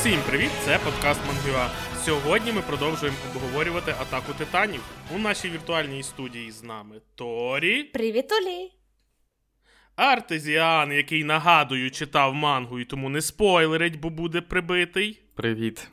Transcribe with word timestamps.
Усім 0.00 0.20
привіт! 0.28 0.50
Це 0.64 0.78
подкаст 0.78 1.20
Мангюа. 1.26 1.70
Сьогодні 2.04 2.52
ми 2.52 2.62
продовжуємо 2.62 3.18
обговорювати 3.34 3.94
атаку 4.00 4.32
титанів. 4.38 4.80
У 5.14 5.18
нашій 5.18 5.50
віртуальній 5.50 6.02
студії 6.02 6.50
з 6.50 6.62
нами 6.62 7.00
Торі. 7.14 7.84
Привіт, 7.84 8.32
Олі! 8.32 8.72
Артезіан, 9.96 10.92
який 10.92 11.24
нагадую, 11.24 11.90
читав 11.90 12.34
мангу 12.34 12.80
і 12.80 12.84
тому 12.84 13.08
не 13.08 13.20
спойлерить, 13.20 14.00
бо 14.00 14.10
буде 14.10 14.40
прибитий. 14.40 15.22
Привіт. 15.34 15.88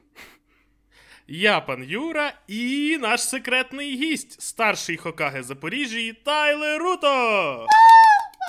Я 1.27 1.59
пан 1.59 1.83
Юра 1.83 2.33
і 2.47 2.97
наш 3.01 3.21
секретний 3.21 3.95
гість, 3.95 4.41
старший 4.41 4.97
Хокаге 4.97 5.43
Запоріжжі 5.43 6.13
Тайлер 6.13 6.81
Руто. 6.81 7.67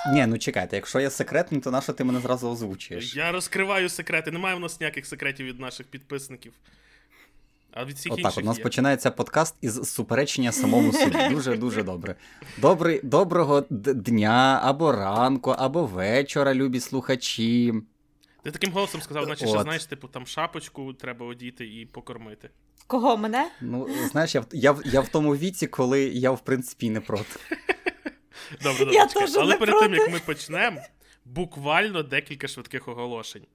Ні, 0.07 0.25
ну 0.25 0.37
чекайте, 0.37 0.75
якщо 0.75 0.99
я 0.99 1.09
секретний, 1.09 1.61
то 1.61 1.71
нащо 1.71 1.93
ти 1.93 2.03
мене 2.03 2.19
зразу 2.19 2.49
озвучуєш? 2.49 3.15
Я 3.15 3.31
розкриваю 3.31 3.89
секрети. 3.89 4.31
Немає 4.31 4.55
в 4.55 4.59
нас 4.59 4.79
ніяких 4.79 5.05
секретів 5.05 5.45
від 5.45 5.59
наших 5.59 5.87
підписників. 5.87 6.53
А 7.71 7.85
від 7.85 7.95
всіх 7.95 8.13
Отак, 8.13 8.25
інших 8.25 8.43
у 8.43 8.45
нас 8.47 8.57
є. 8.57 8.63
починається 8.63 9.11
подкаст 9.11 9.55
із 9.61 9.75
суперечення 9.91 10.51
самому 10.51 10.93
собі. 10.93 11.17
Дуже 11.29 11.57
дуже 11.57 11.83
добре. 11.83 12.15
Добрий, 12.57 12.99
доброго 13.03 13.65
д- 13.69 13.93
дня, 13.93 14.59
або 14.63 14.91
ранку, 14.91 15.51
або 15.51 15.85
вечора, 15.85 16.53
любі 16.53 16.79
слухачі. 16.79 17.73
Ти 18.43 18.51
таким 18.51 18.71
голосом 18.73 19.01
сказав, 19.01 19.27
наче 19.27 19.47
що 19.47 19.61
знаєш, 19.61 19.85
типу, 19.85 20.07
там 20.07 20.27
шапочку 20.27 20.93
треба 20.93 21.25
одіти 21.25 21.65
і 21.65 21.85
покормити. 21.85 22.49
Кого 22.87 23.17
мене? 23.17 23.47
Ну, 23.61 23.87
знаєш, 24.11 24.35
я, 24.35 24.41
в- 24.41 24.47
я, 24.51 24.75
я 24.85 25.01
в 25.01 25.07
тому 25.07 25.35
віці, 25.35 25.67
коли 25.67 26.01
я, 26.03 26.31
в 26.31 26.39
принципі, 26.39 26.89
не 26.89 27.01
проти. 27.01 27.39
Добре, 28.61 28.79
добре. 28.79 28.93
Я 28.93 29.07
чекай. 29.07 29.27
теж 29.27 29.37
Але 29.37 29.53
не 29.53 29.59
перед 29.59 29.79
тим, 29.79 29.93
як 29.93 30.11
ми 30.11 30.19
почнемо, 30.19 30.81
буквально 31.25 32.03
декілька 32.03 32.47
швидких 32.47 32.87
оголошень. 32.87 33.45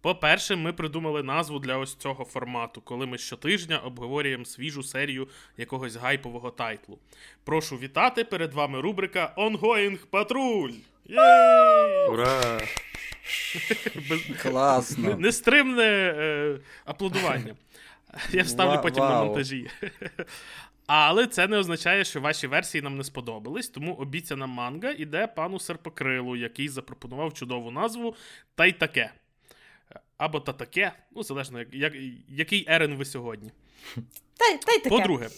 По-перше, 0.00 0.56
ми 0.56 0.72
придумали 0.72 1.22
назву 1.22 1.58
для 1.58 1.76
ось 1.76 1.94
цього 1.94 2.24
формату, 2.24 2.80
коли 2.80 3.06
ми 3.06 3.18
щотижня 3.18 3.78
обговорюємо 3.78 4.44
свіжу 4.44 4.82
серію 4.82 5.28
якогось 5.56 5.96
гайпового 5.96 6.50
тайтлу. 6.50 6.98
Прошу 7.44 7.76
вітати 7.76 8.24
перед 8.24 8.54
вами 8.54 8.80
рубрика 8.80 9.34
Ongoing 9.36 9.98
Патруль. 10.10 10.72
Єй! 11.04 12.08
Ура! 12.08 12.60
Класно. 14.42 15.16
Нестримне 15.16 15.84
е, 15.84 16.58
аплодування. 16.84 17.54
Я 18.32 18.42
вставлю 18.42 18.82
потім 18.82 19.04
на 19.04 19.24
монтажі. 19.24 19.70
Але 20.86 21.26
це 21.26 21.48
не 21.48 21.56
означає, 21.58 22.04
що 22.04 22.20
ваші 22.20 22.46
версії 22.46 22.82
нам 22.82 22.96
не 22.96 23.04
сподобались, 23.04 23.68
тому 23.68 23.94
обіцяна 23.94 24.46
манга 24.46 24.90
іде 24.90 25.26
пану 25.26 25.60
Серпокрилу, 25.60 26.36
який 26.36 26.68
запропонував 26.68 27.34
чудову 27.34 27.70
назву 27.70 28.16
Та 28.54 28.66
й 28.66 28.72
таке. 28.72 29.12
Або 30.16 30.40
та 30.40 30.52
таке, 30.52 30.92
ну 31.16 31.22
залежно, 31.22 31.58
як, 31.58 31.68
як, 31.74 31.92
який 32.28 32.64
ерен 32.68 32.94
ви 32.94 33.04
сьогодні. 33.04 33.50
Та, 34.36 34.44
й- 34.46 34.58
та 34.58 34.72
й 34.72 34.76
таке. 34.78 34.88
По-друге, 34.88 35.28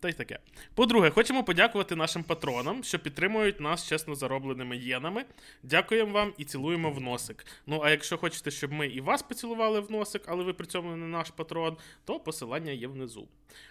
та 0.00 0.08
й 0.08 0.12
таке. 0.12 0.38
По-друге, 0.74 1.10
хочемо 1.10 1.44
подякувати 1.44 1.96
нашим 1.96 2.22
патронам, 2.22 2.84
що 2.84 2.98
підтримують 2.98 3.60
нас 3.60 3.88
чесно 3.88 4.14
заробленими 4.14 4.76
єнами. 4.76 5.24
Дякуємо 5.62 6.12
вам 6.12 6.32
і 6.38 6.44
цілуємо 6.44 6.90
в 6.90 7.00
носик. 7.00 7.46
Ну 7.66 7.80
а 7.84 7.90
якщо 7.90 8.18
хочете, 8.18 8.50
щоб 8.50 8.72
ми 8.72 8.86
і 8.86 9.00
вас 9.00 9.22
поцілували 9.22 9.80
в 9.80 9.90
носик, 9.90 10.22
але 10.26 10.44
ви 10.44 10.52
при 10.52 10.66
цьому 10.66 10.96
не 10.96 11.06
наш 11.06 11.30
патрон, 11.30 11.76
то 12.04 12.20
посилання 12.20 12.72
є 12.72 12.88
внизу. 12.88 13.28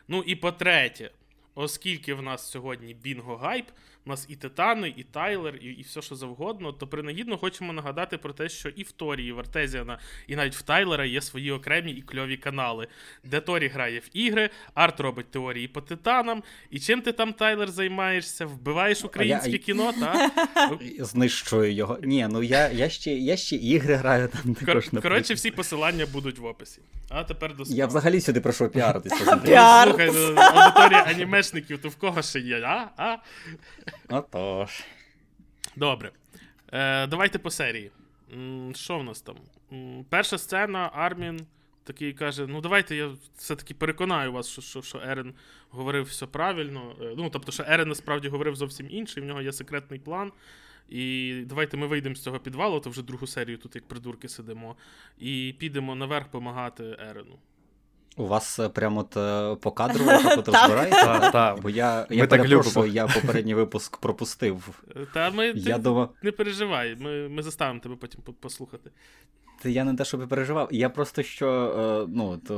Ну 0.08 0.24
і 0.26 0.36
по-третє, 0.36 1.12
оскільки 1.56 2.14
в 2.14 2.22
нас 2.22 2.52
сьогодні 2.52 2.94
Бінго 2.94 3.36
Гайп, 3.38 3.66
у 4.06 4.10
нас 4.10 4.26
і 4.30 4.36
Титани, 4.36 4.94
і 4.98 5.04
Тайлер, 5.04 5.56
і, 5.56 5.66
і 5.66 5.82
все, 5.82 6.02
що 6.02 6.16
завгодно, 6.16 6.72
то 6.72 6.88
принагідно 6.88 7.38
хочемо 7.38 7.74
нагадати 7.74 8.18
про 8.18 8.34
те, 8.34 8.50
що 8.50 8.70
і 8.70 8.84
в 8.84 8.92
Торі, 8.92 9.26
і 9.26 9.32
в 9.32 9.40
Артезіана, 9.40 10.00
і 10.28 10.36
навіть 10.36 10.56
в 10.56 10.62
Тайлера 10.62 11.06
є 11.06 11.22
свої 11.22 11.52
окремі 11.52 11.92
і 11.92 12.02
кльові 12.02 12.38
канали, 12.38 12.88
де 13.24 13.40
Торі 13.40 13.68
грає 13.68 14.00
в 14.00 14.10
ігри, 14.14 14.50
Арт 14.74 15.00
робить 15.00 15.32
теорії 15.32 15.68
по 15.68 15.82
титанам. 15.82 16.44
І 16.70 16.80
чим 16.80 17.02
ти 17.02 17.12
там, 17.12 17.34
Тайлер, 17.34 17.72
займаєшся? 17.72 18.46
Вбиваєш 18.46 19.04
українське 19.04 19.52
я- 19.52 19.58
кіно, 19.58 19.94
так? 20.00 20.32
Знищую 21.00 21.74
його. 21.74 22.00
Ні, 22.04 22.28
ну 22.32 22.44
я, 22.44 22.70
я, 22.70 22.90
ще, 22.90 23.12
я 23.12 23.38
ще 23.38 23.56
ігри 23.56 23.96
граю 23.96 24.28
там 24.28 24.56
також. 24.56 24.88
Кор- 24.88 25.02
Коротше, 25.02 25.34
всі 25.34 25.52
посилання 25.52 26.06
будуть 26.06 26.40
в 26.40 26.46
описі. 26.46 26.82
А 27.10 27.24
тепер 27.24 27.56
до 27.56 27.64
Я 27.68 27.88
взагалі 27.88 28.22
сюди 28.22 28.42
прийшов 28.42 28.72
піаритися. 28.72 29.16
Слухай, 29.26 30.10
аудиторія 30.38 31.06
анімешників, 31.08 31.78
то 31.82 31.90
в 31.90 31.96
кого 31.96 32.22
ще 32.22 32.40
є? 32.40 32.62
А? 32.66 32.88
А? 32.98 33.18
Отож. 34.10 34.84
Добре. 35.76 36.12
Е, 36.72 37.08
давайте 37.08 37.40
по 37.40 37.52
серії. 37.52 37.92
Що 38.74 38.98
в 39.00 39.04
нас 39.04 39.22
там? 39.22 39.36
Перша 40.10 40.38
сцена, 40.38 40.90
Армін 40.94 41.46
такий 41.84 42.14
каже: 42.14 42.48
ну 42.48 42.62
давайте 42.62 42.96
я 42.96 43.12
все-таки 43.38 43.74
переконаю 43.74 44.32
вас, 44.32 44.48
що, 44.50 44.62
що, 44.62 44.82
що 44.82 45.02
Ерен 45.06 45.34
говорив 45.70 46.06
все 46.06 46.26
правильно. 46.26 46.96
Е, 47.02 47.14
Ну, 47.18 47.30
тобто, 47.30 47.52
що 47.52 47.64
Ерен 47.68 47.90
насправді 47.90 48.30
говорив 48.30 48.56
зовсім 48.56 48.90
інше, 48.90 49.20
і 49.20 49.24
в 49.24 49.26
нього 49.26 49.42
є 49.42 49.54
секретний 49.54 50.00
план. 50.00 50.32
І 50.90 51.34
давайте 51.46 51.78
ми 51.78 51.88
вийдемо 51.88 52.16
з 52.16 52.24
цього 52.24 52.40
підвалу, 52.40 52.80
то 52.80 52.90
вже 52.90 53.02
другу 53.04 53.28
серію 53.28 53.58
тут 53.58 53.76
як 53.76 53.88
придурки 53.88 54.28
сидимо, 54.28 54.76
і 55.20 55.56
підемо 55.60 55.96
наверх 55.96 56.26
допомагати 56.26 56.98
Ерену. 57.00 57.40
У 58.18 58.26
вас 58.26 58.60
е, 58.60 58.70
прямо 58.70 59.00
от 59.00 59.18
е, 59.18 59.56
по 59.56 59.72
кадрово 59.72 60.12
так 60.42 61.32
так. 61.32 61.62
Бо 61.62 61.70
я, 61.70 62.08
я 62.10 62.28
так 62.28 62.42
перепрошую, 62.42 62.86
любимо. 62.86 62.96
я 62.96 63.08
попередній 63.08 63.54
випуск 63.54 63.98
пропустив. 63.98 64.82
Та 65.14 65.32
ми 65.32 65.54
ти 65.54 65.78
думав, 65.78 66.10
не 66.24 66.32
переживай, 66.32 66.96
ми, 67.00 67.30
ми 67.30 67.44
заставимо 67.44 67.80
тебе 67.80 67.96
потім 67.96 68.22
послухати. 68.40 68.92
Та 69.62 69.70
я 69.70 69.84
не 69.84 69.94
те, 69.94 70.06
щоб 70.06 70.24
і 70.24 70.26
переживав. 70.26 70.70
Я 70.72 70.90
просто 70.90 71.24
що 71.24 71.48
е, 71.50 72.12
ну, 72.14 72.42
е, 72.50 72.54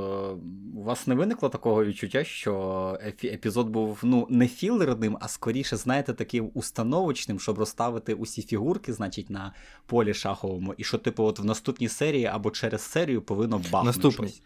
у 0.80 0.84
вас 0.84 1.08
не 1.08 1.16
виникло 1.16 1.50
такого 1.50 1.86
відчуття, 1.86 2.24
що 2.24 3.00
епізод 3.24 3.70
був 3.70 4.00
ну, 4.04 4.28
не 4.30 4.48
філерним, 4.48 5.18
а 5.22 5.28
скоріше, 5.28 5.76
знаєте, 5.76 6.14
таким 6.14 6.52
установочним, 6.54 7.40
щоб 7.40 7.60
розставити 7.60 8.14
усі 8.14 8.42
фігурки, 8.42 8.94
значить, 8.94 9.30
на 9.30 9.54
полі 9.86 10.14
шаховому, 10.14 10.74
і 10.78 10.84
що, 10.84 10.98
типу, 10.98 11.24
от 11.24 11.40
в 11.40 11.46
наступній 11.46 11.90
серії 11.90 12.26
або 12.26 12.52
через 12.52 12.82
серію 12.82 13.22
повинно 13.22 13.58
бахнути. 13.58 13.86
Наступний. 13.86 14.30
щось. 14.30 14.42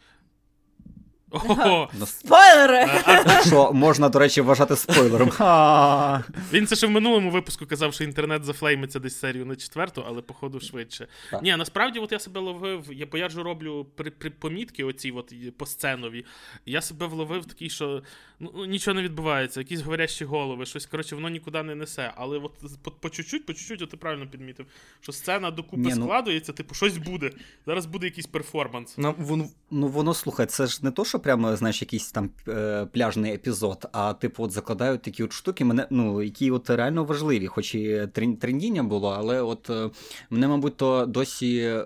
Ого! 1.31 1.89
Спойлери! 2.05 2.89
Е, 3.07 3.41
Що 3.47 3.73
можна, 3.73 4.09
до 4.09 4.19
речі, 4.19 4.41
вважати 4.41 4.75
спойлером. 4.75 5.29
Він 6.53 6.67
це 6.67 6.75
ще 6.75 6.87
в 6.87 6.91
минулому 6.91 7.31
випуску 7.31 7.65
казав, 7.65 7.93
що 7.93 8.03
інтернет 8.03 8.43
зафлеймиться 8.43 8.99
десь 8.99 9.19
серію 9.19 9.45
на 9.45 9.55
четверту, 9.55 10.03
але 10.07 10.21
походу 10.21 10.59
швидше. 10.59 11.07
Ні, 11.43 11.55
насправді, 11.55 11.99
от 11.99 12.11
я 12.11 12.19
себе 12.19 12.39
ловив, 12.39 12.93
я, 12.93 13.05
бо 13.05 13.17
я 13.17 13.29
ж 13.29 13.43
роблю 13.43 13.87
при, 13.95 14.11
при 14.11 14.29
помітки, 14.29 14.83
оці 14.83 15.11
от 15.11 15.31
і 15.31 15.51
по 15.51 15.65
сценові. 15.65 16.25
Я 16.65 16.81
себе 16.81 17.05
вловив 17.05 17.45
такий, 17.45 17.69
що 17.69 18.03
ну, 18.39 18.51
ну, 18.55 18.65
нічого 18.65 18.95
не 18.95 19.01
відбувається, 19.01 19.59
якісь 19.59 19.81
говорящі 19.81 20.25
голови, 20.25 20.65
щось 20.65 20.85
коротше, 20.85 21.15
воно 21.15 21.29
нікуди 21.29 21.63
не 21.63 21.75
несе. 21.75 22.13
Але 22.15 22.37
от 22.37 22.51
по, 22.83 22.91
по 22.91 23.09
чуть-чуть, 23.09 23.45
по 23.45 23.53
чуть-чуть, 23.53 23.81
от 23.81 23.89
ти 23.89 23.97
правильно 23.97 24.27
підмітив, 24.27 24.65
що 25.01 25.11
сцена 25.11 25.51
докупи 25.51 25.81
Ні, 25.81 25.93
ну- 25.95 26.01
складується, 26.05 26.53
типу, 26.53 26.75
щось 26.75 26.97
буде. 26.97 27.31
Зараз 27.65 27.85
буде 27.85 28.05
якийсь 28.05 28.27
перформанс. 28.27 28.97
Ну, 28.97 29.15
вон, 29.17 29.49
Ну, 29.71 29.87
воно 29.87 30.13
слухай, 30.13 30.45
це 30.45 30.67
ж 30.67 30.79
не 30.85 30.91
то, 30.91 31.05
що 31.05 31.19
прямо, 31.21 31.55
знаєш, 31.55 31.81
якийсь 31.81 32.11
там 32.11 32.29
е, 32.47 32.85
пляжний 32.85 33.33
епізод, 33.33 33.89
а 33.91 34.13
типу, 34.13 34.43
от 34.43 34.51
закладають 34.51 35.01
такі 35.01 35.23
от 35.23 35.33
штуки, 35.33 35.65
мене, 35.65 35.87
ну, 35.89 36.21
які 36.21 36.51
от 36.51 36.69
реально 36.69 37.03
важливі, 37.03 37.47
хоч 37.47 37.75
і 37.75 37.87
трен- 37.87 38.37
трендіння 38.37 38.83
було, 38.83 39.09
але 39.09 39.41
от 39.41 39.69
е, 39.69 39.89
мене, 40.29 40.47
мабуть, 40.47 40.77
то 40.77 41.05
досі 41.05 41.57
е, 41.57 41.85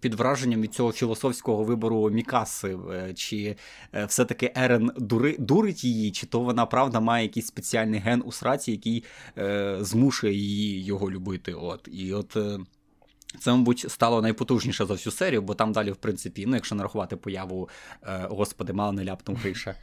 під 0.00 0.14
враженням 0.14 0.60
від 0.62 0.74
цього 0.74 0.92
філософського 0.92 1.64
вибору 1.64 2.10
Мікаси, 2.10 2.78
е, 2.92 3.14
чи 3.14 3.56
все-таки 4.06 4.52
Ерен 4.56 4.90
дури, 4.96 5.36
дурить 5.38 5.84
її, 5.84 6.10
чи 6.10 6.26
то 6.26 6.40
вона 6.40 6.66
правда 6.66 7.00
має 7.00 7.22
якийсь 7.22 7.46
спеціальний 7.46 8.00
ген 8.00 8.22
у 8.26 8.32
сраці, 8.32 8.70
який 8.72 9.04
змушує 9.80 10.32
її 10.34 10.84
його 10.84 11.10
любити. 11.10 11.52
От. 11.52 11.88
І 11.92 12.12
от. 12.12 12.36
Це, 13.40 13.52
мабуть, 13.52 13.86
стало 13.88 14.22
найпотужніше 14.22 14.86
за 14.86 14.94
всю 14.94 15.12
серію, 15.12 15.42
бо 15.42 15.54
там 15.54 15.72
далі, 15.72 15.90
в 15.90 15.96
принципі, 15.96 16.44
ну, 16.46 16.54
якщо 16.54 16.74
нарахувати 16.74 17.16
появу, 17.16 17.68
е, 18.02 18.26
господи, 18.30 18.72
мало 18.72 18.92
не 18.92 19.04
ляптом 19.04 19.36
Гриша. 19.36 19.74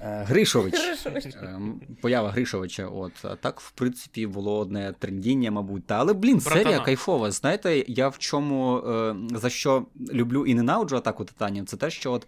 Е, 0.00 0.24
Гришович. 0.24 0.74
Гришович. 0.74 1.26
Е, 1.26 1.60
поява 2.00 2.30
Гришовича. 2.30 2.86
От. 2.86 3.12
Так, 3.40 3.60
в 3.60 3.70
принципі, 3.70 4.26
було 4.26 4.58
одне 4.58 4.94
трендіння, 4.98 5.50
мабуть. 5.50 5.86
Та, 5.86 5.94
але, 5.94 6.12
блін, 6.12 6.38
Братана. 6.38 6.62
серія 6.62 6.80
кайфова. 6.80 7.30
Знаєте, 7.30 7.84
я 7.88 8.08
в 8.08 8.18
чому 8.18 8.78
е, 8.78 9.14
за 9.30 9.50
що 9.50 9.86
люблю 10.12 10.46
і 10.46 10.54
ненавиджу 10.54 10.96
атаку 10.96 11.24
титанів, 11.24 11.64
це 11.64 11.76
те, 11.76 11.90
що, 11.90 12.12
от, 12.12 12.26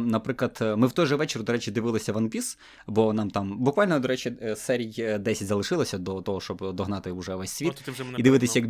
наприклад, 0.00 0.74
ми 0.76 0.86
в 0.86 0.92
той 0.92 1.06
же 1.06 1.16
вечір, 1.16 1.42
до 1.42 1.52
речі, 1.52 1.70
дивилися 1.70 2.12
One 2.12 2.36
Piece, 2.36 2.58
бо 2.86 3.12
нам 3.12 3.30
там 3.30 3.58
буквально, 3.58 4.00
до 4.00 4.08
речі, 4.08 4.32
серій 4.56 4.94
е, 4.98 5.18
10 5.18 5.48
залишилося 5.48 5.98
до 5.98 6.22
того, 6.22 6.40
щоб 6.40 6.74
догнати 6.74 7.12
вже 7.12 7.34
весь 7.34 7.50
світ. 7.50 7.68
От 7.68 7.82
ти 7.84 7.90
вже 7.90 8.04
мене 8.04 8.18
І 8.18 8.22
дивитись, 8.22 8.56
як 8.56 8.64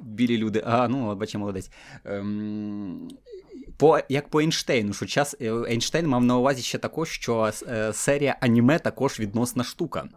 білі 0.00 0.38
люди. 0.38 0.62
А, 0.66 0.88
ну, 0.88 1.08
от 1.08 1.18
бачимо, 1.18 1.42
молодець. 1.42 1.70
По, 3.78 4.00
як 4.08 4.28
по 4.28 4.40
Ейнштейну, 4.40 4.92
що 4.92 5.06
час 5.06 5.36
е, 5.40 5.52
Ейнштейн 5.52 6.06
мав 6.06 6.24
на 6.24 6.36
увазі 6.36 6.62
ще 6.62 6.78
також, 6.78 7.08
що 7.08 7.52
е, 7.68 7.92
серія 7.92 8.36
аніме 8.40 8.78
також 8.78 9.20
відносна 9.20 9.64
штука. 9.64 10.08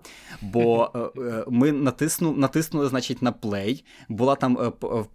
Бо 0.41 0.91
е, 1.17 1.43
ми 1.47 1.71
натисну, 1.71 2.31
натиснули, 2.31 2.89
значить, 2.89 3.21
на 3.21 3.31
плей. 3.31 3.85
Була 4.09 4.35
там 4.35 4.57
е, 4.61 4.69
п- 4.69 4.87
в 4.87 5.05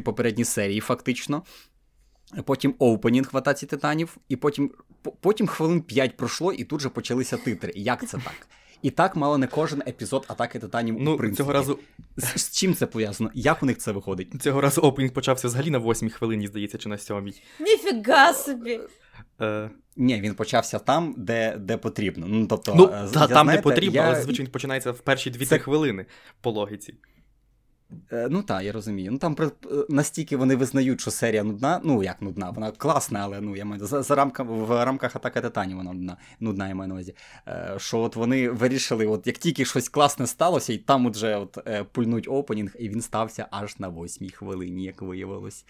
попередній 0.00 0.44
серії, 0.44 0.80
фактично. 0.80 1.42
потім 2.44 2.74
опенінг 2.78 3.28
в 3.32 3.36
атаці 3.36 3.66
титанів, 3.66 4.16
і 4.28 4.36
потім 4.36 4.70
потім 5.20 5.46
хвилин 5.46 5.80
5 5.82 6.16
пройшло, 6.16 6.52
і 6.52 6.64
тут 6.64 6.80
же 6.80 6.88
почалися 6.88 7.36
титри. 7.36 7.72
Як 7.76 8.08
це 8.08 8.18
так? 8.18 8.48
І 8.82 8.90
так 8.90 9.16
мало 9.16 9.38
не 9.38 9.46
кожен 9.46 9.82
епізод 9.86 10.24
атаки 10.28 10.58
титанів 10.58 10.96
ну, 11.00 11.14
у 11.14 11.16
принципі. 11.16 11.36
Цього 11.36 11.52
разу... 11.52 11.78
З, 12.16 12.40
з 12.40 12.50
чим 12.50 12.74
це 12.74 12.86
пов'язано? 12.86 13.30
Як 13.34 13.62
у 13.62 13.66
них 13.66 13.78
це 13.78 13.92
виходить? 13.92 14.42
Цього 14.42 14.60
разу 14.60 14.80
опенінг 14.80 15.12
почався 15.12 15.48
взагалі 15.48 15.70
на 15.70 15.78
восьмій 15.78 16.10
хвилині, 16.10 16.46
здається, 16.46 16.78
чи 16.78 16.88
на 16.88 16.98
сьомій. 16.98 17.42
Ніфіга 17.60 18.34
собі. 18.34 18.80
Е... 19.40 19.70
Ні, 19.96 20.20
він 20.20 20.34
почався 20.34 20.78
там, 20.78 21.14
де 21.18 21.56
де 21.56 21.76
потрібно. 21.76 22.26
Ну, 22.28 22.46
тобто, 22.46 22.74
ну 22.74 22.82
я, 22.82 22.88
та, 22.88 23.26
там, 23.26 23.28
знаєте, 23.28 23.56
де 23.56 23.62
потрібно, 23.62 23.96
я... 23.96 24.02
але 24.02 24.22
звичайно 24.22 24.50
починається 24.50 24.92
в 24.92 24.98
перші 24.98 25.30
2-3 25.30 25.46
це... 25.46 25.58
хвилини 25.58 26.06
по 26.40 26.50
логіці. 26.50 26.94
Е, 28.12 28.28
ну 28.30 28.42
так, 28.42 28.62
я 28.62 28.72
розумію. 28.72 29.12
Ну 29.12 29.18
там 29.18 29.36
настільки 29.88 30.36
вони 30.36 30.56
визнають, 30.56 31.00
що 31.00 31.10
серія 31.10 31.44
нудна. 31.44 31.80
Ну 31.84 32.02
як 32.02 32.22
нудна, 32.22 32.50
вона 32.50 32.70
класна, 32.70 33.20
але 33.22 33.40
ну 33.40 33.56
я 33.56 33.64
маю 33.64 33.86
за, 33.86 34.02
за 34.02 34.14
рамками 34.14 34.64
в 34.64 34.84
рамках 34.84 35.16
атаки 35.16 35.40
титанів 35.40 35.76
вона 35.76 35.92
нудна, 35.92 36.16
нудна, 36.40 36.68
я 36.68 36.74
маю 36.74 36.88
на 36.88 36.94
увазі. 36.94 37.14
Е, 37.48 37.74
що 37.78 37.98
от 37.98 38.16
вони 38.16 38.50
вирішили, 38.50 39.06
от 39.06 39.26
як 39.26 39.38
тільки 39.38 39.64
щось 39.64 39.88
класне 39.88 40.26
сталося, 40.26 40.72
і 40.72 40.78
там 40.78 41.06
от 41.06 41.14
вже 41.14 41.36
от 41.36 41.58
е, 41.66 41.84
пульнуть 41.84 42.28
опенінг, 42.28 42.76
і 42.78 42.88
він 42.88 43.00
стався 43.00 43.46
аж 43.50 43.78
на 43.78 43.88
восьмій 43.88 44.30
хвилині, 44.30 44.84
як 44.84 45.02
виявилось. 45.02 45.64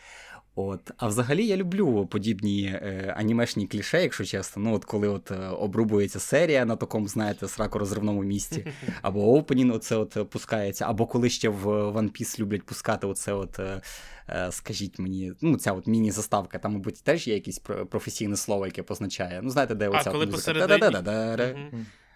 От, 0.54 0.90
а 0.96 1.06
взагалі 1.06 1.46
я 1.46 1.56
люблю 1.56 2.06
подібні 2.06 2.64
е, 2.64 3.14
анімешні 3.16 3.66
кліше, 3.66 4.02
якщо 4.02 4.24
чесно. 4.24 4.62
Ну, 4.62 4.74
от 4.74 4.84
коли 4.84 5.08
от 5.08 5.30
е, 5.30 5.48
обрубується 5.48 6.20
серія 6.20 6.64
на 6.64 6.76
такому, 6.76 7.08
знаєте, 7.08 7.48
сракорозривному 7.48 8.22
місці, 8.22 8.66
або 9.02 9.34
опенін 9.36 9.70
оце 9.70 9.96
от 9.96 10.30
пускається, 10.30 10.84
або 10.88 11.06
коли 11.06 11.30
ще 11.30 11.48
в 11.48 11.66
One 11.66 12.10
Piece 12.10 12.40
люблять 12.40 12.62
пускати 12.62 13.06
оце 13.06 13.32
от. 13.32 13.58
Е, 13.58 13.80
е 14.28 14.52
Скажіть 14.52 14.98
мені, 14.98 15.32
ну 15.40 15.56
ця 15.56 15.72
от 15.72 15.86
міні-заставка, 15.86 16.58
там, 16.58 16.72
мабуть, 16.72 17.02
теж 17.02 17.28
є 17.28 17.34
якесь 17.34 17.58
професійне 17.90 18.36
слово, 18.36 18.66
яке 18.66 18.82
позначає. 18.82 19.40
Ну, 19.42 19.50
знаєте, 19.50 19.74
де 19.74 19.88
оця 19.88 20.10
а, 20.10 20.12
коли 20.12 20.26
музика. 20.26 20.36
Посередині... 20.36 20.78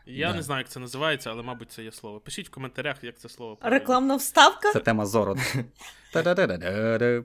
Я 0.07 0.29
да. 0.29 0.35
не 0.35 0.43
знаю, 0.43 0.61
як 0.61 0.69
це 0.69 0.81
називається, 0.81 1.31
але, 1.31 1.43
мабуть, 1.43 1.73
це 1.73 1.85
є 1.85 1.93
слово. 1.93 2.21
Пишіть 2.21 2.49
в 2.49 2.51
коментарях, 2.51 3.05
як 3.05 3.19
це 3.19 3.29
слово. 3.29 3.59
Рекламна 3.61 4.17
вставка? 4.17 4.73
Це 4.73 4.81
тема 4.81 5.07
зору. 5.07 5.37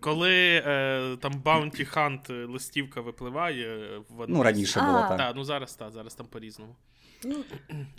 Коли 0.02 0.64
е, 0.66 1.18
там 1.22 1.34
Bounty 1.34 1.94
Hunt 1.96 2.52
листівка 2.52 3.02
випливає 3.02 3.98
в 4.10 4.26
Ну, 4.28 4.44
раніше 4.44 4.80
було 4.80 5.00
так. 5.00 5.18
Так, 5.18 5.36
ну 5.36 5.44
зараз 5.44 5.74
так, 5.74 5.92
зараз 5.92 6.16
там 6.16 6.26
по-різному. 6.26 6.76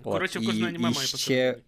Коротше, 0.05 0.41
кожне 0.47 0.69
аніме 0.69 0.91
має 0.91 1.07
ще... 1.07 1.59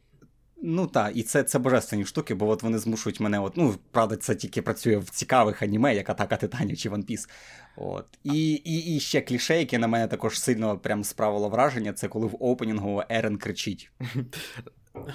Ну 0.66 0.86
так, 0.86 1.16
і 1.16 1.22
це 1.22 1.42
це 1.42 1.58
божественні 1.58 2.04
штуки, 2.04 2.34
бо 2.34 2.48
от 2.48 2.62
вони 2.62 2.78
змушують 2.78 3.20
мене. 3.20 3.40
от, 3.40 3.56
Ну, 3.56 3.74
правда, 3.90 4.16
це 4.16 4.34
тільки 4.34 4.62
працює 4.62 4.96
в 4.96 5.10
цікавих 5.10 5.62
аніме, 5.62 5.94
як 5.94 6.10
Атака 6.10 6.36
Титанів 6.36 6.76
чи 6.76 6.90
One 6.90 7.10
Piece. 7.10 7.28
От. 7.76 8.06
І 8.24 8.52
і, 8.52 8.96
і 8.96 9.00
ще 9.00 9.20
кліше, 9.20 9.58
яке 9.58 9.78
на 9.78 9.86
мене 9.86 10.06
також 10.06 10.40
сильно 10.40 10.78
прям 10.78 11.04
справило 11.04 11.48
враження, 11.48 11.92
це 11.92 12.08
коли 12.08 12.26
в 12.26 12.36
опенінгу 12.40 13.02
Ерен 13.08 13.38
кричить. 13.38 13.90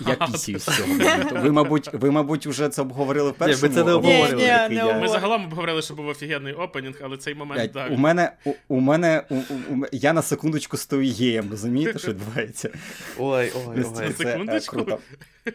Я 0.08 0.16
пісію 0.16 0.60
з 0.60 0.66
цього. 0.66 0.94
Ви, 1.42 1.52
мабуть, 1.52 1.90
ви, 1.94 2.12
мабуть, 2.12 2.48
вже 2.48 2.70
це 2.70 2.82
обговорили 2.82 3.32
в 3.32 3.34
першому. 3.34 3.62
Ні, 3.62 3.70
Ми 3.70 3.76
це 3.76 3.84
не 3.84 3.94
обговорили. 3.94 4.44
Ні, 4.44 4.76
ні, 4.76 4.84
не 4.84 5.00
Ми 5.00 5.08
загалом 5.08 5.44
обговорили, 5.44 5.82
що 5.82 5.94
був 5.94 6.08
офігенний 6.08 6.54
опенінг, 6.54 6.96
але 7.04 7.18
цей 7.18 7.36
момент 7.36 7.74
так. 7.74 7.92
У 7.92 7.98
мене, 7.98 8.32
у, 8.46 8.54
у 8.68 8.80
мене, 8.80 9.24
у, 9.30 9.36
у, 9.36 9.86
я 9.92 10.14
на 10.14 10.22
секундочку 10.22 10.78
стою 10.78 11.14
геєм, 11.14 11.52
розумієте, 11.52 12.00
що 12.00 12.08
відбувається? 12.12 12.70
Ой, 13.18 13.52
ой, 13.56 13.86
ой. 13.98 14.06
На 14.08 14.14
секундочку? 14.14 14.76
Круто. 14.76 15.00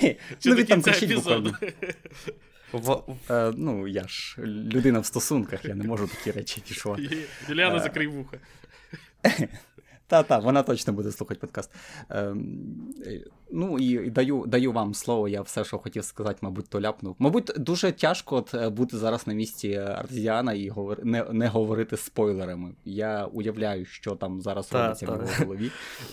Чи 0.00 0.16
ну, 0.44 0.54
він 0.54 0.66
там 0.66 0.82
кричить 0.82 1.14
буквально. 1.14 1.58
В... 2.72 3.02
Е, 3.30 3.52
ну, 3.56 3.88
я 3.88 4.08
ж 4.08 4.36
людина 4.46 4.98
в 4.98 5.06
стосунках, 5.06 5.64
я 5.64 5.74
не 5.74 5.84
можу 5.84 6.08
такі 6.08 6.30
речі 6.30 6.62
пішов. 6.68 6.98
Юліана, 7.48 7.78
закрий 7.78 8.06
вуха. 8.06 8.36
Та-та, 10.06 10.38
вона 10.38 10.62
точно 10.62 10.92
буде 10.92 11.12
слухати 11.12 11.40
подкаст. 11.40 11.70
Ем, 12.10 12.60
Ну 13.56 13.78
і, 13.78 14.06
і 14.06 14.10
даю 14.10 14.44
даю 14.46 14.72
вам 14.72 14.94
слово, 14.94 15.28
я 15.28 15.42
все, 15.42 15.64
що 15.64 15.78
хотів 15.78 16.04
сказати, 16.04 16.38
мабуть, 16.40 16.68
то 16.68 16.80
ляпнув. 16.80 17.16
Мабуть, 17.18 17.52
дуже 17.56 17.92
тяжко 17.92 18.36
от, 18.36 18.54
е, 18.54 18.68
бути 18.68 18.96
зараз 18.96 19.26
на 19.26 19.34
місці 19.34 19.74
Артезіана 19.74 20.52
і 20.52 20.68
говор... 20.68 20.98
не 21.04 21.24
не 21.32 21.48
говорити 21.48 21.96
спойлерами. 21.96 22.72
Я 22.84 23.24
уявляю, 23.24 23.84
що 23.84 24.10
там 24.10 24.40
зараз 24.40 24.66
та, 24.66 24.82
робиться 24.82 25.06
та. 25.06 25.12
в 25.12 25.20
його 25.20 25.32
голові. 25.38 25.70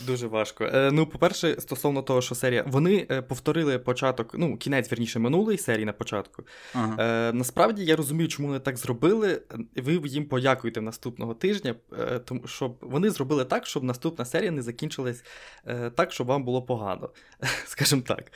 Дуже 0.07 0.27
важко. 0.27 0.63
Е, 0.63 0.91
Ну, 0.91 1.05
по-перше, 1.05 1.55
стосовно 1.59 2.01
того, 2.01 2.21
що 2.21 2.35
серія. 2.35 2.63
Вони 2.67 3.07
е, 3.11 3.21
повторили 3.21 3.79
початок, 3.79 4.35
ну, 4.38 4.57
кінець, 4.57 4.91
вірніше, 4.91 5.19
минулої 5.19 5.57
серії 5.57 5.85
на 5.85 5.93
початку. 5.93 6.43
Ага. 6.73 6.95
Е, 6.99 7.33
Насправді 7.33 7.85
я 7.85 7.95
розумію, 7.95 8.27
чому 8.27 8.47
вони 8.47 8.59
так 8.59 8.77
зробили. 8.77 9.41
Ви 9.75 10.01
їм 10.05 10.25
подякуєте 10.25 10.81
наступного 10.81 11.33
тижня, 11.33 11.75
е, 11.99 12.19
тому 12.19 12.47
щоб 12.47 12.77
вони 12.81 13.09
зробили 13.09 13.45
так, 13.45 13.65
щоб 13.65 13.83
наступна 13.83 14.25
серія 14.25 14.51
не 14.51 14.61
закінчилась 14.61 15.23
е, 15.67 15.89
так, 15.89 16.11
щоб 16.11 16.27
вам 16.27 16.43
було 16.43 16.61
погано. 16.61 17.09
скажімо 17.65 18.01
так. 18.07 18.31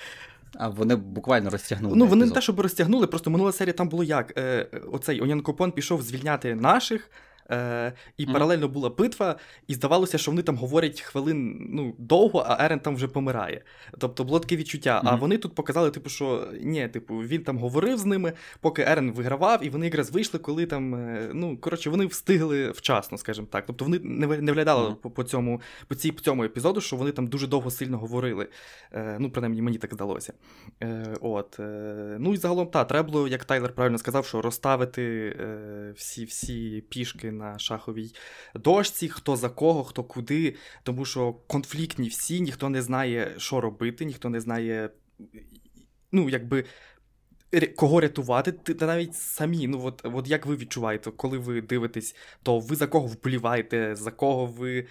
А 0.57 0.67
вони 0.67 0.95
буквально 0.95 1.49
розтягнули. 1.49 1.95
Ну, 1.95 2.05
вони 2.05 2.21
епізод. 2.21 2.35
не 2.35 2.35
те, 2.35 2.41
щоб 2.41 2.59
розтягнули, 2.59 3.07
просто 3.07 3.29
минула 3.29 3.51
серія 3.51 3.73
там 3.73 3.89
було 3.89 4.03
як. 4.03 4.37
Е, 4.37 4.67
Оцей 4.91 5.21
Онянкопон 5.21 5.71
пішов 5.71 6.01
звільняти 6.01 6.55
наших. 6.55 7.09
Е, 7.51 7.93
І 8.17 8.25
mm. 8.25 8.33
паралельно 8.33 8.67
була 8.67 8.89
битва, 8.89 9.35
і 9.67 9.73
здавалося, 9.73 10.17
що 10.17 10.31
вони 10.31 10.43
там 10.43 10.57
говорять 10.57 11.01
хвилин 11.01 11.67
ну, 11.69 11.95
довго, 11.97 12.45
а 12.47 12.65
Ерен 12.65 12.79
там 12.79 12.95
вже 12.95 13.07
помирає. 13.07 13.61
Тобто 13.97 14.23
було 14.23 14.39
таке 14.39 14.55
відчуття. 14.55 15.01
Mm. 15.05 15.09
А 15.09 15.15
вони 15.15 15.37
тут 15.37 15.55
показали, 15.55 15.91
типу, 15.91 16.09
що 16.09 16.47
ні, 16.61 16.87
типу, 16.87 17.15
він 17.15 17.43
там 17.43 17.57
говорив 17.57 17.97
з 17.97 18.05
ними, 18.05 18.33
поки 18.59 18.81
Ерен 18.81 19.11
вигравав, 19.11 19.65
і 19.65 19.69
вони 19.69 19.85
якраз 19.85 20.11
вийшли, 20.11 20.39
коли 20.39 20.65
там. 20.65 20.95
Е, 20.95 21.29
ну, 21.33 21.57
коротше, 21.57 21.89
вони 21.89 22.05
встигли 22.05 22.71
вчасно, 22.71 23.17
скажімо 23.17 23.47
так. 23.51 23.65
Тобто 23.67 23.85
вони 23.85 23.99
не 23.99 24.27
не 24.27 24.51
виглядали 24.51 24.89
mm. 24.89 24.95
по, 24.95 25.11
по 25.11 25.23
цьому 25.23 25.61
по, 25.87 25.95
цій, 25.95 26.11
по 26.11 26.21
цьому 26.21 26.43
епізоду, 26.43 26.81
що 26.81 26.95
вони 26.95 27.11
там 27.11 27.27
дуже 27.27 27.47
довго 27.47 27.71
сильно 27.71 27.97
говорили. 27.97 28.47
Е, 28.93 29.17
Ну, 29.19 29.31
принаймні, 29.31 29.61
мені 29.61 29.77
так 29.77 29.93
здалося. 29.93 30.33
Е, 30.83 31.13
от. 31.21 31.59
Е, 31.59 32.17
Ну 32.19 32.33
і 32.33 32.37
загалом, 32.37 32.67
так, 32.67 32.87
треба 32.87 33.09
було, 33.09 33.27
як 33.27 33.45
Тайлер 33.45 33.73
правильно 33.73 33.97
сказав, 33.97 34.25
що 34.25 34.41
розставити 34.41 35.35
е, 35.39 35.93
всі, 35.95 36.25
всі 36.25 36.83
пішки 36.89 37.31
на 37.37 37.59
шаховій 37.59 38.13
дошці, 38.55 39.09
хто 39.09 39.35
за 39.35 39.49
кого, 39.49 39.83
хто 39.83 40.03
куди, 40.03 40.55
тому 40.83 41.05
що 41.05 41.33
конфліктні 41.33 42.07
всі, 42.07 42.41
ніхто 42.41 42.69
не 42.69 42.81
знає, 42.81 43.33
що 43.37 43.61
робити, 43.61 44.05
ніхто 44.05 44.29
не 44.29 44.39
знає, 44.39 44.89
ну, 46.11 46.29
якби. 46.29 46.65
Кого 47.75 47.99
рятувати, 47.99 48.51
та 48.51 48.85
навіть 48.85 49.15
самі. 49.15 49.67
Ну, 49.67 49.85
от 49.85 50.01
от 50.03 50.27
як 50.27 50.45
ви 50.45 50.55
відчуваєте, 50.55 51.11
коли 51.11 51.37
ви 51.37 51.61
дивитесь, 51.61 52.15
то 52.43 52.59
ви 52.59 52.75
за 52.75 52.87
кого 52.87 53.07
вболіваєте, 53.07 53.95
за 53.95 54.11
кого 54.11 54.45
ви 54.45 54.87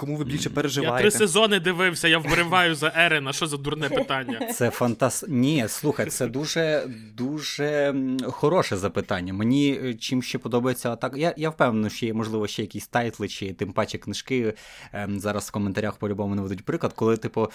Кому 0.00 0.16
ви 0.16 0.24
більше 0.24 0.50
переживаєте? 0.50 1.04
Я 1.04 1.10
три 1.10 1.18
сезони 1.18 1.60
дивився, 1.60 2.08
я 2.08 2.18
вбриваю 2.18 2.74
за 2.74 2.92
Ерена. 2.96 3.32
Що 3.32 3.46
за 3.46 3.56
дурне 3.56 3.88
питання? 3.88 4.46
Це 4.54 4.70
фантас... 4.70 5.24
Ні, 5.28 5.64
слухай, 5.68 6.06
це 6.06 6.26
дуже 6.26 6.88
дуже 7.14 7.94
хороше 8.22 8.76
запитання. 8.76 9.32
Мені 9.32 9.80
е, 9.84 9.94
чим 9.94 10.22
ще 10.22 10.38
подобається 10.38 10.96
так. 10.96 11.16
Я 11.16 11.34
я 11.36 11.50
впевнений, 11.50 11.90
що 11.90 12.06
є, 12.06 12.14
можливо, 12.14 12.46
ще 12.46 12.62
якісь 12.62 12.86
тайтли, 12.86 13.28
чи 13.28 13.52
тим 13.52 13.72
паче 13.72 13.98
книжки. 13.98 14.54
Ем, 14.92 15.20
зараз 15.20 15.48
в 15.48 15.52
коментарях 15.52 15.96
по-любому 15.96 16.34
наведуть 16.34 16.64
приклад, 16.64 16.92
коли, 16.92 17.16
типу, 17.16 17.48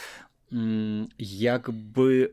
якби 1.17 2.31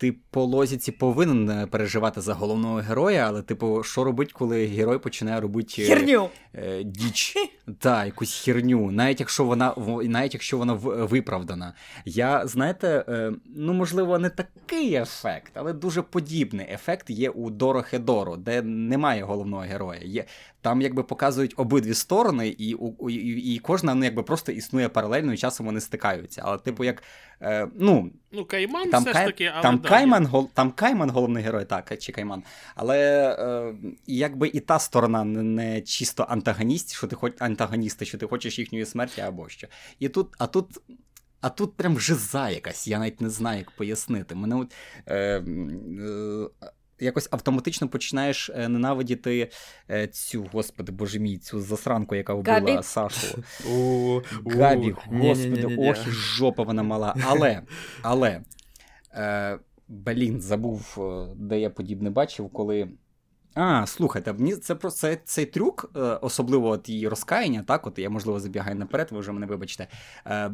ти 0.00 0.14
по 0.30 0.44
лозіці 0.44 0.92
повинен 0.92 1.50
е, 1.50 1.66
переживати 1.66 2.20
за 2.20 2.34
головного 2.34 2.76
героя, 2.76 3.24
але, 3.28 3.42
типу, 3.42 3.82
що 3.82 4.04
робить, 4.04 4.32
коли 4.32 4.66
герой 4.66 4.98
починає 4.98 5.40
робити 5.40 5.82
е, 5.82 5.86
херню. 5.86 6.28
Е, 6.54 6.82
діч, 6.84 7.34
та, 7.78 8.04
якусь 8.04 8.34
херню, 8.34 8.90
навіть 8.90 9.20
якщо 9.20 9.44
вона 9.44 9.74
навіть 10.02 10.34
якщо 10.34 10.58
вона 10.58 10.72
виправдана. 10.74 11.74
Я, 12.04 12.46
знаєте, 12.46 13.04
е, 13.08 13.32
ну, 13.56 13.72
можливо, 13.72 14.18
не 14.18 14.30
такий 14.30 14.94
ефект, 14.94 15.52
але 15.54 15.72
дуже 15.72 16.02
подібний 16.02 16.66
ефект 16.72 17.10
є 17.10 17.30
у 17.30 17.50
Дорохедоро, 17.50 18.36
де 18.36 18.62
немає 18.62 19.22
головного 19.22 19.62
героя. 19.62 20.00
Є, 20.02 20.24
Там 20.62 20.82
якби 20.82 21.02
показують 21.02 21.54
обидві 21.56 21.94
сторони, 21.94 22.48
і 22.48 22.76
і, 23.08 23.54
і, 23.54 23.58
кожна 23.58 23.94
ну, 23.94 24.04
якби 24.04 24.22
просто 24.22 24.52
існує 24.52 24.88
паралельно, 24.88 25.32
і 25.32 25.36
часом 25.36 25.66
вони 25.66 25.80
стикаються. 25.80 26.42
Але, 26.44 26.58
типу, 26.58 26.84
як. 26.84 27.02
Е, 27.42 27.68
ну, 27.74 28.10
Ну, 28.32 28.44
Кайман 28.44 28.90
там, 28.90 29.02
все 29.02 29.12
ж 29.12 29.24
таки, 29.24 29.50
але 29.54 29.62
там 29.62 29.78
да, 29.78 29.88
Кайман, 29.88 30.26
гол, 30.26 30.50
там 30.54 30.70
Кайман 30.70 31.10
головний 31.10 31.42
герой, 31.42 31.64
так, 31.64 31.98
чи 31.98 32.12
Кайман. 32.12 32.42
Але 32.74 32.98
е, 33.38 33.74
якби 34.06 34.48
і 34.48 34.60
та 34.60 34.78
сторона 34.78 35.24
не, 35.24 35.42
не 35.42 35.80
чисто 35.80 36.26
антагоніст, 36.28 36.94
що 36.94 37.06
ти 37.06 37.16
хоч 37.16 37.32
антагоністи, 37.38 38.04
що 38.04 38.18
ти 38.18 38.26
хочеш 38.26 38.58
їхньої 38.58 38.86
смерті 38.86 39.20
або 39.20 39.48
що. 39.48 39.66
І 39.98 40.08
тут, 40.08 40.28
а 40.38 40.46
тут. 40.46 40.66
А 41.42 41.48
тут 41.48 41.76
прям 41.76 42.00
жиза 42.00 42.50
якась, 42.50 42.88
я 42.88 42.98
навіть 42.98 43.20
не 43.20 43.30
знаю, 43.30 43.58
як 43.58 43.70
пояснити. 43.70 44.34
Мене 44.34 44.56
от, 44.56 44.74
е, 45.06 45.16
е, 45.16 45.42
якось 47.00 47.28
автоматично 47.30 47.88
починаєш 47.88 48.50
е, 48.50 48.68
ненавидіти 48.68 49.50
е, 49.90 50.06
цю, 50.06 50.46
господи, 50.52 50.92
боже 50.92 51.18
мій, 51.18 51.38
цю 51.38 51.60
засранку, 51.60 52.14
яка 52.14 52.34
вбила 52.34 52.58
Габі? 52.60 52.82
Сашу. 52.82 53.44
Габі, 54.46 54.94
господи, 55.06 55.76
ох, 55.78 56.06
і 56.06 56.10
жопа 56.10 56.62
вона 56.62 56.82
мала. 56.82 57.14
Але, 57.26 57.62
але, 58.02 58.40
е, 59.14 59.58
блін, 59.88 60.40
забув, 60.40 60.98
де 61.36 61.60
я 61.60 61.70
подібне 61.70 62.10
бачив, 62.10 62.50
коли. 62.50 62.88
А, 63.54 63.86
слухайте, 63.86 64.32
мені 64.32 64.56
це 64.56 64.74
про 64.74 64.90
це, 64.90 65.18
цей 65.24 65.46
трюк, 65.46 65.90
е, 65.96 66.00
особливо 66.00 66.68
от 66.68 66.88
її 66.88 67.08
розкаяння, 67.08 67.64
так, 67.68 67.86
от 67.86 67.98
я, 67.98 68.10
можливо, 68.10 68.40
забігаю 68.40 68.76
наперед, 68.76 69.08
ви 69.10 69.20
вже 69.20 69.32
мене 69.32 69.46
вибачте. 69.46 69.86
Е, 70.26 70.50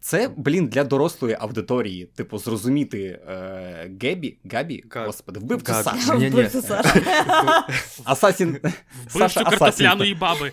Це, 0.00 0.30
блін, 0.36 0.66
для 0.66 0.84
дорослої 0.84 1.36
аудиторії, 1.40 2.04
типу, 2.04 2.38
зрозуміти 2.38 3.02
е, 3.28 3.90
Гебі, 4.02 4.38
Габі, 4.52 4.84
Га- 4.90 5.06
господи, 5.06 5.40
вбивцю 5.40 5.72
Габі. 5.72 5.84
Сашу. 5.84 6.14
Ні-ні. 6.18 6.30
Вбивця 6.30 6.62
Саша. 6.62 7.00
Асасін. 8.04 8.58
Вбивцю 9.10 9.44
картопляної 9.44 10.14
баби. 10.14 10.52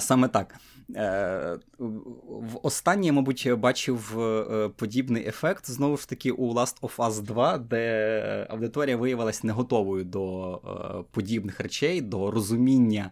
Саме 0.00 0.28
так. 0.28 0.54
Е, 0.96 1.58
В 1.78 2.58
останнє, 2.62 3.12
мабуть, 3.12 3.52
бачив 3.58 4.20
е, 4.20 4.68
подібний 4.68 5.28
ефект 5.28 5.70
знову 5.70 5.96
ж 5.96 6.08
таки 6.08 6.30
у 6.30 6.54
Last 6.54 6.80
of 6.80 6.96
Us 6.96 7.20
2, 7.20 7.58
де 7.58 8.46
аудиторія 8.50 8.96
виявилась 8.96 9.44
не 9.44 9.52
готовою 9.52 10.04
до 10.04 10.54
е, 10.54 11.04
подібних 11.10 11.60
речей, 11.60 12.00
до 12.00 12.30
розуміння 12.30 13.10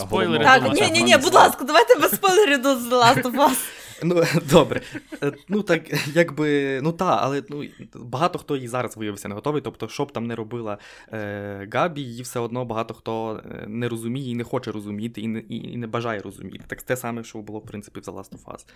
Спойлери 0.00 0.44
Так, 0.44 0.72
ні, 0.74 0.90
ні, 0.90 1.02
ні, 1.02 1.16
будь 1.16 1.34
ласка, 1.34 1.64
давайте 1.64 2.00
без 2.00 2.10
спойлерів 2.10 2.62
до 2.62 2.68
The 2.68 2.90
Last 2.90 3.22
of 3.22 3.34
Us. 3.34 3.56
Ну, 4.02 4.22
добре. 4.50 4.80
Е, 5.22 5.32
Ну, 5.48 5.62
так, 5.62 6.08
якби, 6.14 6.80
ну 6.82 6.92
та, 6.92 7.18
але 7.22 7.42
ну, 7.48 7.64
багато 7.94 8.38
хто 8.38 8.56
і 8.56 8.68
зараз 8.68 8.96
виявився 8.96 9.28
не 9.28 9.34
готовий. 9.34 9.62
Тобто, 9.62 9.88
що 9.88 10.04
б 10.04 10.12
там 10.12 10.26
не 10.26 10.34
робила 10.34 10.78
е, 11.12 11.68
Габі, 11.72 12.00
її 12.00 12.22
все 12.22 12.40
одно 12.40 12.64
багато 12.64 12.94
хто 12.94 13.42
е, 13.50 13.64
не 13.68 13.88
розуміє 13.88 14.30
і 14.30 14.34
не 14.34 14.44
хоче 14.44 14.72
розуміти, 14.72 15.20
і 15.20 15.28
не, 15.28 15.38
і, 15.38 15.56
і 15.72 15.76
не 15.76 15.86
бажає 15.86 16.20
розуміти. 16.20 16.64
Так 16.66 16.82
те 16.82 16.96
саме, 16.96 17.24
що 17.24 17.38
було, 17.38 17.58
в 17.58 17.66
принципі, 17.66 18.00
в 18.00 18.02
The 18.02 18.14
Last 18.14 18.32
of 18.32 18.44
Us. 18.44 18.66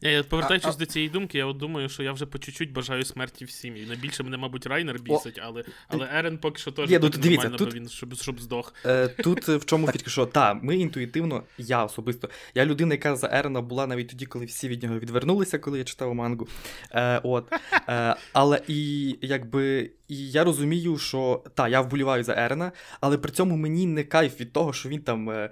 Я, 0.00 0.10
я 0.10 0.22
повертаючись 0.22 0.68
А- 0.68 0.74
а- 0.76 0.78
до 0.78 0.86
цієї 0.86 1.10
думки, 1.10 1.38
я 1.38 1.46
от 1.46 1.56
думаю, 1.56 1.88
що 1.88 2.02
я 2.02 2.12
вже 2.12 2.26
по 2.26 2.38
чуть-чуть 2.38 2.72
бажаю 2.72 3.04
смерті 3.04 3.44
всім. 3.44 3.76
І 3.76 3.80
найбільше 3.80 4.22
мене, 4.22 4.36
мабуть, 4.36 4.66
Райнер 4.66 5.00
бісить, 5.00 5.40
але, 5.42 5.64
але 5.88 6.08
Ерен 6.12 6.38
поки 6.38 6.58
що 6.58 6.72
теж 6.72 6.90
ну, 6.90 6.98
дивіться, 6.98 7.28
нормально, 7.28 7.56
тут- 7.56 7.68
бо 7.68 7.74
він 7.74 7.88
щоб, 7.88 8.14
щоб 8.14 8.40
здох. 8.40 8.74
Е, 8.86 9.08
Тут 9.08 9.48
е, 9.48 9.56
в 9.56 9.64
чому 9.64 9.86
фішка, 9.92 10.10
що 10.10 10.26
та, 10.26 10.54
ми 10.54 10.76
інтуїтивно, 10.76 11.42
я 11.58 11.84
особисто, 11.84 12.28
я 12.54 12.66
людина, 12.66 12.94
яка 12.94 13.16
за 13.16 13.28
Ерена 13.32 13.60
була 13.60 13.86
навіть 13.86 14.08
тоді, 14.08 14.26
коли 14.26 14.44
всі 14.44 14.68
від 14.68 14.82
нього 14.82 14.98
відвернулися, 14.98 15.58
коли 15.58 15.78
я 15.78 15.84
читав 15.84 16.14
мангу. 16.14 16.48
Е, 16.92 17.20
от. 17.24 17.52
Е, 17.88 18.16
але 18.32 18.60
і 18.68 19.08
якби. 19.22 19.90
І 20.08 20.30
я 20.30 20.44
розумію, 20.44 20.98
що 20.98 21.42
та, 21.54 21.68
я 21.68 21.80
вболіваю 21.80 22.24
за 22.24 22.34
Ерена, 22.36 22.72
але 23.00 23.18
при 23.18 23.32
цьому 23.32 23.56
мені 23.56 23.86
не 23.86 24.04
кайф 24.04 24.40
від 24.40 24.52
того, 24.52 24.72
що 24.72 24.88
він 24.88 25.02
там. 25.02 25.48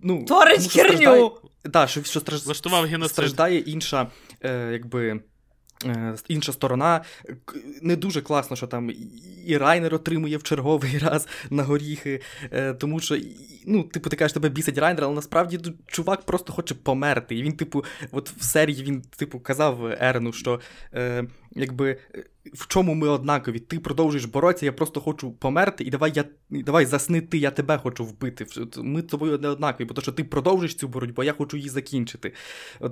Ну, 0.00 0.24
Творить 0.24 0.56
тому 0.56 0.70
що 0.70 0.80
страждає- 0.80 0.98
херню. 1.06 1.32
Так, 1.72 1.88
що, 1.88 2.02
що 2.04 2.20
страж... 2.20 2.44
Влаштував 2.46 2.84
геноцид. 2.84 3.12
страждає 3.12 3.58
інша, 3.58 4.10
е, 4.44 4.68
якби. 4.72 5.20
е, 5.86 6.14
Інша 6.28 6.52
сторона 6.52 7.04
не 7.82 7.96
дуже 7.96 8.22
класно, 8.22 8.56
що 8.56 8.66
там 8.66 8.90
і- 9.46 9.58
Райнер 9.58 9.94
отримує 9.94 10.36
в 10.36 10.42
черговий 10.42 10.98
раз 11.02 11.28
на 11.50 11.62
горіхи, 11.62 12.20
е, 12.52 12.74
тому 12.74 13.00
що, 13.00 13.16
ну, 13.66 13.82
типу, 13.82 14.10
ти 14.10 14.16
кажеш, 14.16 14.32
тебе 14.32 14.48
бісить 14.48 14.78
Райнер, 14.78 15.04
але 15.04 15.14
насправді 15.14 15.60
чувак 15.86 16.22
просто 16.22 16.52
хоче 16.52 16.74
померти. 16.74 17.36
І 17.36 17.42
він, 17.42 17.52
типу, 17.52 17.84
от 18.12 18.30
в 18.30 18.42
серії 18.42 18.82
він, 18.82 19.02
типу, 19.16 19.40
казав 19.40 19.86
Ерену, 20.00 20.32
що 20.32 20.60
е, 20.94 21.24
якби. 21.50 21.98
В 22.54 22.66
чому 22.66 22.94
ми 22.94 23.08
однакові? 23.08 23.58
Ти 23.58 23.78
продовжуєш 23.78 24.24
боротися, 24.24 24.66
я 24.66 24.72
просто 24.72 25.00
хочу 25.00 25.32
померти, 25.32 25.84
і 25.84 25.90
давай 25.90 26.12
я 26.14 26.24
давай 26.50 26.86
засни 26.86 27.20
ти, 27.20 27.38
я 27.38 27.50
тебе 27.50 27.78
хочу 27.78 28.04
вбити. 28.04 28.46
Ми 28.76 29.00
з 29.00 29.04
тобою 29.04 29.38
не 29.38 29.48
однакові, 29.48 29.86
бо 29.88 29.94
то, 29.94 30.02
що 30.02 30.12
ти 30.12 30.24
продовжиш 30.24 30.74
цю 30.74 30.88
боротьбу, 30.88 31.22
я 31.22 31.32
хочу 31.32 31.56
її 31.56 31.68
закінчити. 31.68 32.32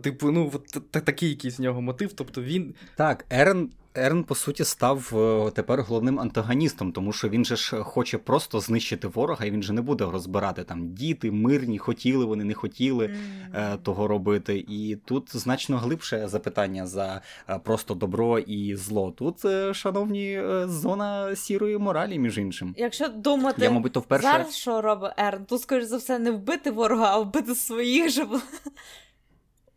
Типу, 0.02 0.30
ну, 0.30 0.50
от, 0.54 0.66
та- 0.66 0.80
та- 0.80 1.00
такий 1.00 1.28
якийсь 1.28 1.58
в 1.58 1.62
нього 1.62 1.82
мотив. 1.82 2.12
Тобто 2.12 2.42
він 2.42 2.74
Так, 2.96 3.24
Ерен, 3.30 3.70
Ерен, 3.96 4.24
по 4.24 4.34
суті, 4.34 4.64
став 4.64 5.12
е, 5.14 5.50
тепер 5.50 5.82
головним 5.82 6.20
антагоністом, 6.20 6.92
тому 6.92 7.12
що 7.12 7.28
він 7.28 7.44
же 7.44 7.56
ж 7.56 7.76
хоче 7.76 8.18
просто 8.18 8.60
знищити 8.60 9.08
ворога, 9.08 9.44
і 9.44 9.50
він 9.50 9.62
же 9.62 9.72
не 9.72 9.82
буде 9.82 10.04
розбирати 10.04 10.64
там 10.64 10.94
діти, 10.94 11.30
мирні, 11.30 11.78
хотіли 11.78 12.24
вони, 12.24 12.44
не 12.44 12.54
хотіли 12.54 13.16
е, 13.54 13.76
того 13.82 14.08
робити. 14.08 14.64
І 14.68 14.98
тут 15.04 15.36
значно 15.36 15.78
глибше 15.78 16.28
запитання 16.28 16.86
за 16.86 17.20
е, 17.48 17.58
просто 17.58 17.94
добро 17.94 18.38
і 18.38 18.76
зло. 18.76 19.10
Тут, 19.10 19.36
шановні, 19.76 20.42
зона 20.64 21.36
сірої 21.36 21.78
моралі, 21.78 22.18
між 22.18 22.38
іншим. 22.38 22.74
Якщо 22.78 23.08
думати 23.08 23.64
Я, 23.64 23.70
мабуть, 23.70 23.92
то 23.92 24.00
вперше. 24.00 24.22
зараз, 24.26 24.56
що 24.56 24.82
робить 24.82 25.12
Ерн, 25.18 25.44
то, 25.44 25.58
скоріш 25.58 25.84
за 25.84 25.96
все, 25.96 26.18
не 26.18 26.30
вбити 26.30 26.70
ворога, 26.70 27.06
а 27.12 27.18
вбити 27.18 27.54
своїх 27.54 28.10
же. 28.10 28.26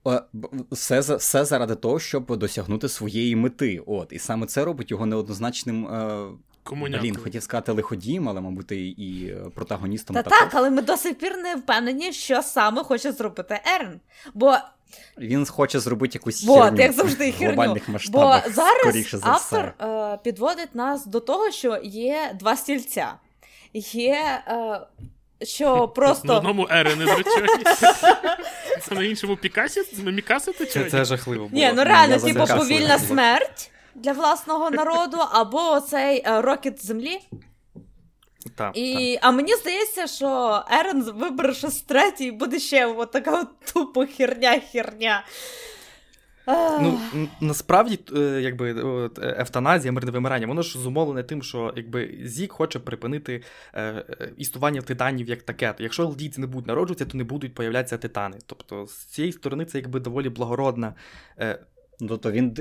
Е, 0.08 0.22
Все, 0.72 1.00
все 1.00 1.46
заради 1.46 1.76
того, 1.76 2.00
щоб 2.00 2.38
досягнути 2.38 2.90
своєї 2.90 3.36
мети. 3.36 3.82
От, 3.88 4.08
і 4.12 4.20
саме 4.20 4.46
це 4.46 4.66
робить 4.66 4.92
його 4.92 5.06
неоднозначним. 5.06 5.88
Е, 5.88 6.28
Комунякою. 6.64 7.12
блін, 7.12 7.24
хотів 7.24 7.44
сказати 7.44 7.72
лиходієм, 7.72 8.30
але, 8.30 8.42
мабуть, 8.42 8.72
і, 8.72 8.88
і 8.88 9.30
е, 9.30 9.46
протагоністом 9.56 10.14
Та 10.14 10.24
також. 10.24 10.40
так, 10.40 10.50
але 10.56 10.70
ми 10.70 10.82
до 10.82 10.98
сих 10.98 11.18
пір 11.18 11.38
не 11.38 11.56
впевнені, 11.56 12.14
що 12.14 12.42
саме 12.42 12.84
хоче 12.84 13.12
зробити 13.12 13.60
Ерн. 13.76 14.00
Бо, 14.34 14.58
Він 15.18 15.46
хоче 15.46 15.80
зробити 15.80 16.18
якусь 16.18 16.46
вот, 16.46 16.64
херню 16.64 16.82
як 16.82 16.92
завжди, 16.92 17.32
херню. 17.32 17.48
глобальних 17.48 17.90
Бо 18.10 18.20
зараз 18.48 18.78
скоріше 18.80 19.18
за 19.18 19.28
автор 19.28 19.74
все. 19.78 19.88
е, 19.88 20.20
підводить 20.24 20.76
нас 20.76 21.06
до 21.06 21.20
того, 21.20 21.52
що 21.52 21.80
є 21.84 22.36
два 22.40 22.56
стільця. 22.56 23.14
Є. 23.74 24.42
Е, 24.48 24.80
що 25.44 25.76
На 25.76 25.88
просто 25.88 26.36
одному 26.36 26.68
Ерен 26.72 27.02
ізречені. 27.02 27.64
Це 28.82 28.96
на 28.96 29.04
іншому 29.04 29.36
Пікасі? 29.36 29.84
На 30.04 30.12
Мікасі 30.12 30.52
ти 30.52 30.66
це, 30.66 30.74
чого? 30.74 30.90
це 30.90 31.06
жахливо 31.06 31.48
було. 31.48 31.62
Ні, 31.62 31.74
ну 31.76 31.84
реально, 31.84 32.20
типу, 32.20 32.46
повільна 32.58 33.00
смерть 33.00 33.72
для 33.96 34.12
власного 34.12 34.70
народу, 34.70 35.18
або 35.32 35.72
оцей 35.72 36.24
е, 36.26 36.42
рокет 36.42 36.86
землі. 36.86 37.20
Так. 38.56 38.78
І, 38.78 39.20
а 39.22 39.32
мені 39.32 39.56
здається, 39.56 40.08
що 40.08 40.62
Ерен 40.72 41.04
вибере 41.04 41.54
щось 41.54 41.82
третє 41.82 42.24
і 42.26 42.32
буде 42.32 42.60
ще 42.60 42.86
от 42.86 43.12
така 43.12 43.42
от 43.42 43.48
тупо 43.74 44.02
херня-херня. 44.02 45.22
Ну, 46.82 47.00
насправді, 47.42 48.00
е, 48.16 48.20
якби 48.42 48.74
от, 48.74 49.20
е, 49.20 49.36
евтаназія, 49.40 49.92
мирне 49.92 50.12
вимирання, 50.12 50.48
воно 50.48 50.62
ж 50.62 50.80
зумовлене 50.80 51.24
тим, 51.24 51.44
що 51.44 51.74
якби 51.76 52.20
Зік 52.24 52.52
хоче 52.52 52.80
припинити 52.80 53.44
е, 53.74 53.84
е, 53.84 54.32
існування 54.38 54.82
титанів 54.82 55.30
як 55.30 55.44
таке. 55.44 55.76
Якщо 55.80 56.06
лдійці 56.06 56.42
не 56.42 56.48
будуть 56.48 56.68
народжуватися, 56.68 57.10
то 57.12 57.18
не 57.18 57.24
будуть 57.24 57.54
появлятися 57.54 57.98
титани. 57.98 58.38
Тобто, 58.46 58.86
з 58.88 59.06
цієї 59.06 59.34
сторони 59.34 59.66
це 59.66 59.78
якби 59.78 60.00
доволі 60.00 60.30
благородна. 60.30 60.94
Е, 61.40 61.60
Ну, 62.00 62.08
Тобто 62.08 62.32
він, 62.32 62.52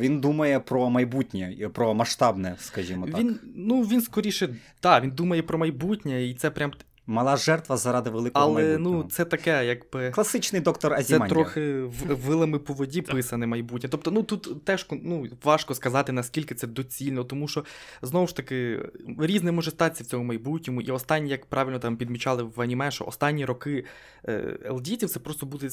він 0.00 0.20
думає 0.20 0.60
про 0.60 0.90
майбутнє, 0.90 1.70
про 1.74 1.94
масштабне, 1.94 2.56
скажімо 2.58 3.06
так. 3.06 3.18
він, 3.18 3.40
ну, 3.56 3.82
він 3.82 4.00
скоріше, 4.00 4.56
так, 4.80 5.02
він 5.02 5.10
думає 5.10 5.42
про 5.42 5.58
майбутнє, 5.58 6.26
і 6.26 6.34
це 6.34 6.50
прям. 6.50 6.72
Мала 7.08 7.36
жертва 7.36 7.76
заради 7.76 8.10
великого 8.10 8.44
Але 8.44 8.54
майбутнього. 8.54 9.02
ну, 9.02 9.10
це 9.10 9.24
таке, 9.24 9.66
якби. 9.66 10.10
Класичний 10.10 10.62
доктор 10.62 11.02
Це 11.04 11.18
трохи 11.18 11.82
вилами 12.08 12.58
по 12.58 12.72
воді 12.72 13.02
писане 13.02 13.46
майбутнє. 13.46 13.88
Тобто, 13.88 14.10
ну 14.10 14.22
тут 14.22 14.64
теж 14.64 14.86
ну, 14.90 15.26
важко 15.44 15.74
сказати, 15.74 16.12
наскільки 16.12 16.54
це 16.54 16.66
доцільно, 16.66 17.24
тому 17.24 17.48
що 17.48 17.64
знову 18.02 18.26
ж 18.26 18.36
таки 18.36 18.82
різне 19.18 19.52
може 19.52 19.70
статися 19.70 20.04
в 20.04 20.06
цьому 20.06 20.24
майбутньому. 20.24 20.80
І 20.80 20.90
останні, 20.90 21.30
як 21.30 21.46
правильно 21.46 21.78
там 21.78 21.96
підмічали 21.96 22.42
в 22.42 22.60
аніме, 22.60 22.90
що 22.90 23.04
останні 23.04 23.44
роки 23.44 23.84
е, 24.28 24.58
елдітів 24.64 25.10
це 25.10 25.20
просто 25.20 25.46
буде 25.46 25.68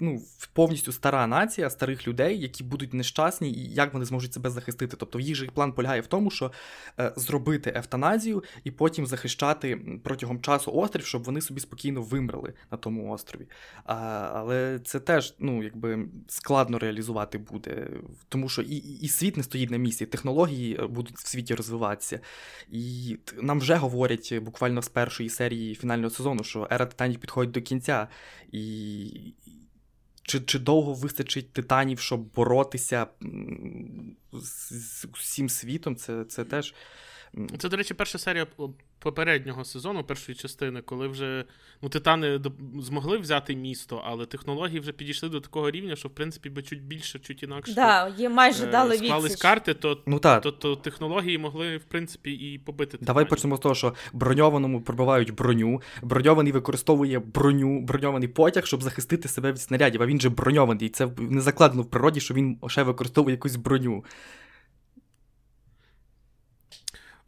ну, 0.00 0.22
повністю 0.52 0.92
стара 0.92 1.26
нація 1.26 1.70
старих 1.70 2.08
людей, 2.08 2.40
які 2.40 2.64
будуть 2.64 2.94
нещасні, 2.94 3.52
і 3.52 3.74
як 3.74 3.92
вони 3.92 4.04
зможуть 4.04 4.32
себе 4.32 4.50
захистити. 4.50 4.96
Тобто, 4.96 5.20
їх 5.20 5.36
же 5.36 5.46
план 5.46 5.72
полягає 5.72 6.00
в 6.00 6.06
тому, 6.06 6.30
що 6.30 6.52
е, 7.00 7.12
зробити 7.16 7.72
евтаназію 7.76 8.44
і 8.64 8.70
потім 8.70 9.06
захищати 9.06 9.80
протягом 10.04 10.40
часу 10.40 10.63
острів, 10.70 11.06
щоб 11.06 11.24
вони 11.24 11.40
собі 11.40 11.60
спокійно 11.60 12.02
вимерли 12.02 12.54
на 12.70 12.78
тому 12.78 13.12
острові. 13.12 13.46
А, 13.84 13.94
але 14.34 14.78
це 14.84 15.00
теж 15.00 15.34
ну, 15.38 15.62
якби 15.62 16.08
складно 16.28 16.78
реалізувати 16.78 17.38
буде, 17.38 17.88
тому 18.28 18.48
що 18.48 18.62
і, 18.62 18.76
і 18.76 19.08
світ 19.08 19.36
не 19.36 19.42
стоїть 19.42 19.70
на 19.70 19.76
місці, 19.76 20.06
технології 20.06 20.76
е, 20.80 20.86
будуть 20.86 21.16
в 21.16 21.28
світі 21.28 21.54
розвиватися. 21.54 22.20
І 22.70 23.16
нам 23.42 23.58
вже 23.58 23.74
говорять 23.74 24.28
е, 24.32 24.40
буквально 24.40 24.82
з 24.82 24.88
першої 24.88 25.28
серії 25.28 25.74
фінального 25.74 26.10
сезону, 26.10 26.44
що 26.44 26.68
ера 26.72 26.86
титанів 26.86 27.20
підходить 27.20 27.50
до 27.50 27.62
кінця. 27.62 28.08
І 28.52 29.34
чи, 30.22 30.40
чи 30.40 30.58
довго 30.58 30.92
вистачить 30.92 31.52
титанів, 31.52 32.00
щоб 32.00 32.20
боротися 32.20 33.06
з, 34.32 34.72
з 34.72 35.06
усім 35.12 35.48
світом, 35.48 35.96
це, 35.96 36.24
це 36.24 36.44
теж. 36.44 36.74
Це, 37.58 37.68
до 37.68 37.76
речі, 37.76 37.94
перша 37.94 38.18
серія 38.18 38.46
попереднього 38.98 39.64
сезону, 39.64 40.04
першої 40.04 40.36
частини, 40.36 40.82
коли 40.82 41.08
вже 41.08 41.44
ну, 41.82 41.88
титани 41.88 42.40
змогли 42.80 43.18
взяти 43.18 43.56
місто, 43.56 44.02
але 44.04 44.26
технології 44.26 44.80
вже 44.80 44.92
підійшли 44.92 45.28
до 45.28 45.40
такого 45.40 45.70
рівня, 45.70 45.96
що 45.96 46.08
в 46.08 46.10
принципі 46.10 46.50
би 46.50 46.62
чуть 46.62 46.82
більше, 46.82 47.18
чуть 47.18 47.42
інакше 47.42 47.74
Да, 47.74 48.12
їй 48.18 48.28
майже 48.28 48.64
е, 48.64 48.66
дали 48.66 48.96
склались 48.96 49.24
відсіч. 49.24 49.42
карти, 49.42 49.74
то, 49.74 49.98
Ну 50.06 50.18
так. 50.18 50.42
то, 50.42 50.52
то 50.52 50.76
технології 50.76 51.38
могли, 51.38 51.76
в 51.76 51.84
принципі, 51.84 52.32
і 52.32 52.58
побити. 52.58 52.98
Давай 53.00 53.28
почнемо 53.28 53.56
з 53.56 53.60
того, 53.60 53.74
що 53.74 53.94
броньованому 54.12 54.80
пробивають 54.82 55.34
броню, 55.34 55.82
броньований 56.02 56.52
використовує 56.52 57.18
броню, 57.18 57.80
броньований 57.80 58.28
потяг, 58.28 58.66
щоб 58.66 58.82
захистити 58.82 59.28
себе 59.28 59.52
від 59.52 59.60
снарядів. 59.60 60.02
А 60.02 60.06
він 60.06 60.20
же 60.20 60.28
броньований. 60.28 60.86
І 60.86 60.90
це 60.90 61.08
не 61.18 61.40
закладено 61.40 61.82
в 61.82 61.90
природі, 61.90 62.20
що 62.20 62.34
він 62.34 62.58
ще 62.66 62.82
використовує 62.82 63.34
якусь 63.34 63.56
броню. 63.56 64.04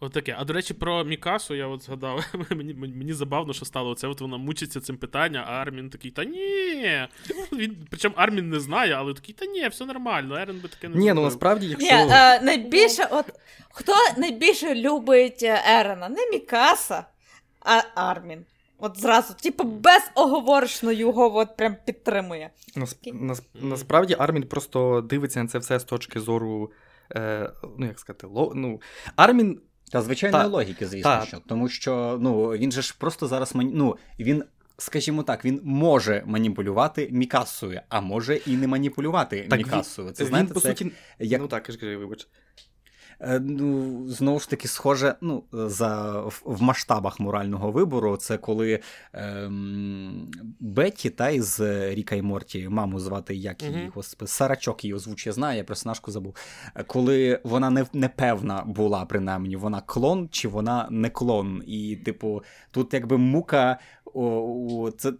Отаке. 0.00 0.36
А 0.38 0.44
до 0.44 0.52
речі, 0.52 0.74
про 0.74 1.04
Мікасу 1.04 1.54
я 1.54 1.66
от 1.66 1.82
згадав. 1.82 2.24
мені, 2.50 2.74
мені 2.74 3.12
забавно, 3.12 3.52
що 3.52 3.64
стало 3.64 3.94
це. 3.94 4.06
От 4.08 4.20
вона 4.20 4.36
мучиться 4.36 4.80
цим 4.80 4.96
питанням, 4.96 5.44
а 5.48 5.52
Армін 5.52 5.90
такий, 5.90 6.10
та 6.10 6.24
ні. 6.24 7.08
Він, 7.52 7.76
Причому 7.90 8.14
Армін 8.18 8.50
не 8.50 8.60
знає, 8.60 8.92
але 8.92 9.14
такий, 9.14 9.34
та 9.34 9.46
ні, 9.46 9.68
все 9.68 9.86
нормально, 9.86 10.36
Ерен 10.36 10.60
би 10.60 10.68
таке 10.68 10.88
не 10.88 10.94
Ні, 10.94 11.00
ну 11.00 11.06
зробив». 11.06 11.24
насправді, 11.24 11.66
Ні, 11.66 11.72
якщо. 11.72 12.14
е, 12.14 12.40
найбільше, 12.40 13.08
от 13.10 13.24
хто 13.70 13.92
найбільше 14.16 14.74
любить 14.74 15.42
Ерена? 15.66 16.08
Не 16.08 16.30
Мікаса, 16.32 17.04
а 17.60 17.82
Армін. 17.94 18.44
От 18.78 19.00
зразу, 19.00 19.34
типу, 19.34 19.64
безоговорочно 19.64 20.92
його 20.92 21.36
от 21.36 21.56
прям 21.56 21.76
підтримує. 21.86 22.50
Нас, 22.76 22.98
нас, 23.12 23.42
насправді 23.54 24.16
Армін 24.18 24.42
просто 24.42 25.00
дивиться 25.00 25.42
на 25.42 25.48
це 25.48 25.58
все 25.58 25.78
з 25.78 25.84
точки 25.84 26.20
зору. 26.20 26.72
Е, 27.14 27.50
ну, 27.78 27.86
як 27.86 27.98
сказати, 27.98 28.26
ло, 28.26 28.52
ну, 28.54 28.80
Армін. 29.16 29.60
Та 29.92 30.02
звичайної 30.02 30.44
Та. 30.44 30.48
логіки, 30.48 30.86
звісно, 30.86 31.10
Та. 31.10 31.26
що. 31.26 31.38
Тому 31.46 31.68
що 31.68 32.18
ну, 32.20 32.48
він 32.48 32.72
же 32.72 32.82
ж 32.82 32.94
просто 32.98 33.26
зараз 33.26 33.54
мані... 33.54 33.70
ну, 33.74 33.96
він, 34.18 34.44
скажімо 34.78 35.22
так, 35.22 35.44
він 35.44 35.60
може 35.64 36.22
маніпулювати 36.26 37.08
Мікасою, 37.12 37.80
а 37.88 38.00
може 38.00 38.36
і 38.36 38.56
не 38.56 38.66
маніпулювати 38.66 39.46
Так, 39.50 39.58
Мікасою. 39.58 40.10
Це 40.10 40.24
він, 40.24 40.28
знаєте, 40.28 40.54
по 40.54 40.60
це 40.60 40.68
суті, 40.68 40.92
як 41.18 41.40
Ну 41.40 41.48
так, 41.48 41.62
кажи, 41.62 41.78
кажи, 41.78 41.96
вибач. 41.96 42.28
Е, 43.20 43.40
Ну, 43.40 44.08
знову 44.08 44.40
ж 44.40 44.50
таки, 44.50 44.68
схоже, 44.68 45.14
ну, 45.20 45.42
за, 45.52 46.20
в, 46.20 46.42
в 46.44 46.62
масштабах 46.62 47.20
морального 47.20 47.70
вибору, 47.72 48.16
це 48.16 48.38
коли 48.38 48.80
ем, 49.12 50.30
Бетті, 50.60 51.10
та 51.10 51.30
із 51.30 51.60
Ріка 51.60 52.14
і 52.14 52.22
Морті, 52.22 52.68
маму 52.68 53.00
звати, 53.00 53.34
як 53.34 53.62
її, 53.62 53.76
Мгм. 53.76 53.92
господи, 53.94 54.28
Сарачок 54.28 54.84
її 54.84 54.94
озвучує, 54.94 55.32
знає, 55.32 55.58
я 55.58 55.64
персонажку 55.64 56.10
забув. 56.10 56.34
Е, 56.76 56.84
Коли 56.84 57.40
вона 57.44 57.70
не, 57.70 57.86
не 57.92 58.08
певна 58.08 58.62
була, 58.66 59.04
принаймні, 59.04 59.56
вона 59.56 59.80
клон 59.80 60.28
чи 60.32 60.48
вона 60.48 60.88
не 60.90 61.10
клон. 61.10 61.62
І, 61.66 61.96
типу, 61.96 62.42
тут 62.70 62.94
якби 62.94 63.18
мука. 63.18 63.78
О, 64.18 64.22
о, 64.70 64.90
це, 64.90 65.12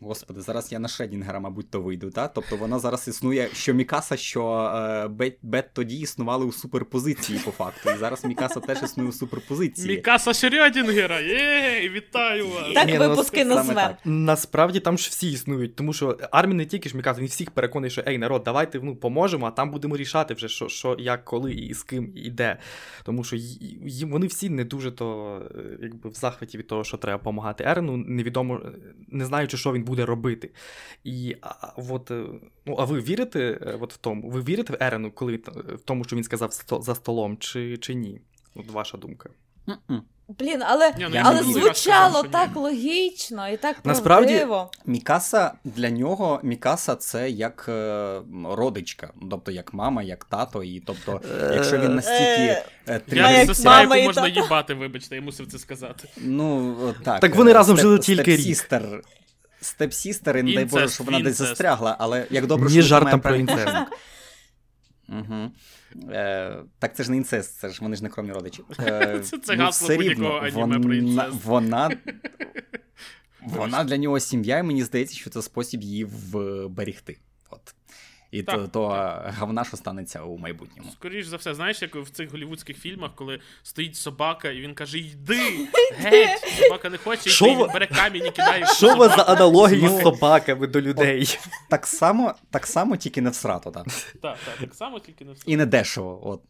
господи, 0.00 0.40
зараз 0.40 0.72
я 0.72 0.78
на 0.78 0.88
Шредінгера, 0.88 1.40
мабуть, 1.40 1.70
то 1.70 1.80
вийду. 1.80 2.10
Та? 2.10 2.28
Тобто 2.28 2.56
вона 2.56 2.78
зараз 2.78 3.08
існує, 3.08 3.48
що 3.52 3.74
Мікаса, 3.74 4.16
що 4.16 4.72
е, 4.76 5.08
Бет, 5.08 5.38
Бет 5.42 5.70
тоді 5.72 5.98
існували 5.98 6.44
у 6.44 6.52
суперпозиції, 6.52 7.38
по 7.44 7.50
факту. 7.50 7.90
І 7.90 7.98
зараз 7.98 8.24
Мікаса 8.24 8.60
теж 8.60 8.82
існує 8.82 9.08
у 9.08 9.12
суперпозиції. 9.12 9.88
Мікаса 9.88 10.30
Шрёдінгера, 10.30 11.22
є, 11.22 11.88
вітаю 11.88 12.48
вас. 12.48 12.72
Так 12.74 12.88
ну, 12.88 12.98
випуски 12.98 13.44
так. 13.44 13.96
Насправді 14.04 14.80
там 14.80 14.98
ж 14.98 15.08
всі 15.10 15.32
існують, 15.32 15.76
тому 15.76 15.92
що 15.92 16.18
Армін 16.30 16.56
не 16.56 16.66
тільки 16.66 16.88
ж 16.88 16.96
Мікаса, 16.96 17.20
він 17.20 17.28
всіх 17.28 17.50
переконує, 17.50 17.90
що 17.90 18.02
ей, 18.06 18.18
народ, 18.18 18.42
давайте 18.44 18.80
ну, 18.82 18.96
поможемо, 18.96 19.46
а 19.46 19.50
там 19.50 19.70
будемо 19.70 19.96
рішати 19.96 20.34
вже, 20.34 20.48
що, 20.48 20.68
що 20.68 20.96
як, 20.98 21.24
коли 21.24 21.52
і 21.52 21.74
з 21.74 21.82
ким 21.82 22.12
і 22.14 22.30
де. 22.30 22.58
Тому 23.04 23.24
що 23.24 23.36
їм 23.86 24.10
вони 24.10 24.26
всі 24.26 24.50
не 24.50 24.64
дуже 24.64 24.90
то 24.90 25.38
е, 25.54 25.78
якби 25.82 26.10
в 26.10 26.14
захваті 26.14 26.58
від 26.58 26.66
того, 26.66 26.84
що 26.84 26.96
треба 26.96 27.18
допомагати 27.18 27.64
Ерену, 27.64 27.96
невідомо, 28.32 28.60
е, 28.64 28.94
не 29.08 29.24
знаючи, 29.26 29.56
що 29.56 29.72
він 29.72 29.84
буде 29.84 30.06
робити. 30.06 30.50
І 31.04 31.36
а, 31.40 31.72
от, 31.76 32.10
е, 32.10 32.24
ну, 32.66 32.76
а 32.78 32.84
ви 32.84 33.00
вірите 33.00 33.58
е, 33.62 33.78
от 33.80 33.94
в 33.94 33.96
тому? 33.96 34.30
Ви 34.30 34.40
вірите 34.40 34.72
в 34.72 34.76
Ерену, 34.80 35.10
коли 35.10 35.36
в 35.36 35.80
тому, 35.84 36.04
що 36.04 36.16
він 36.16 36.24
сказав 36.24 36.50
за 36.80 36.94
столом, 36.94 37.36
чи, 37.36 37.78
чи 37.78 37.94
ні? 37.94 38.20
От 38.54 38.70
ваша 38.70 38.98
думка. 38.98 39.30
М-м. 39.68 40.02
Блін, 40.38 40.62
але, 40.66 40.88
Ні, 40.88 41.06
ну, 41.10 41.14
Я 41.14 41.22
але 41.24 41.34
не 41.34 41.42
звучало 41.42 41.74
Сказав, 41.74 42.24
що 42.24 42.28
так 42.32 42.56
логічно 42.56 43.48
і 43.48 43.56
так 43.56 43.76
Насправді- 43.84 44.28
правдиво. 44.28 44.70
Мікаса 44.86 45.52
для 45.64 45.90
нього 45.90 46.40
Мікаса 46.42 46.96
це 46.96 47.30
як 47.30 47.66
е, 47.68 48.20
родичка, 48.44 49.10
тобто 49.30 49.50
як 49.50 49.74
мама, 49.74 50.02
як 50.02 50.24
тато. 50.24 50.62
І 50.62 50.80
тобто, 50.80 51.20
якщо 51.54 51.78
він 51.78 51.94
настільки 51.94 52.62
Е, 52.86 53.00
е, 53.12 53.46
сестра, 53.46 53.70
мама 53.70 53.96
яку 53.96 54.04
і 54.04 54.06
можна 54.06 54.22
тато. 54.22 54.40
їбати, 54.40 54.74
вибачте, 54.74 55.14
я 55.16 55.22
мусив 55.22 55.46
це 55.46 55.58
сказати. 55.58 56.08
Ну, 56.16 56.76
так. 57.04 57.20
Так 57.20 57.34
вони 57.34 57.50
е, 57.50 57.54
разом 57.54 57.78
жили 57.78 57.98
тільки 57.98 58.30
рік. 58.30 58.40
stepsister. 58.40 59.02
Stepsister, 59.60 60.38
і 60.38 60.42
не 60.42 60.54
дай 60.54 60.64
Боже, 60.64 60.88
щоб 60.88 61.06
вона 61.06 61.20
десь 61.20 61.36
застрягла, 61.36 61.96
але 61.98 62.26
як 62.30 62.46
добре, 62.46 62.70
що 62.70 62.82
жарти 62.82 63.20
про 63.20 63.36
інцест. 63.36 63.76
Угу. 65.08 65.50
Е, 66.10 66.56
так 66.78 66.96
це 66.96 67.02
ж 67.04 67.10
не 67.10 67.16
інцест, 67.16 67.58
це 67.58 67.68
ж 67.68 67.78
вони 67.82 67.96
ж 67.96 68.02
не 68.02 68.08
кровні 68.08 68.32
родичі. 68.32 68.62
Е, 68.80 69.20
Це- 69.24 69.38
це 69.38 69.56
ну, 69.56 69.64
гасло 69.64 69.86
все 69.88 69.96
будь-якого 69.96 70.46
рівно, 70.46 70.62
аніме 70.62 70.78
про 70.80 70.88
вона, 70.88 71.24
інцест. 71.26 71.44
вона, 71.44 71.90
вона 73.46 73.84
для 73.84 73.96
нього 73.96 74.20
сім'я, 74.20 74.58
і 74.58 74.62
мені 74.62 74.82
здається, 74.84 75.16
що 75.16 75.30
це 75.30 75.42
спосіб 75.42 75.82
її 75.82 76.04
вберегти. 76.04 77.18
От. 77.50 77.74
І 78.32 78.42
Так, 78.42 78.56
то, 78.56 78.68
то 78.68 78.88
говна, 79.38 79.64
що 79.64 79.76
станеться 79.76 80.22
у 80.22 80.38
майбутньому. 80.38 80.90
Скоріше 80.92 81.28
за 81.28 81.36
все, 81.36 81.54
знаєш, 81.54 81.82
як 81.82 81.96
в 81.96 82.10
цих 82.10 82.30
голівудських 82.32 82.78
фільмах, 82.78 83.10
коли 83.14 83.40
стоїть 83.62 83.96
собака, 83.96 84.50
і 84.50 84.60
він 84.60 84.74
каже: 84.74 84.98
Йди! 84.98 85.68
Геть! 85.98 86.40
Собака 86.62 86.90
не 86.90 86.98
хоче, 86.98 87.30
йти, 87.30 87.50
він 87.50 87.66
бере 87.72 87.86
камінь 87.86 88.26
і 88.26 88.30
кидає. 88.30 88.66
Що 88.66 88.94
у 88.94 88.96
вас 88.96 89.16
за 89.16 89.22
аналогії 89.22 89.82
Ну, 89.82 89.98
з 89.98 90.02
собаками 90.02 90.66
до 90.66 90.80
людей? 90.80 91.38
Так 91.70 91.86
само, 91.86 92.34
так 92.50 92.66
само 92.66 92.96
тільки 92.96 93.22
не 93.22 93.30
всрато, 93.30 93.70
так. 93.70 93.86
Так, 94.22 94.38
так, 94.44 94.56
так 94.60 94.74
само, 94.74 95.00
тільки 95.00 95.24
не 95.24 95.32
все. 95.32 95.42
І 95.46 95.56
не 95.56 95.66
дешево. 95.66 96.20
От. 96.28 96.42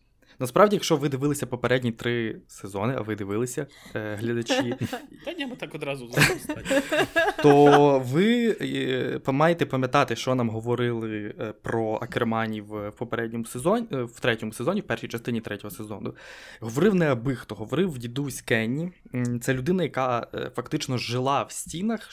Насправді, 0.42 0.76
якщо 0.76 0.96
ви 0.96 1.08
дивилися 1.08 1.46
попередні 1.46 1.92
три 1.92 2.36
сезони, 2.48 2.94
а 2.98 3.00
ви 3.00 3.16
дивилися, 3.16 3.66
е, 3.94 4.14
глядачі, 4.14 4.74
Та 5.24 5.32
ні, 5.32 5.46
ми 5.46 5.56
так 5.56 5.74
одразу 5.74 6.10
то 7.42 7.98
ви 7.98 8.56
е, 8.60 9.20
маєте 9.32 9.66
пам'ятати, 9.66 10.16
що 10.16 10.34
нам 10.34 10.50
говорили 10.50 11.34
е, 11.40 11.52
про 11.62 11.98
Акерманів 12.02 12.64
в 12.64 12.90
попередньому 12.90 13.44
сезоні, 13.44 13.86
е, 13.92 14.02
в 14.02 14.20
третьому 14.20 14.52
сезоні, 14.52 14.80
в 14.80 14.84
першій 14.84 15.08
частині 15.08 15.40
третього 15.40 15.70
сезону. 15.70 16.14
Говорив 16.60 16.94
не 16.94 17.12
аби 17.12 17.36
хто, 17.36 17.54
говорив 17.54 17.98
дідусь 17.98 18.40
Кенні. 18.40 18.92
Це 19.40 19.54
людина, 19.54 19.82
яка 19.82 20.26
фактично 20.56 20.98
жила 20.98 21.42
в 21.42 21.52
стінах 21.52 22.10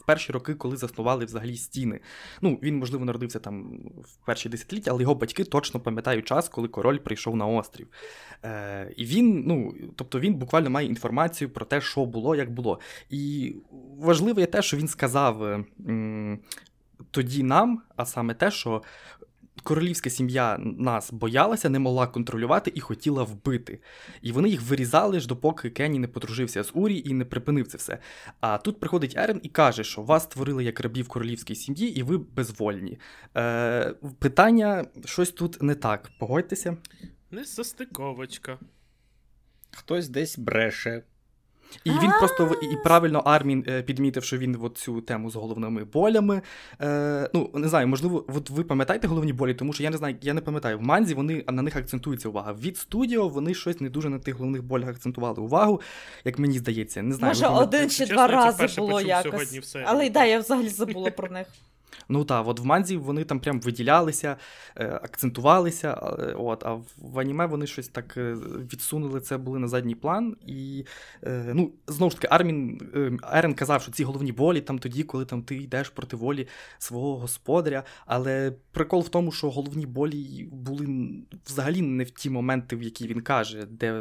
в 0.00 0.06
перші 0.06 0.32
роки, 0.32 0.54
коли 0.54 0.76
заснували 0.76 1.24
взагалі 1.24 1.56
стіни. 1.56 2.00
Ну, 2.40 2.58
він, 2.62 2.76
можливо, 2.76 3.04
народився 3.04 3.38
там 3.38 3.80
в 4.04 4.26
перші 4.26 4.48
десятиліття, 4.48 4.90
але 4.90 5.02
його 5.02 5.14
батьки 5.14 5.44
точно 5.44 5.80
пам'ятають 5.80 6.24
час, 6.24 6.48
коли 6.48 6.68
король 6.68 6.98
прийшов 6.98 7.36
на 7.36 7.46
острів. 7.46 7.63
Е, 8.44 8.92
і 8.96 9.04
він, 9.04 9.44
ну, 9.46 9.74
тобто 9.96 10.20
він 10.20 10.34
буквально 10.34 10.70
має 10.70 10.86
інформацію 10.88 11.50
про 11.50 11.64
те, 11.64 11.80
що 11.80 12.06
було, 12.06 12.36
як 12.36 12.50
було. 12.50 12.80
І 13.10 13.54
важливо 13.98 14.40
є 14.40 14.46
те, 14.46 14.62
що 14.62 14.76
він 14.76 14.88
сказав 14.88 15.44
е, 15.44 15.64
м, 15.88 16.38
тоді 17.10 17.42
нам, 17.42 17.82
а 17.96 18.04
саме 18.04 18.34
те, 18.34 18.50
що 18.50 18.82
королівська 19.62 20.10
сім'я 20.10 20.58
нас 20.58 21.12
боялася, 21.12 21.68
не 21.68 21.78
могла 21.78 22.06
контролювати 22.06 22.72
і 22.74 22.80
хотіла 22.80 23.22
вбити. 23.22 23.80
І 24.22 24.32
вони 24.32 24.48
їх 24.48 24.62
вирізали 24.62 25.20
ж 25.20 25.28
допоки 25.28 25.70
Кенні 25.70 25.98
не 25.98 26.08
подружився 26.08 26.62
з 26.64 26.70
Урі 26.74 27.02
і 27.06 27.14
не 27.14 27.24
припинив 27.24 27.66
це 27.66 27.78
все. 27.78 27.98
А 28.40 28.58
тут 28.58 28.80
приходить 28.80 29.16
Ерен 29.16 29.40
і 29.42 29.48
каже, 29.48 29.84
що 29.84 30.02
вас 30.02 30.22
створили 30.22 30.64
як 30.64 30.80
рабів 30.80 31.08
королівській 31.08 31.54
сім'ї, 31.54 31.98
і 31.98 32.02
ви 32.02 32.18
безвольні. 32.18 32.98
Е, 33.36 33.94
питання 34.18 34.84
щось 35.04 35.30
тут 35.30 35.62
не 35.62 35.74
так. 35.74 36.10
Погодьтеся. 36.18 36.76
Не 37.34 37.44
состиковочка. 37.44 38.58
Хтось 39.70 40.08
десь 40.08 40.38
бреше. 40.38 41.02
І 41.84 41.90
він 41.90 42.10
просто 42.18 42.54
і 42.62 42.76
правильно 42.84 43.18
Армін 43.18 43.64
е, 43.68 43.82
підмітив, 43.82 44.24
що 44.24 44.38
він 44.38 44.58
от 44.60 44.78
цю 44.78 45.00
тему 45.00 45.30
з 45.30 45.34
головними 45.34 45.84
болями. 45.84 46.42
Е, 46.80 47.30
ну, 47.34 47.50
не 47.54 47.68
знаю, 47.68 47.88
можливо, 47.88 48.24
от 48.28 48.50
ви 48.50 48.64
пам'ятаєте 48.64 49.06
головні 49.08 49.32
болі, 49.32 49.54
тому 49.54 49.72
що 49.72 49.82
я 49.82 49.90
не 49.90 49.96
знаю, 49.96 50.16
я 50.22 50.34
не 50.34 50.40
пам'ятаю. 50.40 50.78
В 50.78 50.82
манзі 50.82 51.14
вони 51.14 51.44
на 51.48 51.62
них 51.62 51.76
акцентується 51.76 52.28
увага. 52.28 52.52
Від 52.52 52.78
студіо 52.78 53.28
вони 53.28 53.54
щось 53.54 53.80
не 53.80 53.90
дуже 53.90 54.08
на 54.08 54.18
тих 54.18 54.34
головних 54.34 54.62
болях 54.62 54.88
акцентували 54.88 55.42
увагу, 55.42 55.80
як 56.24 56.38
мені 56.38 56.58
здається. 56.58 57.02
Не 57.02 57.14
знаю, 57.14 57.30
Може, 57.34 57.46
один 57.46 57.90
чи 57.90 58.06
два 58.06 58.26
рази 58.26 58.66
було 58.80 59.00
якось. 59.00 59.32
сьогодні 59.32 59.60
в. 59.60 59.84
Але 59.86 60.06
й 60.06 60.10
да, 60.10 60.24
я 60.24 60.38
взагалі 60.38 60.68
забула 60.68 61.10
про 61.10 61.28
них. 61.28 61.46
Ну 62.08 62.24
так, 62.24 62.48
от 62.48 62.60
в 62.60 62.64
манзі 62.64 62.96
вони 62.96 63.24
там 63.24 63.40
прям 63.40 63.60
виділялися, 63.60 64.36
е, 64.76 65.00
акцентувалися. 65.02 66.16
е, 66.20 66.34
От, 66.38 66.62
а 66.66 66.72
в- 66.98 67.18
аніме 67.18 67.46
вони 67.46 67.66
щось 67.66 67.88
так 67.88 68.16
е, 68.16 68.34
відсунули 68.72 69.20
це 69.20 69.38
були 69.38 69.58
на 69.58 69.68
задній 69.68 69.94
план. 69.94 70.36
І 70.46 70.84
ну, 71.54 71.72
знову 71.86 72.10
ж 72.10 72.16
таки, 72.16 72.28
Армін 72.30 72.80
Ерен 73.32 73.54
казав, 73.54 73.82
що 73.82 73.92
ці 73.92 74.04
головні 74.04 74.32
болі 74.32 74.60
там 74.60 74.78
тоді, 74.78 75.02
коли 75.02 75.24
там 75.24 75.42
ти 75.42 75.56
йдеш 75.56 75.88
проти 75.88 76.16
волі 76.16 76.48
свого 76.78 77.16
господаря. 77.18 77.82
Але 78.06 78.52
прикол 78.72 79.00
в 79.00 79.08
тому, 79.08 79.32
що 79.32 79.50
головні 79.50 79.86
болі 79.86 80.48
були 80.52 81.08
взагалі 81.46 81.82
не 81.82 82.04
в 82.04 82.10
ті 82.10 82.30
моменти, 82.30 82.76
в 82.76 82.82
які 82.82 83.06
він 83.06 83.20
каже, 83.20 83.66
де 83.70 83.92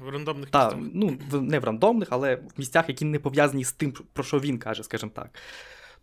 В 0.00 0.08
рандомних 0.12 0.50
та, 0.50 0.64
місцях. 0.74 0.90
ну, 0.94 1.18
не 1.40 1.58
в 1.58 1.64
рандомних, 1.64 2.08
але 2.10 2.34
в 2.36 2.42
місцях, 2.56 2.88
які 2.88 3.04
не 3.04 3.18
пов'язані 3.18 3.64
з 3.64 3.72
тим, 3.72 3.94
про 4.12 4.24
що 4.24 4.38
він 4.40 4.58
каже, 4.58 4.82
скажімо 4.82 5.12
так. 5.14 5.30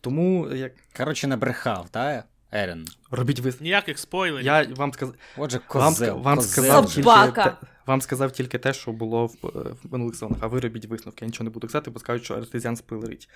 Тому 0.02 0.50
як 0.54 0.72
Коротше, 0.98 1.28
не 1.28 1.38
брехав, 1.38 1.90
та, 1.90 2.24
Ерен? 2.52 2.86
робіть 3.12 3.40
ви. 3.40 3.54
Ніяких 3.60 4.00
спойлерів. 4.00 4.46
Я 4.46 4.68
вам 4.76 4.94
сказав, 4.94 5.16
Отже, 5.38 5.58
вам, 5.74 5.94
козел. 5.94 6.18
вам 6.22 6.36
козел. 6.38 6.52
сказав 6.52 6.86
тільки 6.86 7.02
Собака. 7.04 7.44
те, 7.46 7.68
вам 7.86 8.02
сказав 8.02 8.32
тільки 8.32 8.58
те, 8.58 8.74
що 8.74 8.92
було 8.92 9.26
в, 9.26 9.34
е, 9.44 9.50
в 9.84 9.92
минулих 9.92 10.16
сезонах, 10.16 10.38
а 10.42 10.48
ви 10.48 10.60
робіть 10.60 10.86
висновки. 10.86 11.26
Я 11.26 11.28
нічого 11.28 11.44
не 11.44 11.50
буду 11.50 11.68
казати, 11.68 11.92
бо 11.92 12.00
скажуть, 12.00 12.26
що 12.26 12.34
артезіан 12.36 12.76
спойлерить. 12.76 13.30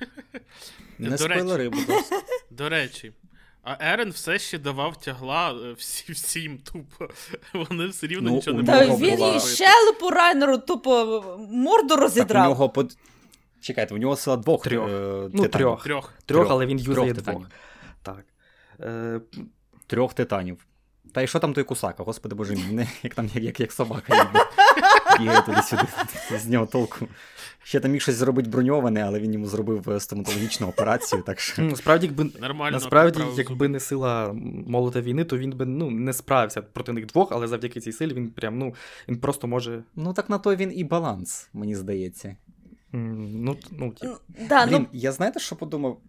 Не 0.98 1.10
До 1.10 1.26
речі. 1.28 1.40
спойлери, 1.40 1.68
будь 1.68 1.88
ласка. 1.88 2.16
До 2.50 2.68
речі, 2.68 3.12
А 3.62 3.76
Ерен 3.92 4.10
все 4.10 4.38
ще 4.38 4.58
давав 4.58 4.96
тягла 5.00 5.52
е, 5.52 5.72
всі, 5.72 6.12
всім 6.12 6.58
тупо. 6.58 7.08
Вони 7.70 7.86
все 7.86 8.06
рівно 8.06 8.30
Ну, 8.30 8.36
нічого 8.36 8.58
не 8.62 8.64
Та 8.66 8.86
могли 8.86 9.06
він 9.08 9.16
була- 9.16 9.32
їй 9.34 9.40
щелепу 9.40 10.10
Райнеру 10.10 10.58
тупо 10.58 11.22
морду 11.50 11.88
Так, 11.88 11.98
у 11.98 12.00
розідрав. 12.00 12.48
нього 12.48 12.68
под... 12.68 12.96
Чекайте, 13.60 13.94
у 13.94 13.98
нього 13.98 14.16
сила 14.16 14.36
двох 14.36 14.62
Трьох. 14.64 14.88
е, 14.90 15.28
Ну, 15.32 15.48
трьох. 15.48 15.84
Трьох. 15.84 16.12
Трьох, 16.26 16.46
але 16.50 16.66
він 16.66 16.78
юзає 16.78 17.14
Трьох 17.14 17.24
двох. 17.24 17.50
Так. 18.02 18.24
Е, 18.80 19.20
Трьох 19.86 20.14
титанів. 20.14 20.66
Та 21.12 21.22
і 21.22 21.26
що 21.26 21.38
там 21.38 21.52
той 21.52 21.64
кусака, 21.64 22.02
господи 22.02 22.34
боже 22.34 22.54
мій, 22.54 22.72
не, 22.72 22.88
як 23.02 23.14
там 23.14 23.26
як, 23.34 23.44
як, 23.44 23.60
як 23.60 23.72
собака 23.72 24.30
бігає 25.20 25.42
туди-сюди, 25.42 25.82
з 26.38 26.46
нього 26.46 26.66
толку. 26.66 27.08
Ще 27.62 27.80
там 27.80 27.90
міг 27.90 28.00
щось 28.02 28.14
зробити 28.14 28.50
броньоване, 28.50 29.04
але 29.04 29.20
він 29.20 29.32
йому 29.32 29.46
зробив 29.46 29.90
е, 29.90 30.00
стоматологічну 30.00 30.66
операцію, 30.68 31.22
так 31.22 31.40
що. 31.40 31.62
ну, 31.62 31.68
насправді, 31.70 32.06
якби, 32.06 32.30
Нормально. 32.40 32.76
насправді, 32.76 33.22
якби 33.36 33.68
не 33.68 33.80
сила 33.80 34.32
молота 34.66 35.00
війни, 35.00 35.24
то 35.24 35.38
він 35.38 35.50
би 35.50 35.66
ну, 35.66 35.90
не 35.90 36.12
справився 36.12 36.62
проти 36.62 36.92
них 36.92 37.06
двох, 37.06 37.32
але 37.32 37.48
завдяки 37.48 37.80
цій 37.80 37.92
силі 37.92 38.14
він 38.14 38.30
прям, 38.30 38.58
ну, 38.58 38.74
він 39.08 39.16
просто 39.20 39.46
може. 39.46 39.82
Ну 39.94 40.12
так 40.12 40.30
на 40.30 40.38
той 40.38 40.56
він 40.56 40.72
і 40.78 40.84
баланс, 40.84 41.48
мені 41.52 41.74
здається. 41.74 42.36
Ну, 42.98 43.56
ну, 43.72 43.92
Да, 44.48 44.66
Блін, 44.66 44.78
ну, 44.80 44.86
я 44.92 45.12
знаєте, 45.12 45.40
що 45.40 45.56
подумав 45.56 46.00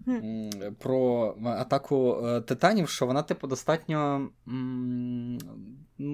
про 0.79 1.35
атаку 1.45 2.17
е, 2.25 2.41
титанів, 2.41 2.89
що 2.89 3.05
вона, 3.05 3.23
типу, 3.23 3.47
достатньо. 3.47 4.29
е, 5.99 6.13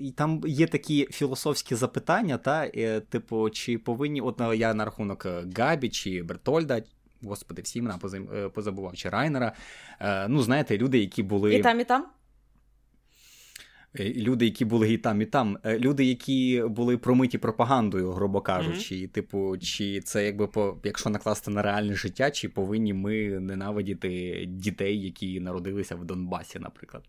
І 0.00 0.10
там 0.10 0.40
є 0.46 0.66
такі 0.66 1.04
філософські 1.10 1.74
запитання, 1.74 2.38
та, 2.38 2.66
е, 2.74 3.00
типу, 3.00 3.50
чи 3.50 3.78
повинні, 3.78 4.20
от 4.20 4.40
е, 4.40 4.56
я 4.56 4.74
на 4.74 4.84
рахунок 4.84 5.26
е, 5.26 5.44
Габі 5.58 5.88
чи 5.88 6.22
Бертольда, 6.22 6.82
господи, 7.22 7.62
всі 7.62 7.78
імена 7.78 7.98
е, 8.34 8.48
позабував, 8.48 8.94
чи 8.94 9.08
Райнера. 9.08 9.52
Е, 10.00 10.28
Ну, 10.28 10.42
знаєте, 10.42 10.78
люди, 10.78 10.98
які 10.98 11.22
були. 11.22 11.54
і 11.54 11.62
там, 11.62 11.80
і 11.80 11.84
там. 11.84 12.06
Е, 14.00 14.12
Люди, 14.12 14.44
які 14.44 14.64
були 14.64 14.92
і 14.92 14.98
там, 14.98 15.22
і 15.22 15.26
там, 15.26 15.58
Е, 15.64 15.78
люди, 15.78 16.04
які 16.04 16.64
були 16.66 16.98
промиті 16.98 17.38
пропагандою, 17.38 18.12
грубо 18.12 18.40
кажучи, 18.40 18.96
і, 18.96 19.06
типу, 19.06 19.58
чи 19.58 20.00
це 20.00 20.24
якби 20.24 20.46
по 20.46 20.76
якщо 20.84 21.10
накласти 21.10 21.50
на 21.50 21.62
реальне 21.62 21.94
життя, 21.94 22.30
чи 22.30 22.48
повинні 22.48 22.92
ми 22.94 23.14
ненавидіти 23.28 24.44
дітей, 24.48 25.00
які 25.00 25.40
народилися 25.40 25.96
в 25.96 26.04
Донбасі, 26.04 26.58
наприклад? 26.58 27.02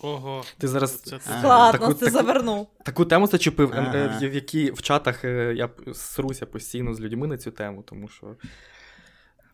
Ого. 0.00 0.44
Ти 0.58 0.68
зараз 0.68 1.00
Це- 1.00 1.18
Складно, 1.20 1.78
таку- 1.78 1.94
ти 1.94 2.00
таку- 2.06 2.10
завернув. 2.12 2.68
Таку 2.84 3.04
тему 3.04 3.26
зачепив, 3.26 3.72
Ага. 3.74 3.96
е, 4.22 4.28
в 4.28 4.34
які 4.34 4.70
в 4.70 4.82
чатах 4.82 5.24
я 5.54 5.68
сруся 5.94 6.46
постійно 6.46 6.94
з 6.94 7.00
людьми 7.00 7.26
на 7.26 7.38
цю 7.38 7.50
тему, 7.50 7.82
тому 7.86 8.08
що. 8.08 8.26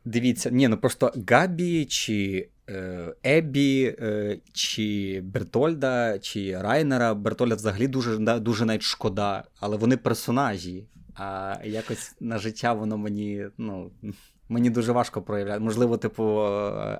Дивіться, 0.09 0.51
ні, 0.51 0.68
ну 0.68 0.77
просто 0.77 1.12
Габі, 1.31 1.85
чи 1.85 2.49
е, 2.68 3.14
Еббі, 3.23 3.97
е, 4.01 4.38
чи 4.53 5.21
Бертольда, 5.25 6.18
чи 6.18 6.59
Райнера. 6.61 7.14
Бертольда 7.14 7.55
взагалі 7.55 7.88
дуже, 7.88 8.16
дуже 8.18 8.64
навіть 8.64 8.83
шкода, 8.83 9.44
але 9.61 9.77
вони 9.77 9.97
персонажі. 9.97 10.85
А 11.14 11.57
якось 11.64 12.14
на 12.21 12.38
життя 12.38 12.73
воно 12.73 12.99
мені, 12.99 13.47
ну. 13.59 13.90
Мені 14.51 14.71
дуже 14.71 14.92
важко 14.92 15.23
проявляти. 15.23 15.61
Можливо, 15.61 15.97
типу, 15.97 16.40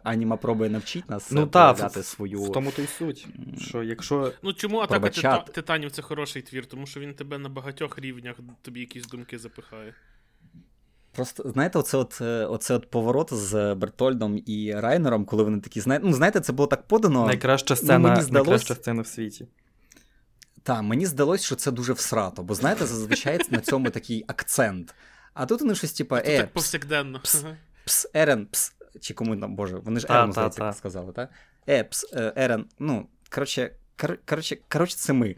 аніма 0.05 0.37
пробує 0.37 0.71
навчити 0.71 1.05
нас 1.09 1.33
Ну 1.33 1.47
проявляти 1.47 2.01
в, 2.01 2.05
свою. 2.05 2.43
в 2.43 2.53
тому 2.53 2.71
то 2.71 2.83
й 2.83 2.87
суть. 2.87 3.27
Що 3.61 3.83
якщо. 3.83 4.33
Ну 4.43 4.53
чому 4.53 4.79
атака 4.79 5.01
Пробачати. 5.01 5.53
Титанів 5.53 5.91
це 5.91 6.03
хороший 6.03 6.43
твір? 6.43 6.67
Тому 6.67 6.87
що 6.87 7.01
він 7.01 7.15
тебе 7.15 7.39
на 7.39 7.49
багатьох 7.49 7.99
рівнях 7.99 8.37
тобі 8.63 8.81
якісь 8.81 9.07
думки 9.07 9.39
запихає. 9.39 9.95
Просто 11.19 11.51
знаєте, 11.51 11.79
оце 11.79 11.97
от, 11.97 12.19
е, 12.21 12.45
оце 12.47 12.75
от 12.75 12.91
поворот 12.91 13.33
з 13.33 13.75
Бертольдом 13.75 14.43
і 14.47 14.73
Райнером, 14.75 15.25
коли 15.25 15.43
вони 15.43 15.61
такі, 15.61 15.81
знаєте, 15.81 16.07
ну 16.07 16.13
знаєте, 16.13 16.41
це 16.41 16.53
було 16.53 16.67
так 16.67 16.89
подано. 16.89 17.27
Найкраща 17.27 17.75
ну, 17.75 17.77
сцена, 17.77 17.99
мені 17.99 18.21
здалось- 18.21 18.33
найкраща 18.33 18.75
сцена 18.75 19.03
в 19.03 19.07
світі. 19.07 19.47
Так, 20.63 20.83
мені 20.83 21.07
здалось, 21.07 21.45
що 21.45 21.57
це 21.57 21.71
дуже 21.71 21.93
всрато, 21.93 22.43
бо 22.43 22.55
знаєте, 22.55 22.87
зазвичай 22.87 23.41
на 23.51 23.61
цьому 23.61 23.91
такий 23.91 24.25
акцент. 24.29 24.95
А 25.35 25.47
тут 25.47 25.61
вони 25.61 25.75
щось 25.75 25.93
типа, 25.93 26.21
Це 26.21 26.35
е, 26.35 26.39
так 26.39 26.47
пс, 26.47 26.53
повсякденно. 26.53 27.21
пс. 27.21 27.45
Пс, 27.85 28.07
Ерен, 28.15 28.47
пс. 28.47 28.73
Чи 29.01 29.15
кому 29.15 29.37
там, 29.37 29.57
боже, 29.57 29.77
вони 29.77 30.01
ж 30.01 30.07
Та, 30.07 30.19
Ерен, 30.19 30.29
та, 30.29 30.33
здається, 30.33 30.61
та. 30.61 30.73
сказали, 30.73 31.13
так? 31.13 31.31
Е, 31.69 31.85
пс, 31.85 32.13
е, 32.13 32.33
Ерен, 32.37 32.65
ну, 32.79 33.07
коротше, 33.31 33.71
кор- 33.99 34.19
коротше, 34.27 34.59
коротше, 34.69 34.97
це 34.97 35.13
ми. 35.13 35.37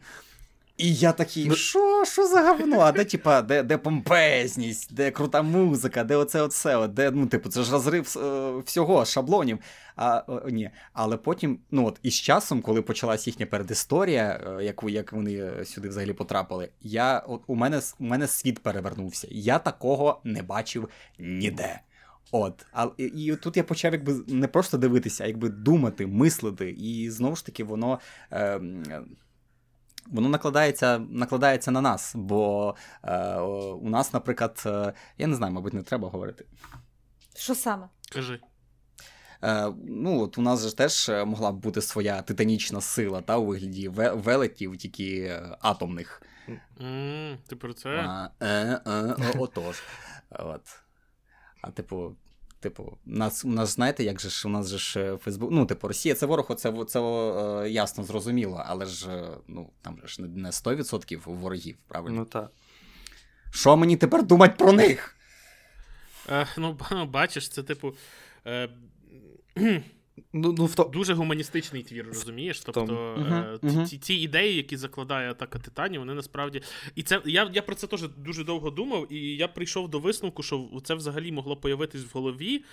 І 0.80 0.94
я 0.94 1.12
такий, 1.12 1.46
Ну- 1.48 1.54
що, 1.54 2.04
що 2.04 2.26
за 2.26 2.40
говно? 2.40 2.80
А 2.80 2.92
де, 2.92 3.04
типа, 3.04 3.42
де, 3.42 3.62
де 3.62 3.78
помпезність, 3.78 4.94
де 4.94 5.10
крута 5.10 5.42
музика, 5.42 6.04
де 6.04 6.16
оце 6.16 6.42
оце, 6.42 6.88
де, 6.88 7.10
ну, 7.10 7.26
типу, 7.26 7.48
це 7.48 7.62
ж 7.62 7.72
розрив 7.72 8.16
е, 8.18 8.52
всього, 8.66 9.04
шаблонів. 9.04 9.58
А, 9.96 10.22
о, 10.26 10.48
ні. 10.48 10.70
Але 10.92 11.16
потім, 11.16 11.58
ну 11.70 11.86
от 11.86 11.98
із 12.02 12.14
часом, 12.14 12.62
коли 12.62 12.82
почалась 12.82 13.26
їхня 13.26 13.46
передісторія, 13.46 14.56
е, 14.58 14.64
як, 14.64 14.84
як 14.88 15.12
вони 15.12 15.34
е, 15.34 15.64
сюди 15.64 15.88
взагалі 15.88 16.12
потрапили, 16.12 16.68
я, 16.80 17.18
от, 17.18 17.42
у, 17.46 17.54
мене, 17.54 17.80
у 17.98 18.04
мене 18.04 18.26
світ 18.26 18.58
перевернувся. 18.58 19.28
Я 19.30 19.58
такого 19.58 20.20
не 20.24 20.42
бачив 20.42 20.88
ніде. 21.18 21.80
От, 22.32 22.66
а 22.72 22.86
і, 22.96 23.04
і 23.04 23.36
тут 23.36 23.56
я 23.56 23.64
почав 23.64 23.92
якби 23.92 24.14
не 24.28 24.48
просто 24.48 24.78
дивитися, 24.78 25.24
а 25.24 25.26
якби 25.26 25.48
думати, 25.48 26.06
мислити, 26.06 26.70
і 26.70 27.10
знову 27.10 27.36
ж 27.36 27.46
таки 27.46 27.64
воно. 27.64 28.00
Е, 28.32 28.60
Воно 30.06 30.28
накладається 30.28 30.98
накладається 30.98 31.70
на 31.70 31.80
нас, 31.80 32.12
бо 32.14 32.74
е, 33.04 33.36
у 33.72 33.88
нас, 33.88 34.12
наприклад, 34.12 34.62
е, 34.66 34.92
я 35.18 35.26
не 35.26 35.34
знаю, 35.36 35.52
мабуть, 35.52 35.72
не 35.74 35.82
треба 35.82 36.08
говорити. 36.08 36.44
Що 37.36 37.54
саме? 37.54 37.88
Кажи. 38.12 38.40
Е, 39.42 39.72
ну, 39.84 40.20
от 40.22 40.38
у 40.38 40.42
нас 40.42 40.62
же 40.62 40.76
теж 40.76 41.08
е, 41.08 41.24
могла 41.24 41.52
б 41.52 41.56
бути 41.56 41.82
своя 41.82 42.22
титанічна 42.22 42.80
сила 42.80 43.20
та, 43.20 43.36
у 43.36 43.46
вигляді 43.46 43.88
велетів, 43.88 44.76
тільки 44.76 45.20
е, 45.20 45.56
атомних. 45.60 46.22
М, 46.80 47.38
Ти 47.46 47.56
про 47.56 47.72
це? 47.74 47.88
А, 47.88 48.30
е, 48.40 48.80
е, 48.86 49.14
отож. 49.38 49.82
От. 50.30 50.62
А 51.62 51.70
типу, 51.70 52.16
типу, 52.60 52.98
нас, 53.04 53.44
у 53.44 53.48
нас, 53.48 53.68
знаєте, 53.74 54.04
як 54.04 54.20
же 54.20 54.30
ж 54.30 54.48
у 54.48 54.50
нас 54.50 54.68
же 54.68 54.78
ж 54.78 55.16
Фейсбук. 55.16 55.50
Ну, 55.52 55.66
типу, 55.66 55.88
Росія 55.88 56.14
це 56.14 56.26
ворог, 56.26 56.54
це, 56.56 56.84
це 56.84 57.00
е, 57.00 57.70
ясно 57.70 58.04
зрозуміло, 58.04 58.64
але 58.66 58.86
ж 58.86 59.10
е, 59.10 59.28
ну, 59.48 59.70
там 59.82 59.98
же 60.02 60.06
ж 60.08 60.22
не- 60.22 60.28
не 60.28 60.50
100% 60.50 61.20
ворогів, 61.24 61.76
правильно? 61.88 62.16
Ну 62.16 62.24
так. 62.24 62.50
Що 63.50 63.76
мені 63.76 63.96
тепер 63.96 64.26
думати 64.26 64.54
про 64.58 64.72
них? 64.72 65.16
Е, 66.28 66.46
ну, 66.58 66.78
бачиш, 67.06 67.48
це 67.48 67.62
типу. 67.62 67.94
Е, 68.46 68.68
Ну, 70.32 70.54
ну, 70.58 70.66
в 70.66 70.74
то... 70.74 70.84
дуже 70.84 71.14
гуманістичний 71.14 71.82
твір, 71.82 72.06
розумієш? 72.06 72.60
Тобто 72.60 73.16
е, 73.18 73.58
Мгм, 73.62 73.84
ті, 73.84 73.90
ті, 73.90 73.98
ті 73.98 74.22
ідеї, 74.22 74.56
які 74.56 74.76
закладає 74.76 75.30
атака 75.30 75.58
титанів, 75.58 76.00
вони 76.00 76.14
насправді. 76.14 76.62
І 76.94 77.02
це 77.02 77.22
я, 77.24 77.50
я 77.54 77.62
про 77.62 77.74
це 77.74 77.86
теж 77.86 78.08
дуже 78.08 78.44
довго 78.44 78.70
думав, 78.70 79.12
і 79.12 79.36
я 79.36 79.48
прийшов 79.48 79.88
до 79.88 79.98
висновку, 79.98 80.42
що 80.42 80.68
це 80.84 80.94
взагалі 80.94 81.32
могло 81.32 81.56
появитись 81.56 82.04
в 82.04 82.10
голові. 82.12 82.64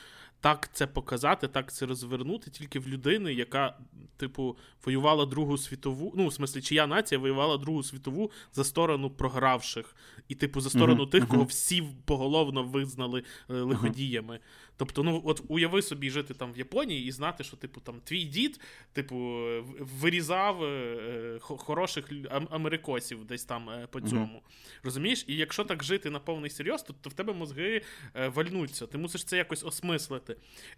Так 0.41 0.69
це 0.73 0.87
показати, 0.87 1.47
так 1.47 1.73
це 1.73 1.85
розвернути 1.85 2.51
тільки 2.51 2.79
в 2.79 2.87
людини, 2.87 3.33
яка, 3.33 3.77
типу, 4.17 4.57
воювала 4.85 5.25
Другу 5.25 5.57
світову. 5.57 6.13
Ну, 6.15 6.27
в 6.27 6.33
смислі, 6.33 6.61
чия 6.61 6.87
нація 6.87 7.19
воювала 7.19 7.57
Другу 7.57 7.83
світову 7.83 8.31
за 8.53 8.63
сторону 8.63 9.09
програвших, 9.09 9.95
і, 10.27 10.35
типу, 10.35 10.61
за 10.61 10.69
сторону 10.69 11.01
Мгм, 11.01 11.09
тих, 11.09 11.27
кого 11.27 11.43
всі 11.43 11.83
поголовно 12.05 12.63
визнали 12.63 13.23
е, 13.49 13.53
лиходіями. 13.53 14.39
Тобто, 14.77 15.03
ну 15.03 15.21
от 15.25 15.41
уяви 15.47 15.81
собі 15.81 16.09
жити 16.09 16.33
там 16.33 16.53
в 16.53 16.57
Японії 16.57 17.05
і 17.05 17.11
знати, 17.11 17.43
що 17.43 17.57
типу 17.57 17.81
там 17.81 18.01
твій 18.03 18.23
дід, 18.23 18.59
типу, 18.93 19.15
е, 19.15 19.63
вирізав 19.79 20.63
е, 20.63 21.39
хороших 21.41 22.11
америкосів 22.49 23.25
десь 23.25 23.43
там 23.43 23.69
е, 23.69 23.87
по 23.91 24.01
цьому. 24.01 24.41
Розумієш? 24.83 25.25
І 25.27 25.35
якщо 25.35 25.63
так 25.63 25.83
жити 25.83 26.09
на 26.09 26.19
повний 26.19 26.49
серйоз, 26.49 26.83
то, 26.83 26.93
то 26.93 27.09
в 27.09 27.13
тебе 27.13 27.33
мозги 27.33 27.81
е, 28.15 28.27
вальнуться. 28.27 28.87
Ти 28.87 28.97
мусиш 28.97 29.23
це 29.23 29.37
якось 29.37 29.63
осмислити. 29.63 30.26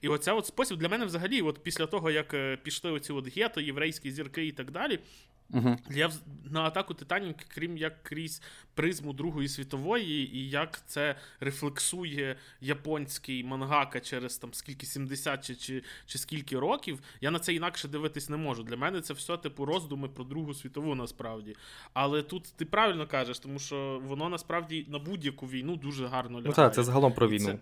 І 0.01 0.07
оця 0.07 0.33
от 0.33 0.45
спосіб 0.45 0.77
для 0.77 0.89
мене 0.89 1.05
взагалі, 1.05 1.41
от 1.41 1.63
після 1.63 1.85
того, 1.85 2.11
як 2.11 2.33
е, 2.33 2.57
пішли 2.63 2.91
оці 2.91 3.13
от 3.13 3.37
гето, 3.37 3.61
єврейські 3.61 4.11
зірки 4.11 4.45
і 4.45 4.51
так 4.51 4.71
далі, 4.71 4.99
Угу. 5.53 5.77
я 5.91 6.11
на 6.51 6.61
атаку 6.61 6.93
Титанів, 6.93 7.35
крім 7.47 7.77
як 7.77 8.03
крізь 8.03 8.41
призму 8.73 9.13
Другої 9.13 9.47
світової, 9.47 10.37
і 10.37 10.49
як 10.49 10.81
це 10.85 11.15
рефлексує 11.39 12.35
японський 12.61 13.43
мангака 13.43 13.99
через 13.99 14.37
там 14.37 14.53
скільки 14.53 14.85
70 14.85 15.45
чи, 15.45 15.55
чи, 15.55 15.83
чи 16.05 16.17
скільки 16.17 16.59
років, 16.59 16.99
я 17.21 17.31
на 17.31 17.39
це 17.39 17.53
інакше 17.53 17.87
дивитись 17.87 18.29
не 18.29 18.37
можу. 18.37 18.63
Для 18.63 18.77
мене 18.77 19.01
це 19.01 19.13
все 19.13 19.37
типу 19.37 19.65
роздуми 19.65 20.07
про 20.07 20.23
Другу 20.23 20.53
світову 20.53 20.95
насправді. 20.95 21.55
Але 21.93 22.23
тут 22.23 22.43
ти 22.55 22.65
правильно 22.65 23.07
кажеш, 23.07 23.39
тому 23.39 23.59
що 23.59 24.01
воно 24.05 24.29
насправді 24.29 24.85
на 24.89 24.99
будь-яку 24.99 25.47
війну 25.47 25.75
дуже 25.75 26.07
гарно 26.07 26.37
лягає. 26.37 26.47
Ну 26.47 26.53
так, 26.53 26.75
це 26.75 26.83
загалом 26.83 27.13
про 27.13 27.27
війну. 27.27 27.45
це- 27.45 27.59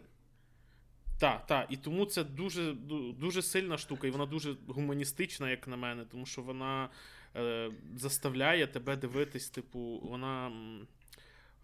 Так, 1.19 1.45
так. 1.45 1.65
І 1.69 1.77
тому 1.77 2.05
це 2.05 2.23
дуже, 2.23 2.73
дуже 3.19 3.41
сильна 3.41 3.77
штука, 3.77 4.07
і 4.07 4.11
вона 4.11 4.25
дуже 4.25 4.55
гуманістична, 4.67 5.49
як 5.49 5.67
на 5.67 5.77
мене, 5.77 6.05
тому 6.11 6.25
що 6.25 6.41
вона 6.41 6.89
е, 7.35 7.71
заставляє 7.95 8.67
тебе 8.67 8.95
дивитись, 8.95 9.49
типу, 9.49 9.79
вона. 10.03 10.51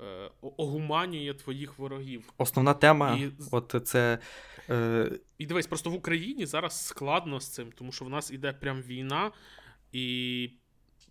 е, 0.01 0.29
огуманює 0.41 1.33
твоїх 1.33 1.79
ворогів. 1.79 2.33
Основна 2.37 2.73
тема, 2.73 3.15
І- 3.17 3.31
от 3.51 3.81
це. 3.85 4.19
Е, 4.69 5.11
І 5.37 5.45
дивись, 5.45 5.67
просто 5.67 5.89
в 5.89 5.93
Україні 5.93 6.45
зараз 6.45 6.85
складно 6.85 7.39
з 7.39 7.47
цим, 7.47 7.71
тому 7.71 7.91
що 7.91 8.05
в 8.05 8.09
нас 8.09 8.31
іде 8.31 8.53
прям 8.53 8.81
війна, 8.81 9.31
і 9.91 10.49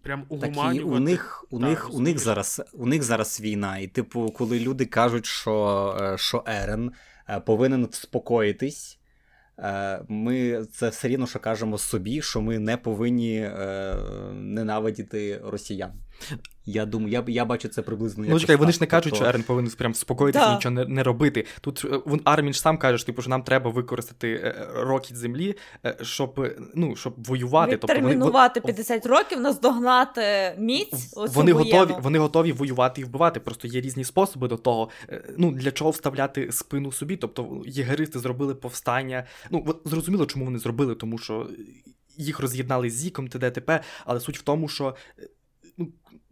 прям 0.03 0.27
Так 0.41 0.75
і 0.75 0.81
у 0.81 0.99
них, 0.99 1.45
у 1.51 1.61
Так, 1.61 1.69
них, 1.69 1.95
у 1.95 2.01
них 2.01 2.19
зараз, 2.19 2.63
у 2.73 2.87
них 2.87 3.03
зараз 3.03 3.41
війна. 3.41 3.79
І, 3.79 3.87
типу, 3.89 4.31
коли 4.31 4.61
люди 4.61 4.87
кажуть, 4.87 5.27
що, 5.27 5.97
е, 6.01 6.19
що 6.19 6.45
Ерен 6.47 6.93
повинен 7.45 7.87
вспокоїтись. 7.87 8.99
е, 9.59 10.01
Ми 10.09 10.65
це 10.73 10.89
все 10.89 11.09
рівно, 11.09 11.27
що 11.27 11.39
кажемо 11.39 11.79
собі, 11.79 12.23
що 12.23 12.41
ми 12.41 12.59
не 12.59 12.77
повинні 12.77 13.37
е, 13.37 13.95
ненавидіти 14.35 15.41
росіян. 15.45 15.93
Я 16.65 16.87
думаю, 16.87 17.13
я, 17.13 17.25
я 17.27 17.45
бачу 17.45 17.69
це 17.69 17.83
приблизно. 17.83 18.25
ну, 18.29 18.41
чекай, 18.41 18.57
вони 18.57 18.73
ж 18.73 18.79
не 18.81 18.87
кажуть, 18.87 19.17
що 19.17 19.25
Ерен 19.25 19.43
повинен 19.43 19.71
прям 19.71 19.95
спокоїтися 19.95 20.47
Да. 20.47 20.55
нічого 20.55 20.75
не, 20.75 20.85
не 20.85 21.03
робити. 21.03 21.47
Тут 21.61 21.85
е, 21.85 22.01
він 22.07 22.21
Армін 22.25 22.53
ж 22.53 22.61
сам 22.61 22.79
каже, 22.79 22.99
що, 22.99 23.07
типу, 23.07 23.23
що 23.23 23.31
нам 23.31 23.43
треба 23.43 23.71
використати 23.71 24.33
е, 24.33 24.69
рокіт 24.75 25.17
землі, 25.17 25.55
е, 25.85 25.97
щоб, 26.03 26.41
е, 26.41 26.57
ну, 26.75 26.97
щоб 26.97 27.15
воювати. 27.27 27.77
Тобто 27.77 28.01
вони, 28.01 28.17
50 28.61 29.07
років, 29.07 29.41
наздогнати 29.41 30.55
міць. 30.59 31.15
вони 31.17 31.53
воєнну. 31.53 31.79
готові, 31.79 31.99
вони 32.03 32.19
готові 32.19 32.53
воювати 32.53 33.01
і 33.01 33.05
вбивати. 33.05 33.41
Просто 33.41 33.69
є 33.69 33.81
різні 33.81 34.05
способи 34.05 34.49
до 34.49 34.57
того. 34.57 34.89
Е, 35.09 35.25
Ну 35.39 35.53
для 35.53 35.71
чого 35.71 35.91
вставляти 35.91 36.53
спину 36.53 36.93
собі? 36.93 37.17
Тобто 37.17 37.63
єгеристи 37.67 38.19
зробили 38.19 38.55
повстання. 38.55 39.27
Ну 39.51 39.81
зрозуміло, 39.85 40.27
чому 40.27 40.45
вони 40.45 40.59
зробили, 40.59 40.95
тому 40.95 41.19
що 41.19 41.49
їх 42.17 42.41
роз'єднали 42.41 42.91
з 42.91 42.95
Зіком, 42.95 43.29
т.д. 43.29 43.51
т.п., 43.51 43.81
але 44.05 44.21
суть 44.21 44.39
в 44.39 44.43
тому, 44.43 44.69
що. 44.69 44.95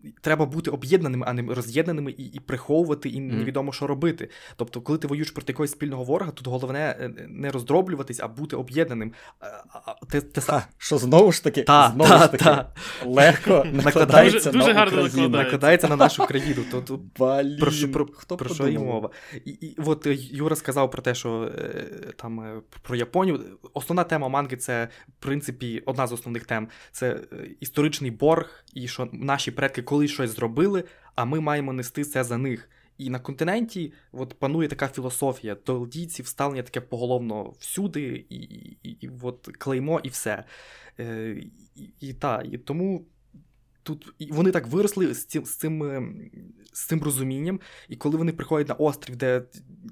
Е, 0.04 0.08
Треба 0.20 0.46
бути 0.46 0.70
об'єднаними, 0.70 1.26
а 1.28 1.32
не 1.32 1.54
роз'єднаними 1.54 2.10
і, 2.10 2.24
і 2.24 2.40
приховувати, 2.40 3.08
і 3.08 3.20
невідомо, 3.20 3.72
що 3.72 3.86
робити. 3.86 4.28
Тобто, 4.56 4.80
коли 4.80 4.98
ти 4.98 5.06
воюєш 5.06 5.30
проти 5.30 5.52
якогось 5.52 5.70
спільного 5.70 6.04
ворога, 6.04 6.30
тут 6.30 6.46
головне 6.46 6.96
е, 7.00 7.10
не 7.28 7.50
роздроблюватись, 7.50 8.20
а 8.20 8.28
бути 8.28 8.56
об'єднаним. 8.56 9.12
А, 9.40 9.46
а, 9.84 9.94
те, 10.06 10.20
те, 10.20 10.40
са- 10.40 10.50
Ха, 10.52 10.66
що 10.78 10.98
знову 10.98 11.32
ж 11.32 11.44
таки, 11.44 11.62
Та, 11.62 11.90
знову 11.94 12.10
та, 12.10 12.18
ж 12.18 12.28
таки 12.30 12.44
та. 12.44 12.72
легко 13.06 13.66
накладається 13.72 14.50
Дуже- 14.50 14.58
дуже 14.58 14.74
на 14.74 14.78
гарно 14.80 14.92
Україну. 15.02 15.28
накладається. 15.28 15.44
накладається 15.44 15.88
на 15.88 15.96
нашу 15.96 16.26
країну. 16.26 16.62
То, 16.70 16.80
то 16.80 17.00
Блін, 17.18 17.56
про 17.60 17.70
що, 17.70 17.92
про, 17.92 18.06
хто 18.12 18.36
про 18.36 18.54
що 18.54 18.68
і 18.68 18.78
мова? 18.78 19.10
І, 19.44 19.50
і 19.50 19.76
от 19.86 20.06
е, 20.06 20.14
Юра 20.20 20.56
сказав 20.56 20.90
про 20.90 21.02
те, 21.02 21.14
що 21.14 21.50
е, 21.58 21.84
там 22.16 22.40
е, 22.40 22.60
про 22.82 22.96
Японію. 22.96 23.40
Основна 23.74 24.04
тема 24.04 24.28
манги 24.28 24.56
це, 24.56 24.88
в 25.08 25.22
принципі, 25.22 25.82
одна 25.86 26.06
з 26.06 26.12
основних 26.12 26.44
тем 26.44 26.68
це 26.92 27.10
е, 27.10 27.20
історичний 27.60 28.10
борг, 28.10 28.64
і 28.74 28.88
що 28.88 29.08
наші 29.12 29.50
предки 29.50 29.82
колись 29.90 30.10
щось 30.10 30.30
зробили, 30.30 30.84
а 31.14 31.24
ми 31.24 31.40
маємо 31.40 31.72
нести 31.72 32.04
це 32.04 32.24
за 32.24 32.38
них. 32.38 32.70
І 32.98 33.10
на 33.10 33.18
континенті 33.18 33.92
от 34.12 34.34
панує 34.38 34.68
така 34.68 34.88
філософія. 34.88 35.54
толдійці 35.54 36.24
ставлення 36.24 36.62
таке 36.62 36.80
поголовно 36.80 37.54
всюди, 37.58 38.26
і, 38.28 38.36
і, 38.36 38.90
і 38.90 39.10
от 39.22 39.48
клеймо, 39.58 40.00
і 40.02 40.08
все. 40.08 40.44
Е, 40.98 41.36
і, 41.76 41.90
і, 42.00 42.12
та, 42.12 42.42
і 42.52 42.58
тому 42.58 43.06
тут 43.82 44.12
вони 44.30 44.50
так 44.50 44.66
виросли 44.66 45.14
з 45.14 45.24
цим, 45.24 45.44
з 45.44 45.56
цим, 45.56 45.82
е, 45.82 46.02
з 46.72 46.86
цим 46.86 47.02
розумінням, 47.02 47.60
і 47.88 47.96
коли 47.96 48.16
вони 48.16 48.32
приходять 48.32 48.68
на 48.68 48.74
острів, 48.74 49.16
де 49.16 49.42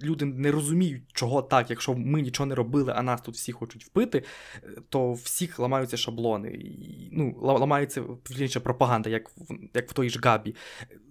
люди 0.03 0.25
не 0.25 0.51
розуміють, 0.51 1.03
чого 1.13 1.43
так, 1.43 1.71
якщо 1.71 1.95
ми 1.95 2.23
нічого 2.23 2.47
не 2.47 2.55
робили, 2.55 2.93
а 2.97 3.03
нас 3.03 3.21
тут 3.21 3.35
всі 3.35 3.53
хочуть 3.53 3.85
впити, 3.85 4.25
е, 4.65 4.69
то 4.89 5.13
всіх 5.13 5.59
ламаються 5.59 5.97
шаблони. 5.97 6.49
І, 6.51 7.09
ну, 7.13 7.39
ламається 7.41 8.03
пропаганда, 8.63 9.11
як 9.11 9.29
в, 9.29 9.55
як 9.75 9.91
в 9.91 9.93
той 9.93 10.11
ж 10.11 10.21
Габі. 10.23 10.55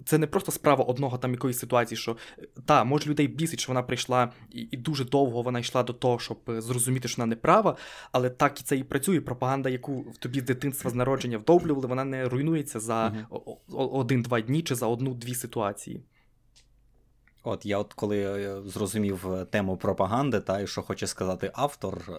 Це 0.08 0.18
не 0.18 0.28
просто 0.28 0.52
справа 0.52 0.84
одного 0.84 1.18
там 1.18 1.32
якоїсь 1.32 1.60
ситуації, 1.60 1.98
що 1.98 2.18
та, 2.66 2.84
може 2.84 3.10
людей 3.10 3.28
бісить, 3.28 3.60
що 3.60 3.72
вона 3.72 3.84
прийшла 3.84 4.32
і, 4.52 4.68
і 4.72 4.78
дуже 4.78 5.06
довго 5.06 5.42
вона 5.42 5.60
йшла 5.60 5.84
до 5.84 5.94
того, 5.94 6.20
щоб 6.20 6.38
е, 6.50 6.62
зрозуміти, 6.62 7.08
що 7.08 7.22
вона 7.22 7.30
не 7.30 7.36
права, 7.36 7.78
але 8.12 8.30
так 8.30 8.60
і 8.60 8.64
це 8.64 8.78
і 8.78 8.84
працює. 8.84 9.22
Пропаганда, 9.22 9.70
яку 9.70 10.02
в 10.02 10.18
тобі 10.18 10.40
з 10.40 10.44
дитинства 10.44 10.92
з 10.92 10.94
народження 10.94 11.38
вдовлювали, 11.38 11.88
вона 11.88 12.04
не 12.04 12.30
руйнується 12.30 12.80
за 12.80 13.28
один-два 13.70 14.42
дні 14.42 14.62
чи 14.62 14.76
за 14.76 14.88
одну-дві 14.88 15.36
ситуації. 15.36 16.04
От 17.44 17.66
я, 17.66 17.78
от 17.78 17.94
коли 17.94 18.20
е, 18.20 18.62
зрозумів 18.66 19.34
е, 19.34 19.46
тему 19.46 19.78
пропаганди, 19.78 20.40
та 20.40 20.60
і 20.60 20.68
що 20.68 20.82
хоче 20.82 21.08
сказати 21.08 21.52
автор, 21.54 22.12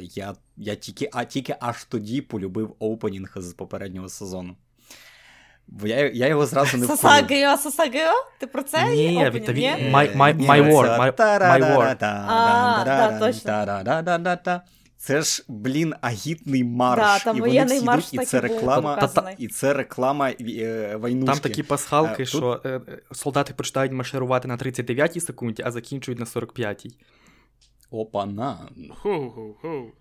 я, 0.00 0.34
я 0.56 0.74
тільки, 0.74 1.10
а 1.12 1.24
тільки 1.24 1.56
аж 1.60 1.84
тоді 1.84 2.20
полюбив 2.20 2.76
опенінг 2.78 3.32
з 3.36 3.52
попереднього 3.52 4.08
сезону. 4.08 4.56
Бо 5.68 5.86
я, 5.86 6.08
я 6.10 6.26
його 6.26 6.46
зразу 6.46 6.76
не. 6.78 6.86
Сасагео, 6.86 7.56
Сасагео? 7.56 8.12
Ти 8.40 8.46
про 8.46 8.62
це? 8.62 8.84
Ні, 8.90 9.14
та 9.46 9.52
він- 9.52 9.94
My- 9.94 10.16
my- 10.16 10.46
це 10.46 10.62
war, 10.62 10.98
my- 11.00 11.12
war. 11.76 11.86
Це 14.98 15.22
ж, 15.22 15.44
блін, 15.48 15.94
агітний 16.00 16.64
марш. 16.64 17.00
Да, 17.02 17.18
там 17.18 17.36
і 17.36 17.40
вони 17.40 17.52
всі 17.76 17.84
марш 17.84 18.04
йдуть, 18.12 18.22
і 18.22 18.26
це 18.26 18.40
реклама, 18.40 18.96
і 19.38 19.48
це 19.48 19.72
реклама 19.74 20.30
е, 20.30 20.96
войнушки. 21.00 21.26
Там 21.32 21.38
такі 21.38 21.62
пасхалки, 21.62 22.12
Е, 22.22 22.26
тут- 22.26 22.28
що 22.28 22.60
е, 22.64 22.80
солдати 23.12 23.54
починають 23.54 23.92
марширувати 23.92 24.48
на 24.48 24.56
39-й 24.56 25.20
секунді, 25.20 25.62
а 25.66 25.70
закінчують 25.70 26.18
на 26.20 26.26
45-й. 26.26 26.94
Опана. 27.90 28.58
Хоу-хоу-хоу. 29.02 29.82
Е, 29.86 29.86
Це, 29.86 29.92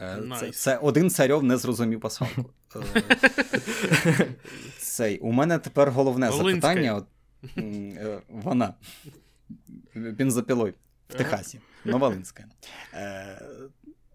Nice. 0.00 0.50
це 0.52 0.76
один 0.76 1.10
царьов 1.10 1.42
не 1.42 1.56
зрозумів 1.56 2.00
пасхалку. 2.00 2.50
Е, 2.96 4.26
Цей, 4.78 5.18
у 5.18 5.32
мене 5.32 5.58
тепер 5.58 5.90
головне 5.90 6.30
Волинська. 6.30 6.50
запитання. 6.50 6.94
От, 6.94 7.06
е, 7.58 8.18
вона. 8.28 8.74
Бензопілой 9.94 10.74
в 11.08 11.14
Техасі. 11.14 11.60
Новолинська. 11.84 12.44
Е, 12.94 13.42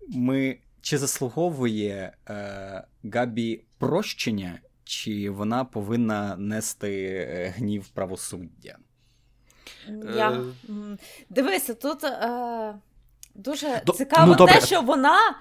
Ми, 0.10 0.58
чи 0.82 0.98
заслуговує 0.98 2.13
е, 2.30 2.84
Габі 3.13 3.63
прощення, 3.78 4.60
чи 4.84 5.30
вона 5.30 5.65
повинна 5.65 6.36
нести 6.36 7.06
е, 7.30 7.54
гнів 7.58 7.88
правосуддя? 7.88 8.78
Я... 10.15 10.32
Е, 10.32 10.98
Дивися, 11.30 11.74
тут 11.74 12.04
е, 12.04 12.74
дуже 13.36 13.82
До- 13.86 13.94
цікаво 13.94 14.36
ну, 14.39 14.46
те, 14.46 14.62
що 14.62 14.82
вона, 14.82 15.17
е, 15.30 15.34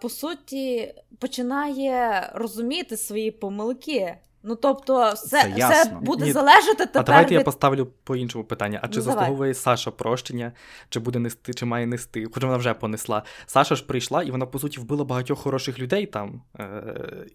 по 0.00 0.08
суті, 0.08 0.94
починає 1.18 2.30
розуміти 2.34 2.96
свої 2.96 3.30
помилки. 3.30 4.16
Ну, 4.44 4.56
тобто, 4.56 5.12
все, 5.14 5.42
Це 5.42 5.54
все 5.54 5.98
буде 6.00 6.24
Ні, 6.24 6.32
залежати 6.32 6.86
тепер 6.86 7.00
а 7.00 7.04
давайте 7.04 7.34
я 7.34 7.40
поставлю 7.40 7.86
по 8.04 8.16
іншому 8.16 8.44
питання. 8.44 8.80
А 8.82 8.88
чи 8.88 8.98
Ну, 8.98 9.04
давай. 9.04 9.18
заслуговує 9.18 9.54
Саша 9.54 9.90
прощення, 9.90 10.52
чи 10.88 11.00
буде 11.00 11.18
нести, 11.18 11.54
чи 11.54 11.66
має 11.66 11.86
нести? 11.86 12.26
Хоч 12.34 12.42
вона 12.42 12.56
вже 12.56 12.74
понесла. 12.74 13.22
Саша 13.46 13.74
ж 13.74 13.86
прийшла, 13.86 14.22
і 14.22 14.30
вона, 14.30 14.46
по 14.46 14.58
суті, 14.58 14.80
вбила 14.80 15.04
багатьох 15.04 15.38
хороших 15.38 15.78
людей 15.78 16.06
там. 16.06 16.42
Е- 16.60 17.26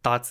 та, 0.00 0.22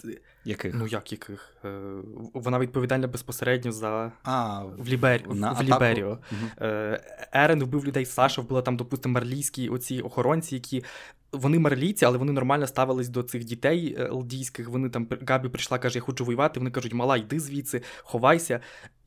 Яких? 0.45 0.73
ну 0.73 0.87
як 0.87 1.11
яких? 1.11 1.55
Е- 1.65 2.01
вона 2.33 2.59
відповідальна 2.59 3.07
безпосередньо 3.07 3.71
за 3.71 4.11
а, 4.23 4.63
в, 4.63 4.87
Лібер... 4.87 5.35
на 5.35 5.51
в. 5.51 5.63
Ліберіо. 5.63 6.19
Е, 6.61 7.01
Ерен 7.31 7.63
вбив 7.63 7.85
людей, 7.85 8.05
Саша 8.05 8.41
вбила 8.41 8.61
там, 8.61 8.77
допустимо, 8.77 9.13
марлійські 9.13 9.69
оці 9.69 10.01
охоронці, 10.01 10.55
які. 10.55 10.83
Вони 11.31 11.59
марлійці, 11.59 12.05
але 12.05 12.17
вони 12.17 12.31
нормально 12.31 12.67
ставились 12.67 13.09
до 13.09 13.23
цих 13.23 13.43
дітей 13.43 13.95
е, 13.99 14.09
елдійських. 14.09 14.69
Вони 14.69 14.89
там 14.89 15.07
Габі 15.27 15.49
прийшла, 15.49 15.79
каже, 15.79 15.97
я 15.97 16.01
хочу 16.01 16.25
воювати. 16.25 16.59
Вони 16.59 16.71
кажуть, 16.71 16.93
мала, 16.93 17.17
йди 17.17 17.39
звідси, 17.39 17.81
ховайся. 17.97 18.59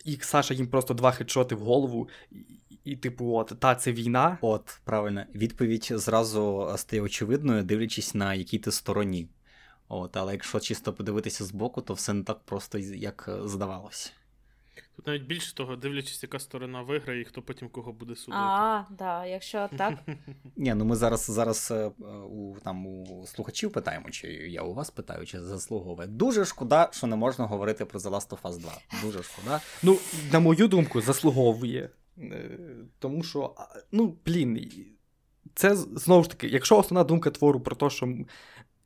І 0.04 0.18
Саша 0.20 0.54
їм 0.54 0.66
просто 0.66 0.94
два 0.94 1.10
хедшоти 1.10 1.54
в 1.54 1.58
голову. 1.58 2.08
І 2.84 2.96
типу, 2.96 3.34
от, 3.34 3.52
та 3.60 3.74
це 3.74 3.92
війна. 3.92 4.38
От, 4.40 4.80
правильно. 4.84 5.24
Відповідь 5.34 5.92
зразу 5.94 6.72
стає 6.76 7.02
очевидною, 7.02 7.62
дивлячись 7.62 8.14
на 8.14 8.34
якій 8.34 8.58
ти 8.58 8.72
стороні. 8.72 9.28
От, 9.92 10.16
але 10.16 10.32
якщо 10.32 10.60
чисто 10.60 10.92
подивитися 10.92 11.44
збоку, 11.44 11.82
то 11.82 11.94
все 11.94 12.12
не 12.12 12.22
так 12.22 12.38
просто, 12.38 12.78
як 12.78 13.26
е, 13.28 13.48
здавалося. 13.48 14.10
Тут 14.96 15.06
навіть 15.06 15.22
більше 15.22 15.54
того, 15.54 15.76
дивлячись, 15.76 16.22
яка 16.22 16.38
сторона 16.38 16.82
виграє 16.82 17.20
і 17.20 17.24
хто 17.24 17.42
потім 17.42 17.68
кого 17.68 17.92
буде 17.92 18.16
судити. 18.16 18.42
А, 18.42 18.84
да, 18.90 19.26
якщо 19.26 19.68
так. 19.78 19.94
Ні, 20.56 20.74
ну 20.74 20.84
ми 20.84 20.96
зараз 20.96 21.26
зараз 21.26 21.70
е, 21.70 21.90
у 22.30 22.56
там 22.64 22.86
у 22.86 23.26
слухачів 23.26 23.72
питаємо, 23.72 24.10
чи 24.10 24.28
я 24.28 24.62
у 24.62 24.74
вас 24.74 24.90
питаю, 24.90 25.26
чи 25.26 25.40
заслуговує. 25.40 26.08
Дуже 26.08 26.44
шкода, 26.44 26.88
що 26.92 27.06
не 27.06 27.16
можна 27.16 27.46
говорити 27.46 27.84
про 27.84 28.00
The 28.00 28.10
Last 28.10 28.28
of 28.28 28.40
Us 28.42 28.58
2. 28.58 28.72
Дуже 29.02 29.22
шкода. 29.22 29.60
Ну, 29.82 29.98
на 30.32 30.40
мою 30.40 30.68
думку, 30.68 31.00
заслуговує. 31.00 31.90
Е, 32.18 32.58
Тому 32.98 33.22
що, 33.22 33.54
ну, 33.92 34.16
блін, 34.26 34.70
це 35.54 35.76
знову 35.76 36.22
ж 36.22 36.30
таки, 36.30 36.48
якщо 36.48 36.78
основна 36.78 37.04
думка 37.04 37.30
твору 37.30 37.60
про 37.60 37.76
те, 37.76 37.90
що 37.90 38.14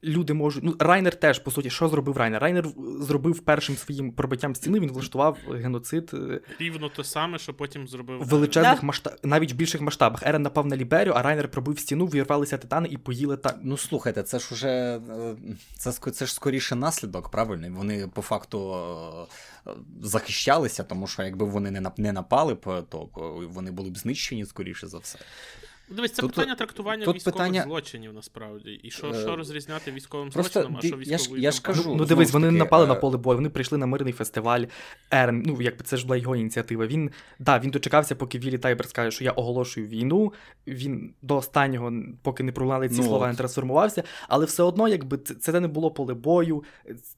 люди 0.04 0.32
можуть. 0.34 0.64
Ну, 0.64 0.76
Райнер 0.78 1.14
теж, 1.16 1.38
по 1.38 1.50
суті, 1.50 1.70
що 1.70 1.88
зробив 1.88 2.16
Райнер? 2.16 2.42
Райнер 2.42 2.66
зробив 3.00 3.40
першим 3.40 3.76
своїм 3.76 4.12
пробиттям 4.12 4.54
стіни, 4.54 4.80
він 4.80 4.90
влаштував 4.90 5.36
геноцид. 5.52 6.10
Е, 6.14 6.40
Рівно 6.60 6.88
те 6.88 7.04
саме, 7.04 7.38
що 7.38 7.54
потім 7.54 7.88
зробив. 7.88 8.20
В 8.22 8.26
величезних 8.26 8.80
Да. 8.80 8.86
масштабах, 8.86 9.18
навіть 9.22 9.52
в 9.52 9.56
більших 9.56 9.80
масштабах. 9.80 10.22
Ерен 10.26 10.42
напав 10.42 10.66
на 10.66 10.76
Ліберіо, 10.76 11.12
а 11.16 11.22
Райнер 11.22 11.48
пробив 11.50 11.78
стіну, 11.78 12.06
вірвалися 12.06 12.58
титани 12.58 12.88
і 12.90 12.96
поїли 12.96 13.36
та. 13.36 13.58
Ну 13.62 13.76
слухайте, 13.76 14.22
це 14.22 14.38
ж 14.38 14.48
уже 14.52 14.68
е, 14.68 15.00
це, 15.76 15.90
ск- 15.90 16.10
це 16.10 16.26
ж 16.26 16.34
скоріше 16.34 16.74
наслідок, 16.74 17.28
правильно? 17.30 17.68
Вони 17.76 18.08
по 18.14 18.22
факту 18.22 18.74
е, 18.74 19.70
е, 19.70 19.74
захищалися, 20.02 20.82
тому 20.84 21.06
що 21.06 21.22
якби 21.22 21.46
вони 21.46 21.70
не 21.70 21.80
нап- 21.80 22.00
не 22.00 22.12
напали 22.12 22.54
б, 22.54 22.82
то 22.88 23.08
е, 23.16 23.46
вони 23.52 23.70
були 23.70 23.90
б 23.90 23.98
знищені 23.98 24.44
скоріше 24.46 24.86
за 24.86 24.98
все. 24.98 25.18
Дивись, 25.88 26.12
це 26.12 26.22
Тут- 26.22 26.34
питання 26.34 26.54
трактування 26.54 27.04
тут 27.04 27.14
військових 27.16 27.34
питання- 27.36 27.62
злочинів 27.62 28.12
насправді. 28.12 28.70
І 28.70 28.90
що, 28.90 29.06
Е, 29.10 29.14
що 29.14 29.36
розрізняти 29.36 29.92
військовим 29.92 30.30
просто 30.30 30.60
злочином, 30.60 30.78
а 30.82 30.86
що 30.86 31.10
я 31.10 31.18
ж- 31.18 31.30
я 31.40 31.50
ж 31.50 31.62
кажу, 31.62 31.94
Ну, 31.96 32.04
дивись, 32.04 32.32
вони 32.32 32.46
не 32.46 32.52
таки, 32.52 32.58
напали 32.58 32.84
е, 32.84 32.88
на 32.88 32.94
поле 32.94 33.16
бою, 33.16 33.36
вони 33.38 33.50
прийшли 33.50 33.78
на 33.78 33.86
мирний 33.86 34.12
фестиваль. 34.12 34.64
Ерен, 35.10 35.42
ну 35.46 35.62
якби 35.62 35.84
це 35.84 35.96
ж 35.96 36.04
була 36.06 36.16
його 36.16 36.36
ініціатива. 36.36 36.86
Він 36.86 37.10
да, 37.38 37.58
він 37.58 37.70
дочекався, 37.70 38.14
поки 38.14 38.38
Вілі 38.38 38.58
Тайбер 38.58 38.88
скаже, 38.88 39.10
що 39.10 39.24
я 39.24 39.30
оголошую 39.30 39.86
війну. 39.86 40.32
Він 40.66 41.14
до 41.22 41.36
останнього, 41.36 41.92
поки 42.22 42.42
не 42.42 42.52
пролунали 42.52 42.88
ці 42.88 42.96
Ну, 42.96 43.02
слова, 43.02 43.26
от. 43.26 43.32
не 43.32 43.36
трансформувався. 43.38 44.02
Але 44.28 44.44
все 44.46 44.62
одно, 44.62 44.88
якби 44.88 45.18
це, 45.18 45.34
це 45.34 45.60
не 45.60 45.68
було 45.68 45.90
поле 45.90 46.14
бою. 46.14 46.64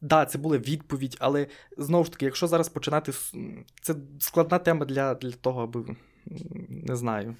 Да, 0.00 0.24
це 0.24 0.38
була 0.38 0.58
відповідь, 0.58 1.16
але 1.20 1.46
знову 1.78 2.04
ж 2.04 2.10
таки, 2.12 2.24
якщо 2.24 2.46
зараз 2.46 2.68
починати 2.68 3.12
це 3.82 3.94
складна 4.18 4.58
тема 4.58 4.84
для, 4.86 5.14
для 5.14 5.30
того, 5.32 5.62
аби 5.62 5.96
не 6.68 6.96
знаю. 6.96 7.36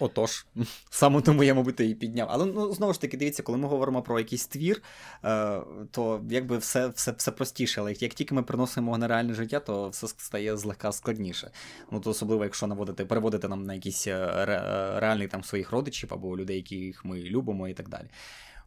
Отож, 0.00 0.46
саме 0.90 1.20
тому 1.20 1.44
я, 1.44 1.54
мабуть, 1.54 1.80
її 1.80 1.94
підняв. 1.94 2.28
Але 2.30 2.46
ну 2.46 2.72
знову 2.72 2.92
ж 2.92 3.00
таки, 3.00 3.16
дивіться, 3.16 3.42
коли 3.42 3.58
ми 3.58 3.68
говоримо 3.68 4.02
про 4.02 4.18
якийсь 4.18 4.46
твір, 4.46 4.82
е, 5.24 5.60
то 5.90 6.24
якби 6.30 6.58
все, 6.58 6.88
все, 6.88 7.12
все 7.12 7.30
простіше. 7.32 7.80
Але 7.80 7.92
як, 7.92 8.14
тільки 8.14 8.34
ми 8.34 8.42
приносимо 8.42 8.86
його 8.86 8.98
на 8.98 9.08
реальне 9.08 9.34
життя, 9.34 9.60
то 9.60 9.88
все 9.88 10.08
стає 10.08 10.56
злегка 10.56 10.92
складніше. 10.92 11.50
Ну 11.90 12.00
то 12.00 12.10
особливо, 12.10 12.44
якщо 12.44 12.66
наводити, 12.66 13.04
переводити 13.04 13.48
нам 13.48 13.64
на 13.64 13.74
якісь 13.74 14.06
е, 14.06 14.44
ре, 14.46 14.54
е, 14.54 15.00
реальних 15.00 15.30
там 15.30 15.44
своїх 15.44 15.70
родичів 15.70 16.14
або 16.14 16.36
людей, 16.36 16.56
яких 16.56 17.04
ми 17.04 17.20
любимо, 17.20 17.68
і 17.68 17.74
так 17.74 17.88
далі. 17.88 18.06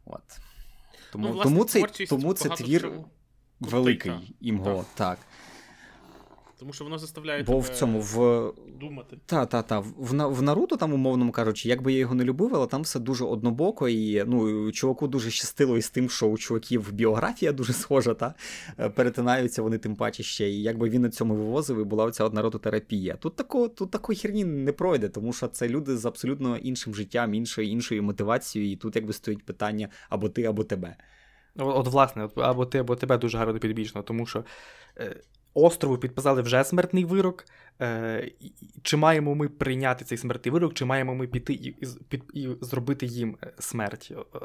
От. 0.04 0.22
Тому, 1.12 1.26
Ну, 1.26 1.32
власне, 1.32 1.50
тому, 1.52 1.64
цей, 1.64 2.06
тому 2.06 2.34
це 2.34 2.48
твір 2.48 2.92
великий 3.60 4.12
так. 4.12 4.84
так. 4.94 5.18
Тому 6.60 6.72
що 6.72 6.84
воно 6.84 6.98
заставляє 6.98 7.42
Бо 7.42 7.52
тебе 7.52 7.64
в 7.64 7.68
цьому 7.68 8.00
в 8.00 8.52
думати. 8.80 9.16
Та, 9.26 9.46
та, 9.46 9.62
та. 9.62 9.78
В, 9.78 10.12
в 10.28 10.42
Наруто, 10.42 10.76
там, 10.76 10.92
умовно 10.92 11.30
кажучи, 11.30 11.68
як 11.68 11.82
би 11.82 11.92
я 11.92 11.98
його 11.98 12.14
не 12.14 12.24
любив, 12.24 12.54
але 12.54 12.66
там 12.66 12.82
все 12.82 12.98
дуже 12.98 13.24
однобоко, 13.24 13.88
і 13.88 14.24
ну, 14.24 14.72
чуваку 14.72 15.08
дуже 15.08 15.30
щастило 15.30 15.76
із 15.76 15.90
тим, 15.90 16.10
що 16.10 16.26
у 16.26 16.38
чуваків 16.38 16.92
біографія 16.92 17.52
дуже 17.52 17.72
схожа, 17.72 18.14
та 18.14 18.34
Е, 18.78 18.88
перетинаються 18.88 19.62
вони 19.62 19.78
тим 19.78 19.96
паче 19.96 20.22
ще. 20.22 20.50
І 20.50 20.62
якби 20.62 20.88
він 20.88 21.02
на 21.02 21.10
цьому 21.10 21.34
вивозив, 21.34 21.80
і 21.80 21.84
була 21.84 22.04
оця 22.04 22.24
от 22.24 22.34
народотерапія. 22.34 23.16
Тут 23.16 23.36
такого, 23.36 23.68
тут 23.68 23.90
такої 23.90 24.18
херні 24.18 24.44
не 24.44 24.72
пройде, 24.72 25.08
тому 25.08 25.32
що 25.32 25.48
це 25.48 25.68
люди 25.68 25.96
з 25.96 26.06
абсолютно 26.06 26.56
іншим 26.56 26.94
життям, 26.94 27.34
іншою, 27.34 27.68
іншою 27.68 28.02
мотивацією, 28.02 28.72
і 28.72 28.76
тут 28.76 28.96
якби 28.96 29.12
стоїть 29.12 29.44
питання 29.44 29.88
або 30.08 30.28
ти, 30.28 30.44
або 30.44 30.64
тебе. 30.64 30.96
От, 31.56 31.86
от 31.86 31.92
власне, 31.92 32.28
або 32.36 32.66
ти, 32.66 32.78
або 32.78 32.96
тебе 32.96 33.18
дуже 33.18 33.38
гарно 33.38 33.58
підбічно, 33.58 34.02
тому 34.02 34.26
що 34.26 34.44
е, 34.98 35.16
острову 35.54 35.98
підписали 35.98 36.42
вже 36.42 36.64
смертний 36.64 37.04
вирок. 37.04 37.44
Е, 37.80 38.30
чи 38.82 38.96
маємо 38.96 39.34
ми 39.34 39.48
прийняти 39.48 40.04
цей 40.04 40.18
смертний 40.18 40.52
вирок, 40.52 40.74
чи 40.74 40.84
маємо 40.84 41.14
ми 41.14 41.26
піти 41.26 41.52
і, 41.52 41.76
і, 42.10 42.22
і 42.34 42.48
зробити 42.60 43.06
їм 43.06 43.38
е, 43.42 43.52
смерть? 43.58 44.12
Е, 44.12 44.38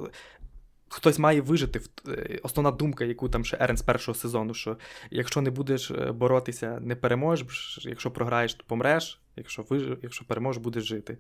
Хтось 0.90 1.20
має 1.20 1.42
вижити. 1.42 1.82
Е, 2.08 2.40
Основна 2.44 2.72
думка, 2.72 3.06
яку 3.06 3.30
там 3.30 3.46
ще 3.46 3.58
Ерен 3.62 3.78
з 3.78 3.82
першого 3.82 4.16
сезону, 4.16 4.54
що 4.54 4.78
якщо 5.12 5.42
не 5.42 5.50
будеш 5.50 5.92
боротися, 5.92 6.80
не 6.80 6.96
переможеш, 6.96 7.80
якщо 7.82 8.12
програєш, 8.12 8.54
то 8.54 8.64
помреш, 8.68 9.22
якщо 9.36 9.62
виж... 9.62 9.98
якщо 10.02 10.26
переможеш, 10.26 10.62
будеш 10.64 10.84
жити. 10.84 11.18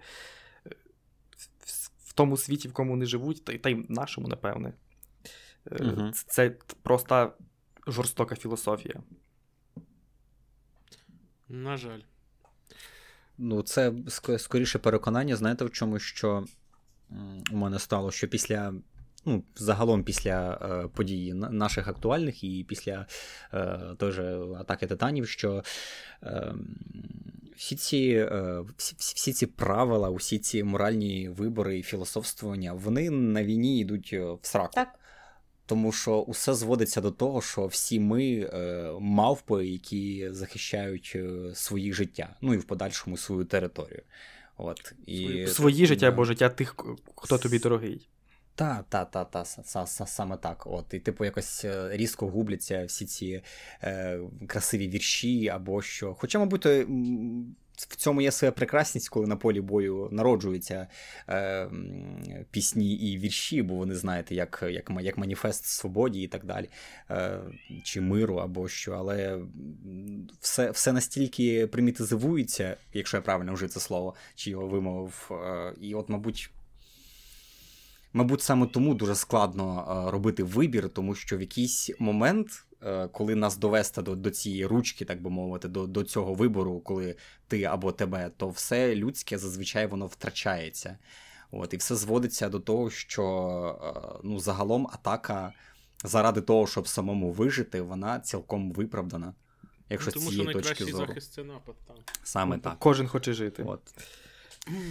В- 1.65 2.13
тому 2.13 2.37
світі, 2.37 2.67
в 2.67 2.73
кому 2.73 2.91
вони 2.91 3.05
живуть, 3.05 3.45
та 3.45 3.53
й 3.53 3.57
та 3.57 3.69
й 3.69 3.73
в 3.73 3.91
нашому, 3.91 4.27
напевне. 4.27 4.73
Це, 6.13 6.25
це 6.27 6.55
проста 6.81 7.33
жорстока 7.87 8.35
філософія. 8.35 8.95
На 11.49 11.77
жаль. 11.77 11.99
Ну, 13.37 13.61
це 13.61 13.93
скоріше 14.37 14.79
переконання, 14.79 15.35
знаєте, 15.35 15.65
в 15.65 15.71
чому, 15.71 15.99
що 15.99 16.45
у 17.51 17.57
мене 17.57 17.79
стало, 17.79 18.11
що 18.11 18.27
після. 18.27 18.73
Ну, 19.27 19.43
загалом 19.55 20.03
після 20.03 20.53
е, 20.53 20.87
подій 20.87 21.33
наших 21.33 21.87
актуальних 21.87 22.43
і 22.43 22.65
після 22.69 23.05
е, 23.53 23.79
той 23.97 24.11
же 24.11 24.39
атаки 24.59 24.87
титанів, 24.87 25.27
що 25.27 25.63
е, 26.23 26.53
всі 27.55 27.75
ці, 27.75 28.27
е, 28.31 28.63
всі, 28.77 28.95
всі, 28.97 29.15
всі 29.15 29.33
ці 29.33 29.45
правила, 29.45 30.09
усі 30.09 30.39
ці 30.39 30.63
моральні 30.63 31.29
вибори 31.29 31.79
і 31.79 31.83
філософствування, 31.83 32.73
вони 32.73 33.09
на 33.09 33.43
війні 33.43 33.79
йдуть 33.79 34.09
е, 34.13 34.19
в 34.19 34.39
сраку. 34.41 34.73
Так. 34.73 34.99
Тому 35.65 35.91
що 35.91 36.19
усе 36.19 36.53
зводиться 36.53 37.01
до 37.01 37.11
того, 37.11 37.41
що 37.41 37.65
всі 37.67 37.99
ми 37.99 38.33
е, 38.33 38.91
мавпи, 38.99 39.65
які 39.65 40.29
захищають 40.31 41.11
е, 41.15 41.55
свої 41.55 41.93
життя, 41.93 42.35
ну 42.41 42.53
і 42.53 42.57
в 42.57 42.63
подальшому 42.63 43.17
свою 43.17 43.45
територію. 43.45 44.01
От, 44.57 44.93
і, 45.05 45.47
Свої- 45.47 45.85
життя 45.85 46.05
да. 46.05 46.07
або 46.07 46.25
життя 46.25 46.49
тих, 46.49 46.75
хто 47.15 47.37
тобі 47.37 47.59
дорогий. 47.59 48.09
Та, 48.55 48.85
та, 48.89 49.05
та, 49.05 49.25
та, 49.25 49.39
са- 49.39 49.63
са- 49.63 49.85
са- 49.87 50.07
саме 50.07 50.37
так. 50.37 50.67
От, 50.67 50.93
і 50.93 50.99
типу 50.99 51.25
якось 51.25 51.65
е, 51.65 51.89
різко 51.91 52.27
губляться 52.27 52.85
всі 52.85 53.05
ці 53.05 53.41
е, 53.83 54.19
красиві 54.47 54.87
вірші 54.87 55.47
або 55.47 55.81
що. 55.81 56.13
Хоча, 56.13 56.39
мабуть, 56.39 56.67
в 57.77 57.95
цьому 57.95 58.21
є 58.21 58.31
своя 58.31 58.51
прекрасність, 58.51 59.09
коли 59.09 59.27
на 59.27 59.35
полі 59.35 59.61
бою 59.61 60.09
народжуються 60.11 60.87
е, 61.29 61.69
пісні 62.51 62.93
і 62.93 63.17
вірші, 63.17 63.61
бо 63.61 63.75
вони 63.75 63.95
знаєте, 63.95 64.35
як, 64.35 64.63
як, 64.69 64.91
як 65.01 65.17
маніфест 65.17 65.65
свободі 65.65 66.21
і 66.21 66.27
так 66.27 66.45
далі, 66.45 66.69
е, 67.11 67.39
чи 67.83 68.01
миру 68.01 68.35
або 68.35 68.67
що. 68.67 68.91
Але 68.91 69.39
все, 70.39 70.71
все 70.71 70.91
настільки 70.91 71.67
примітизується, 71.67 72.77
якщо 72.93 73.17
я 73.17 73.21
правильно 73.21 73.53
вжив 73.53 73.69
це 73.69 73.79
слово, 73.79 74.15
чи 74.35 74.49
його 74.49 74.67
вимовив. 74.67 75.31
Е, 75.31 75.73
і 75.81 75.95
от, 75.95 76.09
мабуть. 76.09 76.49
Мабуть, 78.13 78.41
саме 78.41 78.65
тому 78.65 78.93
дуже 78.93 79.15
складно 79.15 79.85
е, 80.07 80.11
робити 80.11 80.43
вибір, 80.43 80.89
тому 80.89 81.15
що 81.15 81.37
в 81.37 81.41
якийсь 81.41 81.91
момент, 81.99 82.65
коли 83.11 83.35
нас 83.35 83.57
довести 83.57 84.01
до, 84.01 84.15
до 84.15 84.31
цієї 84.31 84.65
ручки, 84.65 85.05
так 85.05 85.21
би 85.21 85.29
мовити, 85.29 85.67
до, 85.67 85.87
до 85.87 86.03
цього 86.03 86.33
вибору, 86.33 86.79
коли 86.79 87.15
ти 87.47 87.63
або 87.63 87.91
тебе, 87.91 88.31
то 88.37 88.49
все 88.49 88.95
людське 88.95 89.37
зазвичай 89.37 89.87
воно 89.87 90.07
втрачається. 90.07 90.97
От, 91.51 91.73
і 91.73 91.77
все 91.77 91.95
зводиться 91.95 92.49
до 92.49 92.59
того, 92.59 92.89
що 92.89 93.23
е, 93.83 94.19
ну, 94.23 94.39
загалом 94.39 94.87
атака 94.93 95.53
заради 96.03 96.41
того, 96.41 96.67
щоб 96.67 96.87
самому 96.87 97.31
вижити, 97.31 97.81
вона 97.81 98.19
цілком 98.19 98.71
виправдана. 98.71 99.33
Якщо 99.89 100.11
Ну, 100.11 100.13
тому 100.13 100.25
з 100.25 100.33
що 100.33 100.41
цієї 100.41 100.53
точки 100.53 100.67
найкращий 100.67 100.91
зору. 100.91 101.07
захист 101.07 101.33
це 101.33 101.43
напад. 101.43 101.75
Там. 101.87 101.95
Саме 102.23 102.57
так. 102.57 102.75
Кожен 102.79 103.07
хоче 103.07 103.33
жити. 103.33 103.63
От. 103.63 103.81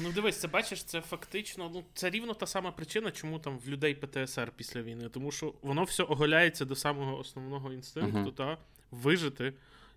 Ну, 0.03 0.13
дивись, 0.13 0.41
це 0.41 0.49
бачиш, 0.49 0.85
це 0.85 1.01
фактично, 1.01 1.71
ну, 1.75 1.85
це 1.95 2.11
рівно 2.11 2.35
та 2.35 2.47
сама 2.47 2.71
причина, 2.71 3.11
чому 3.11 3.39
там 3.39 3.59
в 3.59 3.69
людей 3.69 3.95
ПТСР 3.95 4.53
після 4.57 4.83
війни. 4.83 5.09
Тому 5.09 5.31
що 5.31 5.55
воно 5.63 5.85
все 5.85 6.03
оголяється 6.03 6.65
до 6.65 6.75
самого 6.77 7.19
основного 7.19 7.73
інстинкту, 7.73 8.19
Мгм. 8.19 8.31
та 8.31 8.59
вижити. 8.91 9.53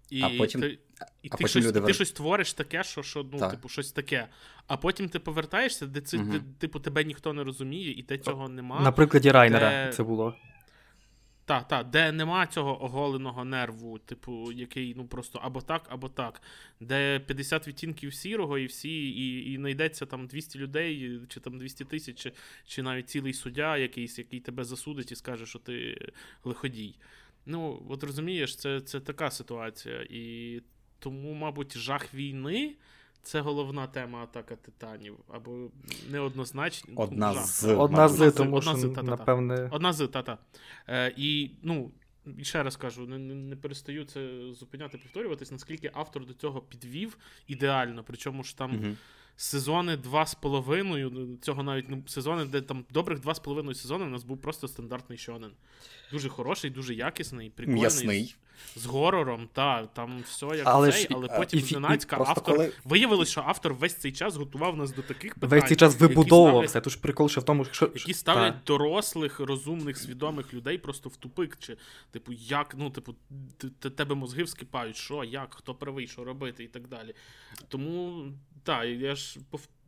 І 0.09 0.21
А 0.21 0.29
потім- 0.29 0.61
ти, 0.61 0.67
і 0.67 0.79
а 0.99 1.05
ти, 1.05 1.29
потім 1.29 1.47
щось, 1.47 1.65
люди 1.65 1.81
ти 1.81 1.93
щось 1.93 2.11
твориш 2.11 2.53
таке, 2.53 2.83
що, 2.83 3.03
що 3.03 3.25
ну, 3.31 3.39
Так. 3.39 3.51
типу, 3.51 3.69
щось 3.69 3.91
таке. 3.91 4.27
А 4.67 4.77
потім 4.77 5.09
ти 5.09 5.19
повертаєшся, 5.19 5.85
де, 5.85 6.01
це, 6.01 6.17
Мгм. 6.17 6.31
де 6.31 6.41
типу, 6.59 6.79
тебе 6.79 7.03
ніхто 7.03 7.33
не 7.33 7.43
розуміє, 7.43 7.91
і 7.91 8.03
де 8.03 8.17
цього 8.17 8.49
нема. 8.49 8.79
На 8.79 8.91
прикладі 8.91 9.31
Райнера 9.31 9.69
Де- 9.85 9.91
це 9.93 10.03
було. 10.03 10.35
Так, 11.47 11.67
так, 11.67 11.89
де 11.89 12.11
нема 12.11 12.47
цього 12.47 12.83
оголеного 12.83 13.45
нерву, 13.45 13.99
типу, 13.99 14.51
який 14.51 14.95
ну 14.95 15.07
просто 15.07 15.39
або 15.43 15.61
так, 15.61 15.85
або 15.89 16.09
так. 16.09 16.41
Де 16.79 17.19
50 17.19 17.67
відтінків 17.67 18.13
сірого, 18.13 18.57
і 18.57 18.65
всі, 18.65 19.09
і, 19.09 19.51
і 19.53 19.57
знайдеться 19.57 20.05
там 20.05 20.27
200 20.27 20.59
людей, 20.59 21.21
чи 21.27 21.39
там 21.39 21.57
200 21.57 21.85
тисяч, 21.85 22.19
чи, 22.19 22.31
чи 22.65 22.83
навіть 22.83 23.09
цілий 23.09 23.33
суддя 23.33 23.77
якийсь, 23.77 24.17
який 24.17 24.39
тебе 24.39 24.63
засудить 24.63 25.11
і 25.11 25.15
скаже, 25.15 25.45
що 25.45 25.59
ти 25.59 25.97
лиходій. 26.43 26.95
Ну, 27.45 27.85
от 27.89 28.03
розумієш, 28.03 28.55
це, 28.55 28.81
це 28.81 28.99
така 28.99 29.31
ситуація. 29.31 30.07
І 30.09 30.61
тому, 30.99 31.33
мабуть, 31.33 31.77
жах 31.77 32.13
війни. 32.13 32.75
Це 33.27 33.41
головна 33.41 33.87
тема 33.87 34.23
атака 34.23 34.55
титанів, 34.55 35.17
або 35.29 35.69
неоднозначно. 36.09 36.89
ну, 36.97 37.01
Одна 37.03 37.33
з- 37.33 37.63
Одна 37.75 38.07
з, 38.09 38.31
тому 38.31 38.57
одна 38.57 38.77
що, 38.77 39.03
напевне. 39.03 39.69
Одна 39.71 39.93
з, 39.93 40.07
та-та. 40.07 40.37
Е, 40.89 41.13
і, 41.17 41.51
ну, 41.63 41.91
ще 42.41 42.63
раз 42.63 42.75
кажу, 42.75 43.07
не, 43.07 43.17
не, 43.17 43.55
перестаю 43.55 44.05
це 44.05 44.39
зупиняти, 44.53 44.97
повторюватись, 44.97 45.51
наскільки 45.51 45.91
автор 45.93 46.25
до 46.25 46.33
цього 46.33 46.61
підвів 46.61 47.17
ідеально. 47.47 48.03
Причому 48.07 48.43
ж 48.43 48.57
там 48.57 48.71
Мгм. 48.71 48.97
сезони 49.35 49.97
два 49.97 50.25
з 50.25 50.35
половиною, 50.35 51.37
цього 51.41 51.63
навіть 51.63 51.85
ну, 51.89 52.03
сезони, 52.07 52.45
де 52.45 52.61
там 52.61 52.85
добрих 52.91 53.19
два 53.19 53.35
з 53.35 53.39
половиною 53.39 53.75
сезони 53.75 54.05
у 54.05 54.09
нас 54.09 54.23
був 54.23 54.37
просто 54.37 54.67
стандартний 54.67 55.17
шонен. 55.17 55.51
Дуже 56.11 56.29
хороший, 56.29 56.69
дуже 56.71 56.93
якісний, 56.93 57.49
прикольний. 57.49 57.81
Ясний. 57.83 58.35
З 58.75 58.85
горором, 58.85 59.49
та, 59.53 59.85
там 59.85 60.23
все 60.29 60.45
як 60.45 60.61
Але 60.67 60.91
цей, 60.91 61.01
ж 61.01 61.07
але 61.11 61.27
потім 61.27 61.59
і 61.59 61.61
зненацька 61.61 62.17
автор. 62.19 62.43
коли- 62.55 62.71
Виявилось, 62.85 63.29
що 63.29 63.43
автор 63.47 63.73
весь 63.73 63.95
цей 63.95 64.11
час 64.11 64.35
готував 64.35 64.77
нас 64.77 64.91
до 64.91 65.01
таких 65.01 65.33
питань. 65.35 65.49
Весь 65.49 65.67
цей 65.67 65.77
час 65.77 65.93
які 65.93 66.05
вибудовував 66.07 66.69
ставлять- 66.69 66.83
Тож 66.83 66.95
прикол 66.95 67.29
ще 67.29 67.39
в 67.39 67.43
тому, 67.43 67.65
що. 67.65 67.91
які 67.95 68.13
ставлять 68.13 68.53
Та. 68.53 68.61
дорослих, 68.65 69.39
розумних, 69.39 69.97
свідомих 69.97 70.53
людей 70.53 70.77
просто 70.77 71.09
в 71.09 71.15
тупик. 71.17 71.57
Чи, 71.59 71.77
типу, 72.11 72.33
як, 72.33 72.75
ну, 72.77 72.89
типу, 72.89 73.15
тебе 73.95 74.15
мозги 74.15 74.43
вскипають, 74.43 74.95
що, 74.95 75.23
як, 75.23 75.53
хто 75.53 75.75
правий, 75.75 76.07
що 76.07 76.23
робити 76.23 76.63
і 76.63 76.67
так 76.67 76.87
далі. 76.87 77.13
Тому, 77.67 78.25
так, 78.63 78.85
я 78.85 79.15
ж 79.15 79.39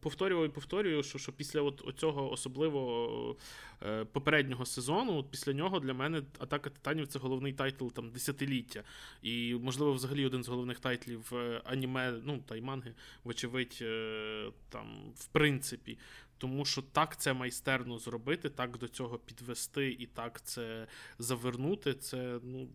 пов- 0.02 0.20
повторюю 0.20 0.45
і 0.45 0.50
повторюю, 0.50 1.04
що, 1.04 1.20
що 1.20 1.32
після 1.32 1.62
от, 1.62 1.88
оцього 1.88 2.32
особливо 2.32 3.36
е, 3.84 4.06
попереднього 4.06 4.66
сезону, 4.66 5.14
от 5.18 5.32
після 5.32 5.54
нього 5.54 5.80
для 5.80 5.93
мене 5.93 6.22
Атака 6.39 6.70
Титанів 6.70 7.08
це 7.08 7.20
головний 7.20 7.54
тайтл 7.54 7.88
там 7.88 8.10
десятиліття. 8.12 8.84
І, 9.22 9.56
можливо, 9.62 9.93
взагалі 9.93 10.26
один 10.26 10.43
з 10.43 10.47
головних 10.47 10.80
тайтлів 10.80 11.32
е, 11.34 11.62
аніме, 11.66 12.14
ну 12.24 12.39
та 12.47 12.56
й 12.56 12.62
манги, 12.62 12.93
вочевидь, 13.24 13.80
е, 13.82 14.52
там, 14.70 15.12
в 15.16 15.26
принципі. 15.28 15.97
Тому 16.38 16.66
що 16.66 16.82
так 16.82 17.20
це 17.20 17.34
майстерно 17.34 18.00
зробити, 18.00 18.50
так 18.50 18.78
до 18.78 18.88
цього 18.88 19.18
підвести 19.18 19.91
і 20.00 20.06
так 20.06 20.41
це 20.43 20.88
завернути. 21.20 21.93
Це 21.93 22.39
ну 22.43 22.68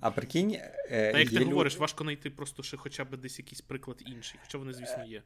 А 0.00 0.10
прикинь, 0.10 0.52
е, 0.54 1.12
та 1.12 1.18
як 1.18 1.28
ти 1.28 1.34
люди- 1.36 1.44
говориш, 1.44 1.76
важко 1.76 2.04
знайти 2.04 2.30
просто 2.30 2.62
ще 2.62 2.76
хоча 2.76 3.04
б 3.04 3.16
десь 3.16 3.38
якийсь 3.38 3.60
приклад 3.60 4.02
інший, 4.06 4.40
хоча 4.42 4.58
вони, 4.58 4.72
звісно, 4.72 5.04
є. 5.04 5.22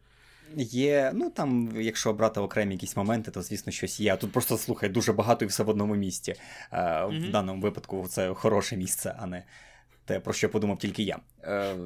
Є, 0.57 1.12
ну 1.14 1.30
там, 1.30 1.72
якщо 1.80 2.12
брати 2.12 2.40
окремі 2.40 2.74
якісь 2.74 2.96
моменти, 2.96 3.30
то 3.30 3.42
звісно 3.42 3.72
щось 3.72 4.01
є. 4.01 4.12
А 4.12 4.16
тут 4.16 4.32
просто 4.32 4.59
слухай, 4.59 4.88
дуже 4.88 5.12
багато 5.12 5.44
і 5.44 5.48
все 5.48 5.62
в 5.62 5.68
одному 5.68 5.94
місці. 5.94 6.34
Е, 6.72 7.05
В 7.05 7.30
даному 7.30 7.62
випадку 7.62 8.07
це 8.09 8.34
хороше 8.34 8.76
місце, 8.76 9.14
а 9.18 9.26
не 9.26 9.42
те, 10.05 10.20
про 10.20 10.32
що 10.32 10.48
подумав 10.48 10.78
тільки 10.78 11.03
я. 11.03 11.18
Е, 11.45 11.76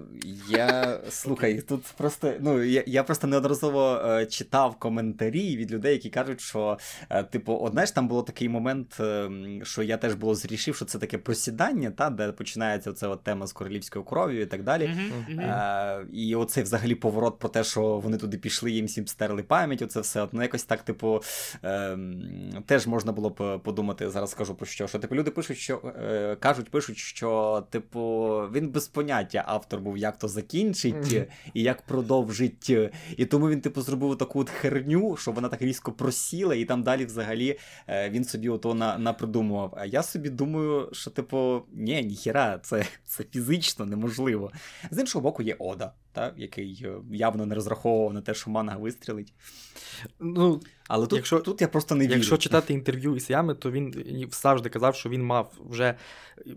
я 0.48 1.00
слухай, 1.08 1.60
тут 1.60 1.84
просто 1.96 2.34
ну 2.40 2.62
я, 2.62 2.82
я 2.86 3.04
просто 3.04 3.26
неодноразово 3.26 4.00
е, 4.06 4.26
читав 4.26 4.76
коментарі 4.78 5.56
від 5.56 5.72
людей, 5.72 5.92
які 5.92 6.10
кажуть, 6.10 6.40
що 6.40 6.78
е, 7.10 7.22
типу, 7.22 7.58
от 7.62 7.72
знаєш, 7.72 7.90
там 7.90 8.08
було 8.08 8.22
такий 8.22 8.48
момент, 8.48 8.96
е, 9.00 9.30
що 9.62 9.82
я 9.82 9.96
теж 9.96 10.14
було 10.14 10.34
зрішив, 10.34 10.76
що 10.76 10.84
це 10.84 10.98
таке 10.98 11.18
просідання, 11.18 11.90
та 11.90 12.10
де 12.10 12.32
починається 12.32 12.90
оця 12.90 13.08
от 13.08 13.22
тема 13.22 13.46
з 13.46 13.52
королівською 13.52 14.04
кров'ю 14.04 14.42
і 14.42 14.46
так 14.46 14.62
далі. 14.62 14.90
Мгм. 15.28 15.40
Е, 15.40 16.06
і 16.12 16.34
оцей 16.34 16.62
взагалі 16.62 16.94
поворот 16.94 17.38
про 17.38 17.48
те, 17.48 17.64
що 17.64 17.98
вони 17.98 18.16
туди 18.16 18.38
пішли, 18.38 18.70
їм 18.70 18.86
всім 18.86 19.06
стерли 19.06 19.42
пам'ять, 19.42 19.82
оце 19.82 20.00
все. 20.00 20.22
От, 20.22 20.32
ну, 20.32 20.42
якось 20.42 20.64
так, 20.64 20.82
типу, 20.82 21.22
е, 21.64 21.98
теж 22.66 22.86
можна 22.86 23.12
було 23.12 23.30
б 23.30 23.60
подумати, 23.62 24.10
зараз 24.10 24.30
скажу 24.30 24.54
про 24.54 24.66
що. 24.66 24.86
Що 24.86 24.98
типу, 24.98 25.14
люди 25.14 25.30
пишуть, 25.30 25.58
що 25.58 25.94
е, 26.02 26.36
кажуть, 26.40 26.70
пишуть, 26.70 26.96
що 26.96 27.62
типу, 27.70 28.00
він 28.52 28.70
без 28.70 28.88
поняття 28.88 29.43
автор 29.46 29.80
був, 29.80 29.98
як 29.98 30.18
то 30.18 30.28
закінчить 30.28 31.12
і 31.54 31.62
як 31.62 31.82
продовжить. 31.82 32.72
І 33.16 33.26
тому 33.26 33.50
він, 33.50 33.60
типу, 33.60 33.82
зробив 33.82 34.18
таку 34.18 34.40
от 34.40 34.50
херню, 34.50 35.16
що 35.16 35.32
вона 35.32 35.48
так 35.48 35.62
різко 35.62 35.92
просіла, 35.92 36.54
і 36.54 36.64
там 36.64 36.82
далі 36.82 37.04
взагалі 37.04 37.58
е, 37.88 38.10
він 38.10 38.24
собі 38.24 38.48
ото 38.48 38.74
на, 38.74 38.98
напридумував. 38.98 39.74
А 39.76 39.86
я 39.86 40.02
собі 40.02 40.30
думаю, 40.30 40.88
що, 40.92 41.10
типу, 41.10 41.62
ні, 41.72 42.02
ніхіра, 42.02 42.58
це, 42.58 42.86
це 43.04 43.24
фізично 43.24 43.86
неможливо. 43.86 44.52
З 44.90 44.98
іншого 44.98 45.22
боку, 45.22 45.42
є 45.42 45.56
Ода, 45.58 45.92
та, 46.14 46.32
який 46.36 46.82
е, 46.84 46.92
явно 47.10 47.46
не 47.46 47.54
розраховував 47.54 48.14
на 48.14 48.20
те, 48.20 48.34
що 48.34 48.50
манга 48.50 48.76
вистрілить. 48.76 49.32
Ну, 50.20 50.60
Але 50.88 51.06
тут, 51.06 51.16
Якщо- 51.16 51.40
тут 51.40 51.60
я 51.60 51.68
просто 51.68 51.94
не 51.94 52.04
вірю. 52.04 52.14
Якщо 52.14 52.36
читати 52.36 52.74
інтерв'ю 52.74 53.16
із 53.16 53.30
Ями, 53.30 53.54
то 53.54 53.70
він 53.70 54.28
завжди 54.32 54.68
казав, 54.68 54.94
що 54.94 55.08
він 55.08 55.22
мав 55.22 55.52
вже 55.70 55.94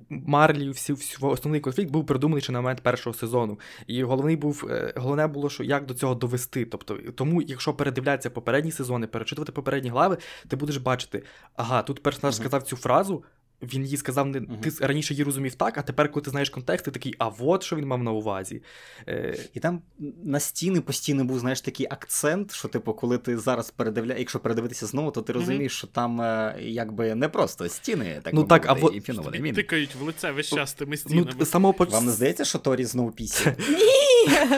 Марлі, 0.09 0.69
всі, 0.69 0.93
всі 0.93 1.17
основний 1.21 1.61
конфлікт 1.61 1.91
був 1.91 2.05
придуманий 2.05 2.41
ще 2.41 2.51
на 2.51 2.61
момент 2.61 2.81
першого 2.81 3.13
сезону. 3.13 3.59
І 3.87 4.03
головний 4.03 4.35
був 4.35 4.67
е, 4.69 4.93
головне 4.95 5.27
було, 5.27 5.49
що 5.49 5.63
як 5.63 5.85
до 5.85 5.93
цього 5.93 6.15
довести. 6.15 6.65
Тобто, 6.65 6.97
тому, 7.15 7.41
якщо 7.41 7.73
передивлятися 7.73 8.29
попередні 8.29 8.71
сезони, 8.71 9.07
перечитувати 9.07 9.51
попередні 9.51 9.89
глави, 9.89 10.17
ти 10.47 10.55
будеш 10.55 10.77
бачити, 10.77 11.23
ага, 11.55 11.81
тут 11.81 12.03
персонаж 12.03 12.35
сказав 12.35 12.63
цю 12.63 12.75
фразу. 12.75 13.23
Він 13.61 13.85
їй 13.85 13.97
сказав, 13.97 14.27
не 14.27 14.39
Мгм. 14.39 14.57
ти 14.57 14.71
раніше 14.79 15.13
її 15.13 15.23
розумів 15.23 15.55
так, 15.55 15.77
а 15.77 15.81
тепер, 15.81 16.11
коли 16.11 16.23
ти 16.23 16.29
знаєш 16.29 16.49
контекст, 16.49 16.85
ти 16.85 16.91
такий, 16.91 17.15
а 17.17 17.27
от 17.39 17.63
що 17.63 17.75
він 17.75 17.85
мав 17.85 18.03
на 18.03 18.11
увазі. 18.11 18.61
Е, 19.07 19.37
І 19.53 19.59
там 19.59 19.81
на 20.23 20.39
стіни 20.39 20.81
постійно 20.81 21.25
був, 21.25 21.39
знаєш, 21.39 21.61
такий 21.61 21.87
акцент, 21.89 22.53
що, 22.53 22.67
типу, 22.67 22.93
коли 22.93 23.17
ти 23.17 23.37
зараз 23.37 23.71
передивляєш, 23.71 24.19
якщо 24.19 24.39
передивитися 24.39 24.85
знову, 24.85 25.11
то 25.11 25.21
ти 25.21 25.33
розумієш, 25.33 25.77
що 25.77 25.87
там 25.87 26.21
е, 26.21 26.55
якби 26.59 27.15
не 27.15 27.29
просто 27.29 27.69
стіни, 27.69 28.21
так 28.23 28.33
Ну 28.33 28.43
так, 28.43 28.65
а 28.69 28.75
і 28.93 29.53
тикають 29.53 29.95
в 29.95 30.01
лице 30.01 30.31
весь 30.31 30.47
час 30.47 30.73
тими 30.73 30.91
ну, 30.91 30.97
стінами. 30.97 31.45
самого 31.45 31.73
поч... 31.73 31.89
Вам 31.89 32.05
не 32.05 32.11
здається, 32.11 32.45
що 32.45 32.59
Торі 32.59 32.85
знову 32.85 33.11
пісня? 33.11 33.55
Ні, 33.69 33.75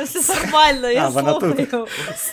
все 0.05 0.35
нормально, 0.35 0.87
я 0.89 1.05
А, 1.05 1.09
вона 1.09 1.33
тут. 1.33 1.55
слухаю. 1.57 1.87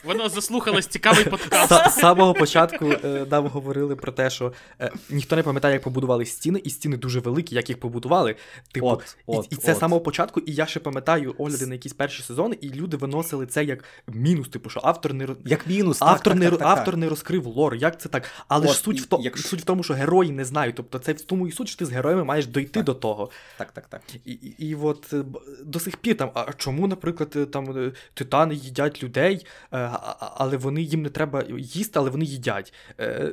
Воно 0.05 0.29
заслухалось 0.29 0.87
цікавий 0.87 1.25
подкаст. 1.25 1.91
З 1.97 2.01
самого 2.01 2.35
початку 2.35 2.87
е, 2.91 3.27
нам 3.31 3.47
говорили 3.47 3.97
про 3.97 4.13
те, 4.13 4.31
що 4.31 4.53
е, 4.81 4.91
ніхто 5.11 5.37
не 5.37 5.43
пам'ятає, 5.43 5.75
як 5.75 5.83
побудували 5.83 6.27
стіни, 6.27 6.61
і 6.65 6.71
стіни 6.71 6.97
дуже 6.97 7.21
великі, 7.21 7.55
як 7.57 7.69
їх 7.69 7.81
побудували. 7.81 8.37
Типу, 8.73 8.87
От, 8.87 9.17
і, 9.19 9.23
от, 9.27 9.47
і 9.51 9.57
це 9.57 9.75
з 9.75 9.79
самого 9.79 10.01
початку, 10.01 10.41
і 10.41 10.53
я 10.53 10.67
ще 10.67 10.81
пам'ятаю 10.81 11.35
огляди 11.39 11.67
на 11.67 11.75
якісь 11.75 11.93
перші 11.93 12.23
сезони, 12.23 12.59
і 12.61 12.71
люди 12.71 12.97
виносили 12.97 13.47
це 13.47 13.65
як 13.65 13.85
мінус, 14.07 14.49
типу, 14.49 14.71
що 14.71 14.81
автор 14.85 15.15
не 15.15 15.29
Як 15.45 15.67
мінус, 15.67 15.99
Автор, 16.01 16.33
так, 16.33 16.35
не, 16.43 16.51
так, 16.51 16.59
так, 16.59 16.69
автор 16.69 16.85
так. 16.95 16.97
не 16.97 17.09
розкрив 17.09 17.47
лор, 17.47 17.75
як 17.75 18.01
це 18.01 18.09
так? 18.09 18.25
Але 18.49 18.67
От, 18.67 18.73
ж 18.73 18.79
суть 18.79 18.97
і 18.99 19.01
в, 19.01 19.07
то, 19.07 19.19
якщо- 19.23 19.49
суть 19.49 19.61
в 19.61 19.65
тому, 19.65 19.83
що 19.83 19.95
герої 19.95 20.31
не 20.33 20.45
знають. 20.45 20.75
Тобто 20.77 20.99
це 20.99 21.13
в 21.13 21.21
тому 21.21 21.49
і 21.49 21.53
суть, 21.53 21.69
що 21.69 21.79
ти 21.79 21.87
з 21.87 21.91
героями 21.91 22.25
маєш 22.25 22.47
дойти 22.47 22.71
Так. 22.71 22.85
до 22.85 22.95
того. 22.95 23.31
Так, 23.59 23.73
так, 23.73 23.87
так. 23.87 24.01
І, 24.25 24.33
і, 24.33 24.69
і 24.69 24.75
от 24.75 25.13
е, 25.13 25.23
до 25.65 25.81
сих 25.81 25.97
пір 25.97 26.17
там, 26.17 26.31
а 26.35 26.53
чому, 26.57 26.87
наприклад, 26.87 27.26
е, 27.37 27.47
там 27.47 27.79
е, 27.79 27.93
титани 28.15 28.55
їдять 28.55 29.03
людей, 29.03 29.47
е, 29.73 29.91
але 30.21 30.57
вони 30.57 30.83
їм 30.83 31.03
не 31.03 31.09
треба 31.09 31.45
їсти, 31.59 31.99
але 31.99 32.11
вони 32.11 32.25
їдять. 32.25 32.75
Е, 33.01 33.33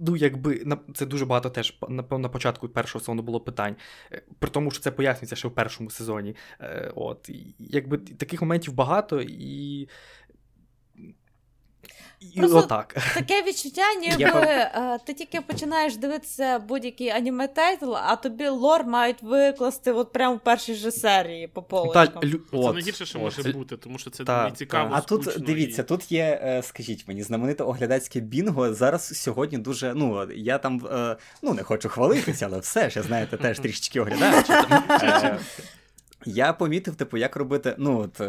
Ну, 0.00 0.16
якби 0.16 0.66
це 0.94 1.06
дуже 1.06 1.26
багато 1.26 1.50
теж 1.50 1.78
напевно 1.88 2.22
на 2.22 2.28
початку 2.28 2.68
першого 2.68 3.00
сезону 3.00 3.22
було 3.22 3.40
питань, 3.40 3.76
при 4.38 4.50
тому, 4.50 4.70
що 4.70 4.80
це 4.80 4.90
пояснюється 4.90 5.36
ще 5.36 5.48
в 5.48 5.54
першому 5.54 5.90
сезоні. 5.90 6.36
От 6.94 7.30
якби 7.58 7.98
таких 7.98 8.40
моментів 8.42 8.74
багато 8.74 9.20
і. 9.22 9.88
І 12.20 12.38
Просто 12.38 12.58
отак. 12.58 12.96
Таке 13.14 13.42
відчуття, 13.42 13.82
ніби 14.00 14.14
Я 14.18 14.28
е, 14.74 14.98
ти 15.06 15.14
тільки 15.14 15.40
починаєш 15.40 15.96
дивитися 15.96 16.58
будь-який 16.58 17.08
аніме 17.08 17.48
тайтл, 17.48 17.94
а 17.96 18.16
тобі 18.16 18.48
лор 18.48 18.84
мають 18.84 19.22
викласти 19.22 19.92
от 19.92 20.12
прямо 20.12 20.34
в 20.36 20.40
першій 20.40 20.74
же 20.74 20.90
серії 20.92 21.48
по 21.48 21.60
Та, 21.60 21.66
полочкам. 21.68 22.22
лю- 22.22 22.40
Це 22.50 22.56
От, 22.56 22.74
найгірше, 22.74 23.06
що 23.06 23.18
от. 23.18 23.24
може 23.38 23.52
бути, 23.52 23.76
тому 23.76 23.98
що 23.98 24.10
це 24.10 24.24
Та, 24.24 24.44
не 24.44 24.50
цікаво. 24.56 24.90
та. 24.90 24.96
А 24.96 25.00
тут 25.00 25.36
дивіться, 25.38 25.82
і- 25.82 25.84
тут 25.84 26.12
є, 26.12 26.40
е, 26.44 26.62
скажіть 26.62 27.08
мені, 27.08 27.22
знамените 27.22 27.64
оглядацьке 27.64 28.20
бінго. 28.20 28.74
Зараз 28.74 29.18
сьогодні 29.22 29.58
дуже. 29.58 29.94
Ну, 29.94 30.28
я 30.32 30.58
там 30.58 30.86
е, 30.92 31.16
ну 31.42 31.54
не 31.54 31.62
хочу 31.62 31.88
хвалитися, 31.88 32.46
але 32.46 32.58
все 32.58 32.90
ж 32.90 32.98
я 32.98 33.02
знаєте, 33.02 33.36
теж 33.36 33.58
трішечки 33.58 34.00
оглядаю. 34.00 34.42
Я 36.26 36.52
помітив, 36.52 36.94
типу, 36.94 37.16
як 37.16 37.36
робити. 37.36 37.74
Ну, 37.78 37.98
от, 38.00 38.20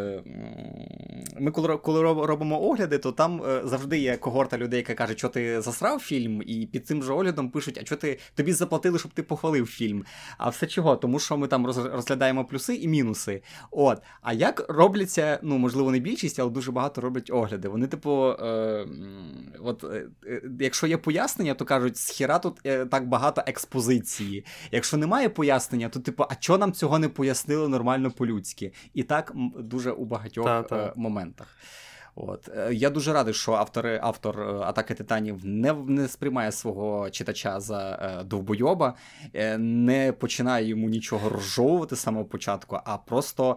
ми 1.40 1.50
коли, 1.50 1.76
коли 1.76 2.02
робимо 2.02 2.62
огляди, 2.62 2.98
то 2.98 3.12
там 3.12 3.42
е, 3.42 3.60
завжди 3.64 3.98
є 3.98 4.16
когорта 4.16 4.58
людей, 4.58 4.78
яка 4.78 4.94
каже, 4.94 5.16
що 5.16 5.28
ти 5.28 5.60
засрав 5.60 6.00
фільм, 6.00 6.42
і 6.46 6.66
під 6.72 6.86
цим 6.86 7.02
же 7.02 7.12
оглядом 7.12 7.50
пишуть, 7.50 7.78
а 7.82 7.84
що 7.84 7.96
ти 7.96 8.18
тобі 8.34 8.52
заплатили, 8.52 8.98
щоб 8.98 9.12
ти 9.12 9.22
похвалив 9.22 9.66
фільм. 9.66 10.04
А 10.38 10.48
все 10.48 10.66
чого? 10.66 10.96
Тому 10.96 11.18
що 11.18 11.36
ми 11.36 11.46
там 11.48 11.66
роз- 11.66 11.92
розглядаємо 11.94 12.44
плюси 12.44 12.74
і 12.74 12.88
мінуси. 12.88 13.42
От. 13.70 14.02
А 14.22 14.32
як 14.32 14.66
робляться, 14.68 15.38
ну, 15.42 15.58
можливо, 15.58 15.90
не 15.90 15.98
більшість, 15.98 16.40
але 16.40 16.50
дуже 16.50 16.72
багато 16.72 17.00
роблять 17.00 17.30
огляди. 17.30 17.68
Вони, 17.68 17.86
типу, 17.86 18.26
е, 18.30 18.86
от, 19.60 19.84
е, 19.84 20.06
е, 20.26 20.42
якщо 20.60 20.86
є 20.86 20.96
пояснення, 20.96 21.54
то 21.54 21.64
кажуть, 21.64 21.96
схіра 21.96 22.38
тут 22.38 22.58
е, 22.66 22.86
так 22.86 23.08
багато 23.08 23.42
експозиції. 23.46 24.44
Якщо 24.72 24.96
немає 24.96 25.28
пояснення, 25.28 25.88
то 25.88 26.00
типу, 26.00 26.24
а 26.30 26.34
чого 26.34 26.58
нам 26.58 26.72
цього 26.72 26.98
не 26.98 27.08
пояснили 27.08 27.68
нормально 27.68 28.10
по-людськи? 28.10 28.72
І 28.94 29.02
так 29.02 29.32
дуже 29.58 29.90
у 29.92 30.04
багатьох 30.04 30.44
Та-та. 30.46 30.76
е, 30.76 30.92
моментах. 30.96 31.29
От. 32.14 32.48
Е, 32.56 32.74
Я 32.74 32.90
дуже 32.90 33.12
радий, 33.12 33.34
що 33.34 33.52
автори, 33.52 34.00
автор 34.02 34.40
е, 34.40 34.44
Атаки 34.44 34.94
Титанів 34.94 35.40
не, 35.44 35.72
не 35.72 36.08
сприймає 36.08 36.52
свого 36.52 37.10
читача 37.10 37.60
за 37.60 37.98
е, 38.20 38.24
довбойоба, 38.24 38.94
е, 39.34 39.58
не 39.58 40.12
починає 40.12 40.66
йому 40.68 40.88
нічого 40.88 41.28
розжовувати 41.28 41.96
з 41.96 42.00
самого 42.00 42.24
початку, 42.24 42.78
а 42.84 42.96
просто 42.96 43.56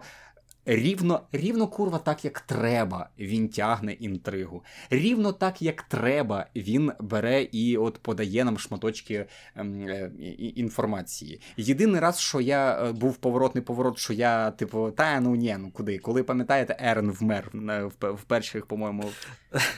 Рівно, 0.66 1.20
рівно 1.32 1.68
курва, 1.68 1.98
так 1.98 2.24
як 2.24 2.40
треба, 2.40 3.08
він 3.18 3.48
тягне 3.48 3.92
інтригу. 3.92 4.64
Рівно 4.90 5.32
так, 5.32 5.62
як 5.62 5.82
треба, 5.82 6.46
він 6.56 6.92
бере 7.00 7.42
і 7.42 7.76
от 7.76 7.98
подає 7.98 8.44
нам 8.44 8.58
шматочки 8.58 9.26
ем, 9.56 9.88
е, 9.88 10.10
інформації. 10.38 11.40
Єдиний 11.56 12.00
раз, 12.00 12.20
що 12.20 12.40
я 12.40 12.84
е, 12.84 12.92
був 12.92 13.16
поворотний 13.16 13.64
поворот, 13.64 13.98
що 13.98 14.12
я, 14.12 14.50
типу, 14.50 14.90
та 14.90 15.20
ну 15.20 15.34
ні, 15.34 15.56
ну 15.58 15.70
куди? 15.70 15.98
Коли 15.98 16.22
пам'ятаєте, 16.22 16.76
Ерен 16.80 17.10
вмер 17.10 17.50
в, 17.52 18.10
в 18.12 18.22
перших, 18.22 18.66
по-моєму, 18.66 19.04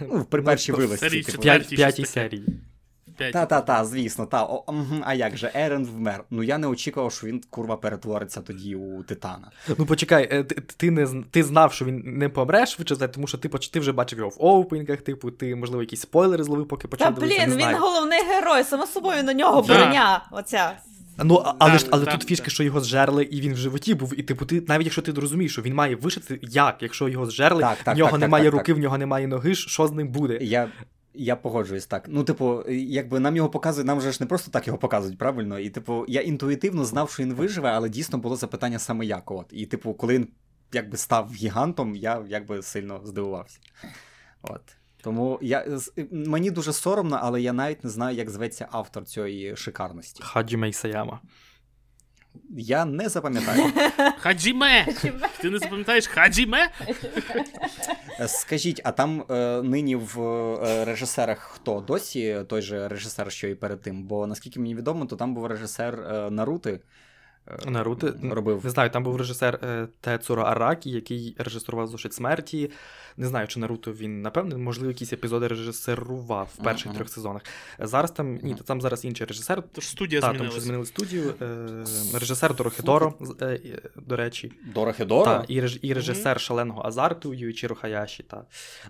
ну, 0.00 0.24
при 0.24 0.42
першій 0.42 0.72
то 0.72 0.78
вилазці. 0.78 1.22
Типу. 1.22 1.42
п'ятій 1.76 2.04
серії. 2.04 2.46
П'ять. 3.16 3.32
Та, 3.32 3.46
та, 3.46 3.60
та, 3.60 3.84
звісно, 3.84 4.26
та. 4.26 4.44
О, 4.44 4.64
а 5.04 5.14
як 5.14 5.36
же, 5.36 5.50
Ерен 5.54 5.86
вмер. 5.86 6.24
Ну 6.30 6.42
я 6.42 6.58
не 6.58 6.66
очікував, 6.66 7.12
що 7.12 7.26
він 7.26 7.42
курва 7.50 7.76
перетвориться 7.76 8.40
тоді 8.40 8.74
у 8.74 9.02
Титана. 9.02 9.50
Ну 9.78 9.86
почекай, 9.86 10.28
е, 10.32 10.44
ти, 10.44 10.54
ти 10.76 10.90
не 10.90 11.06
ти 11.30 11.44
знав, 11.44 11.72
що 11.72 11.84
він 11.84 12.02
не 12.06 12.28
помре 12.28 12.66
швидше, 12.66 12.96
тому 12.96 13.26
що 13.26 13.38
ти, 13.38 13.48
ти 13.48 13.80
вже 13.80 13.92
бачив 13.92 14.18
його 14.18 14.30
в 14.30 14.36
оупенінгах, 14.38 15.00
типу, 15.00 15.30
ти, 15.30 15.56
можливо, 15.56 15.82
якісь 15.82 16.00
спойлери 16.00 16.44
зловив, 16.44 16.68
поки 16.68 16.88
почав 16.88 17.14
дивитися, 17.14 17.40
блін, 17.40 17.50
він 17.50 17.58
знаю. 17.60 17.76
головний 17.78 18.20
герой, 18.28 18.64
само 18.64 18.86
собою 18.86 19.22
на 19.22 19.34
нього 19.34 19.62
броня. 19.62 20.26
Оця. 20.32 20.72
Ну, 21.24 21.42
але 21.58 21.72
Да, 21.72 21.78
ж 21.78 21.86
але 21.90 22.04
да, 22.04 22.10
тут 22.10 22.20
да. 22.20 22.26
фішка, 22.26 22.50
що 22.50 22.62
його 22.62 22.80
зжерли, 22.80 23.24
і 23.24 23.40
він 23.40 23.52
в 23.54 23.56
животі 23.56 23.94
був. 23.94 24.20
І 24.20 24.22
типу, 24.22 24.44
ти 24.46 24.62
навіть 24.68 24.86
якщо 24.86 25.02
ти 25.02 25.12
розумієш, 25.12 25.52
що 25.52 25.62
він 25.62 25.74
має 25.74 25.96
вижити, 25.96 26.38
як? 26.42 26.76
Якщо 26.80 27.08
його 27.08 27.26
зжерли, 27.26 27.62
Так, 27.62 27.78
так, 27.84 27.94
в 27.94 27.98
нього 27.98 28.10
так, 28.10 28.20
немає 28.20 28.44
так, 28.44 28.52
так, 28.52 28.60
руки, 28.60 28.74
в 28.74 28.78
нього 28.78 28.98
немає 28.98 29.26
ноги, 29.26 29.54
що 29.54 29.86
з 29.86 29.92
ним 29.92 30.08
буде? 30.08 30.38
Я, 30.40 30.68
я 31.18 31.36
погоджуюсь 31.36 31.86
так. 31.86 32.04
Ну, 32.08 32.24
типу, 32.24 32.62
якби 32.70 33.20
нам 33.20 33.36
його 33.36 33.50
показують, 33.50 33.86
нам 33.86 34.00
же 34.00 34.12
ж 34.12 34.18
не 34.20 34.26
просто 34.26 34.50
так 34.50 34.66
його 34.66 34.78
показують, 34.78 35.18
правильно? 35.18 35.58
І, 35.58 35.70
типу, 35.70 36.04
я 36.08 36.20
інтуїтивно 36.20 36.84
знав, 36.84 37.10
що 37.10 37.22
він 37.22 37.34
виживе, 37.34 37.70
але 37.70 37.88
дійсно 37.88 38.18
було 38.18 38.36
запитання 38.36 38.78
саме 38.78 39.06
як. 39.06 39.30
От. 39.30 39.46
І, 39.50 39.66
типу, 39.66 39.94
коли 39.94 40.14
він 40.14 40.28
якби 40.72 40.96
став 40.96 41.32
гігантом, 41.34 41.96
я 41.96 42.24
якби 42.28 42.62
сильно 42.62 43.00
здивувався. 43.04 43.58
От. 44.42 44.62
Тому 45.02 45.38
я, 45.42 45.78
мені 46.10 46.50
дуже 46.50 46.72
соромно, 46.72 47.18
але 47.22 47.42
я 47.42 47.52
навіть 47.52 47.84
не 47.84 47.90
знаю, 47.90 48.16
як 48.16 48.30
зветься 48.30 48.68
автор 48.70 49.04
цієї 49.04 49.56
шикарності. 49.56 50.22
Хаджі 50.22 50.72
Саяма. 50.72 51.20
Я 52.50 52.84
не 52.84 53.08
запам'ятаю. 53.08 53.72
Хаджіме! 54.18 54.86
Ти 55.40 55.50
не 55.50 55.58
запам'ятаєш 55.58 56.06
Хаджіме? 56.06 56.70
Е, 58.20 58.28
Скажіть, 58.28 58.80
а 58.84 58.92
там 58.92 59.24
е, 59.30 59.62
нині 59.62 59.96
в 59.96 60.20
е, 60.20 60.84
режисерах 60.84 61.38
хто? 61.38 61.80
Досі 61.80 62.36
той 62.48 62.62
же 62.62 62.88
режисер, 62.88 63.32
що 63.32 63.48
і 63.48 63.54
перед 63.54 63.80
тим? 63.80 64.02
Бо 64.02 64.26
наскільки 64.26 64.60
мені 64.60 64.74
відомо, 64.74 65.06
то 65.06 65.16
там 65.16 65.34
був 65.34 65.46
режисер 65.46 66.00
е, 66.00 66.30
Нарути. 66.30 66.80
Е, 67.48 67.70
Наруто. 67.70 68.14
робив. 68.22 68.60
Не 68.64 68.70
знаю, 68.70 68.90
там 68.90 69.02
був 69.02 69.16
режисер 69.16 69.58
е, 69.62 69.88
Тецуро 70.00 70.42
Аракі, 70.42 70.90
який 70.90 71.36
режисував 71.38 71.86
Зошит 71.88 72.14
смерті. 72.14 72.70
Не 73.16 73.26
знаю, 73.26 73.48
чи 73.48 73.60
Наруто 73.60 73.92
він, 73.92 74.22
напевне, 74.22 74.56
можливо, 74.56 74.90
якісь 74.90 75.12
епізоди 75.12 75.48
режисерував 75.48 76.48
в 76.54 76.64
перших 76.64 76.86
Мгм. 76.86 76.96
трьох 76.96 77.08
сезонах. 77.08 77.42
Зараз 77.78 78.10
там, 78.10 78.38
ні, 78.42 78.56
там 78.64 78.80
зараз 78.80 79.04
інший 79.04 79.26
режисер. 79.26 79.62
Тож 79.72 79.88
студія 79.88 80.20
Та, 80.20 80.32
тому 80.32 80.50
що 80.50 80.60
змінили 80.60 80.86
студію. 80.86 81.34
Е, 81.42 81.84
режисер 82.14 82.54
е, 82.60 83.44
е, 83.46 83.80
до 83.96 84.16
речі. 84.16 84.52
Дорохидоро? 84.74 85.24
Та, 85.24 85.44
і, 85.48 85.60
реж, 85.60 85.78
і 85.82 85.92
режисер 85.92 86.40
шаленого 86.40 86.82
азарту 86.84 87.34
Юїчіро 87.34 87.74
Хаяші. 87.74 88.22
Та. 88.22 88.44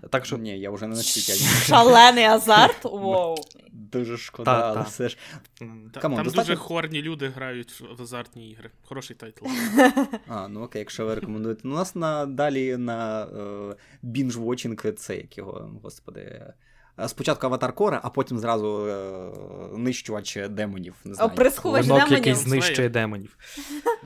Так 0.09 0.25
що 0.25 0.37
Ні, 0.37 0.59
я 0.59 0.71
вже 0.71 0.87
не 0.87 0.95
настільки. 0.95 1.33
Шалений 1.65 2.23
азарт. 2.23 2.83
Воу. 2.83 3.35
Дуже 3.71 4.17
шкода, 4.17 4.59
Та, 4.59 4.67
але 4.67 4.75
та. 4.75 4.81
все 4.81 5.09
ж. 5.09 5.17
Там 5.57 5.89
достатньо- 5.93 6.33
дуже 6.33 6.55
хороні 6.55 7.01
люди 7.01 7.27
грають 7.27 7.83
в 7.97 8.01
азартні 8.01 8.46
ігри. 8.49 8.71
Хороший 8.81 9.15
тайтл. 9.15 9.45
А, 10.27 10.47
ну 10.47 10.63
окей, 10.63 10.79
якщо 10.79 11.05
ви 11.05 11.15
рекомендуєте. 11.15 11.61
Ну, 11.63 11.71
у 11.73 11.75
нас 11.75 11.95
на, 11.95 12.25
далі 12.25 12.77
на 12.77 13.23
е, 13.23 13.75
binge-watching 14.03 14.91
це 14.91 15.17
як 15.17 15.37
його, 15.37 15.79
господи. 15.83 16.53
Е, 16.99 17.07
Спочатку 17.09 17.45
аватар 17.47 17.73
Кора, 17.73 17.99
а 18.03 18.09
потім 18.09 18.39
зразу 18.39 18.87
е, 18.87 19.77
нищувач 19.77 20.37
демонів. 20.49 20.93
Не 21.05 21.13
знаю. 21.13 21.29
Оприскувач 21.31 21.81
Клинок, 21.85 21.97
демонів. 21.99 22.17
який 22.17 22.33
знищує 22.33 22.89
демонів. 22.89 23.37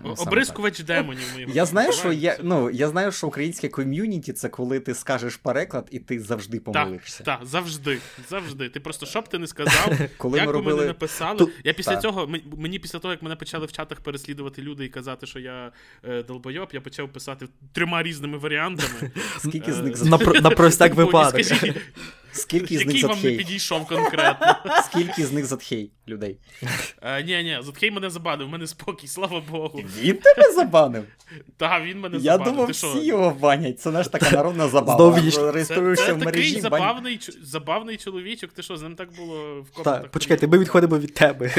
Ну, 0.03 0.15
Оприскувач 0.17 0.79
демонів. 0.79 1.23
ми 1.37 1.45
Я 1.53 1.65
знаю, 1.65 1.91
що 1.93 2.11
я, 2.11 2.37
ну, 2.43 2.69
я 2.69 2.87
знаю, 2.87 3.11
що 3.11 3.27
українське 3.27 3.69
ком'юніті 3.69 4.33
це 4.33 4.49
коли 4.49 4.79
ти 4.79 4.93
скажеш 4.93 5.35
переклад 5.35 5.87
і 5.91 5.99
ти 5.99 6.19
завжди 6.19 6.59
помилишся. 6.59 7.23
Так, 7.23 7.39
завжди. 7.43 7.97
Завжди. 8.29 8.69
Ти 8.69 8.79
просто 8.79 9.05
що 9.05 9.21
б 9.21 9.27
ти 9.27 9.37
не 9.39 9.47
сказав, 9.47 9.91
Коли 10.17 10.37
як 10.37 10.47
ми 10.47 10.53
робили. 10.53 10.85
написали. 10.85 11.37
Тут- 11.39 11.51
Я 11.63 11.73
після 11.73 11.91
Так. 11.91 12.01
цього, 12.01 12.29
мені 12.57 12.79
після 12.79 12.99
того, 12.99 13.11
як 13.13 13.21
мене 13.23 13.35
почали 13.35 13.65
в 13.65 13.71
чатах 13.71 13.99
переслідувати 13.99 14.61
люди 14.61 14.85
і 14.85 14.89
казати, 14.89 15.25
що 15.25 15.39
я 15.39 15.71
е, 16.03 16.23
долбойоб, 16.23 16.69
я 16.73 16.81
почав 16.81 17.09
писати 17.09 17.47
трьома 17.73 18.03
різними 18.03 18.37
варіантами. 18.37 19.11
Скільки 19.37 19.73
з 19.73 19.79
Е, 19.79 19.83
них 19.83 20.03
На, 20.05 20.17
про- 20.17 20.41
на 20.41 20.49
простяк 20.49 20.89
Типу, 20.91 21.01
випадок. 21.05 21.41
Скільки 22.31 22.77
з 22.77 22.85
них 22.85 22.95
який 22.95 23.03
вам 23.03 23.19
не 23.23 23.31
підійшов 23.31 23.87
конкретно? 23.87 24.55
Скільки 24.85 25.25
з 25.25 25.31
них 25.31 25.45
затхей 25.45 25.91
людей? 26.07 26.37
Е, 27.01 27.23
Ні, 27.23 27.43
ні, 27.43 27.57
Затхей 27.63 27.91
мене 27.91 28.09
забанив, 28.09 28.47
в 28.47 28.49
мене 28.49 28.67
спокій, 28.67 29.07
слава 29.07 29.41
Богу. 29.51 29.83
Він 29.99 30.17
тебе 30.17 30.51
забанив? 30.55 31.03
Та, 31.57 31.81
він 31.81 31.99
мене 31.99 32.17
Я 32.17 32.37
думав, 32.37 32.69
всі 32.69 33.05
його 33.05 33.29
банять. 33.39 33.79
Це 33.79 33.91
наш 33.91 34.07
така 34.07 34.31
народна 34.31 34.67
забава. 34.67 35.21
Це, 35.31 35.51
Реєструєшся 35.51 36.13
в 36.13 36.19
такий 36.19 36.25
мережі. 36.25 36.61
бань- 36.69 37.19
забавний, 37.43 37.97
чоловічок. 37.97 38.51
Ти 38.51 38.63
що, 38.63 38.77
з 38.77 38.81
ним 38.81 38.95
так 38.95 39.09
було 39.17 39.61
в 39.61 39.71
комнатах? 39.71 40.01
Так, 40.01 40.11
почекайте, 40.11 40.47
ми 40.47 40.57
відходимо 40.57 40.97
від 40.99 41.13
тебе. 41.13 41.51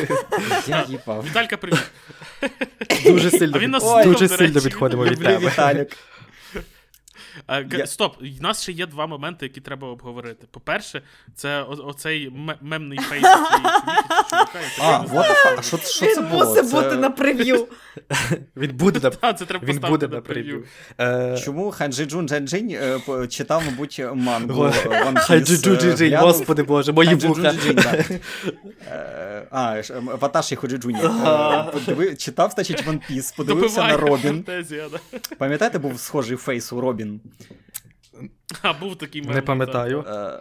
Я 0.69 0.87
їбав. 0.89 1.25
Віталька, 1.31 1.57
привіт. 1.57 1.83
Дуже 3.05 3.31
сильно, 4.29 4.61
відходимо 4.61 5.05
від 5.05 5.19
тебе. 5.23 5.87
Е, 7.53 7.67
Я- 7.79 7.87
Стоп, 7.87 8.17
у 8.23 8.43
нас 8.43 8.63
ще 8.63 8.73
є 8.73 8.87
два 8.87 9.07
моменти, 9.07 9.47
які 9.47 9.61
треба 9.61 9.89
обговорити. 9.89 10.47
По-перше, 10.51 11.03
це 11.35 11.63
о- 11.63 11.87
оцей 11.87 12.33
мемний 12.61 12.99
фейс 12.99 13.25
А, 13.25 14.45
такий, 14.45 15.17
what 15.19 15.25
the 15.29 15.57
fuck? 15.57 15.63
Що, 15.63 15.77
що 15.79 16.07
це 16.07 16.21
Він 16.21 16.29
мусить 16.29 16.71
Це- 16.71 16.83
бути 16.83 16.97
на 16.97 17.11
прев'ю. 17.11 17.69
Він 18.57 18.71
буде 18.77 19.01
на, 19.03 19.11
Та, 19.11 19.33
це 19.33 19.45
треба 19.45 19.67
він 19.67 19.75
поставити 19.77 20.07
буде 20.07 20.17
на 20.17 20.23
прев'ю. 20.23 20.65
Е, 21.01 21.39
Чому 21.45 21.71
Ханджи 21.71 22.05
Джун 22.05 22.29
Джень 22.29 22.71
е, 22.71 23.01
читав, 23.29 23.63
мабуть, 23.67 24.01
мангу 24.15 24.65
е, 25.31 25.41
джиджинь, 25.41 26.09
глянув. 26.09 26.29
господи 26.29 26.63
боже, 26.63 26.93
мої 26.93 27.15
вуха. 27.15 27.53
Джун 27.53 27.79
А, 29.51 29.83
Ваташі 30.21 30.57
Ходжиджуні. 30.57 30.99
Подиви- 31.03 32.17
Читав, 32.17 32.51
значить, 32.51 32.87
One 32.87 33.01
Piece, 33.11 33.37
подивився 33.37 33.83
на 33.83 33.97
Робін. 33.97 34.45
Пам'ятаєте, 35.39 35.79
був 35.79 36.01
схожий 36.01 36.37
фейс 36.37 36.73
у 36.73 36.81
Робін? 36.81 37.21
А, 38.63 38.73
був 38.73 38.97
такий 38.97 39.23
мем. 39.23 39.35
Не 39.35 39.43
пам'ятаю. 39.43 40.05
Е, 40.09 40.39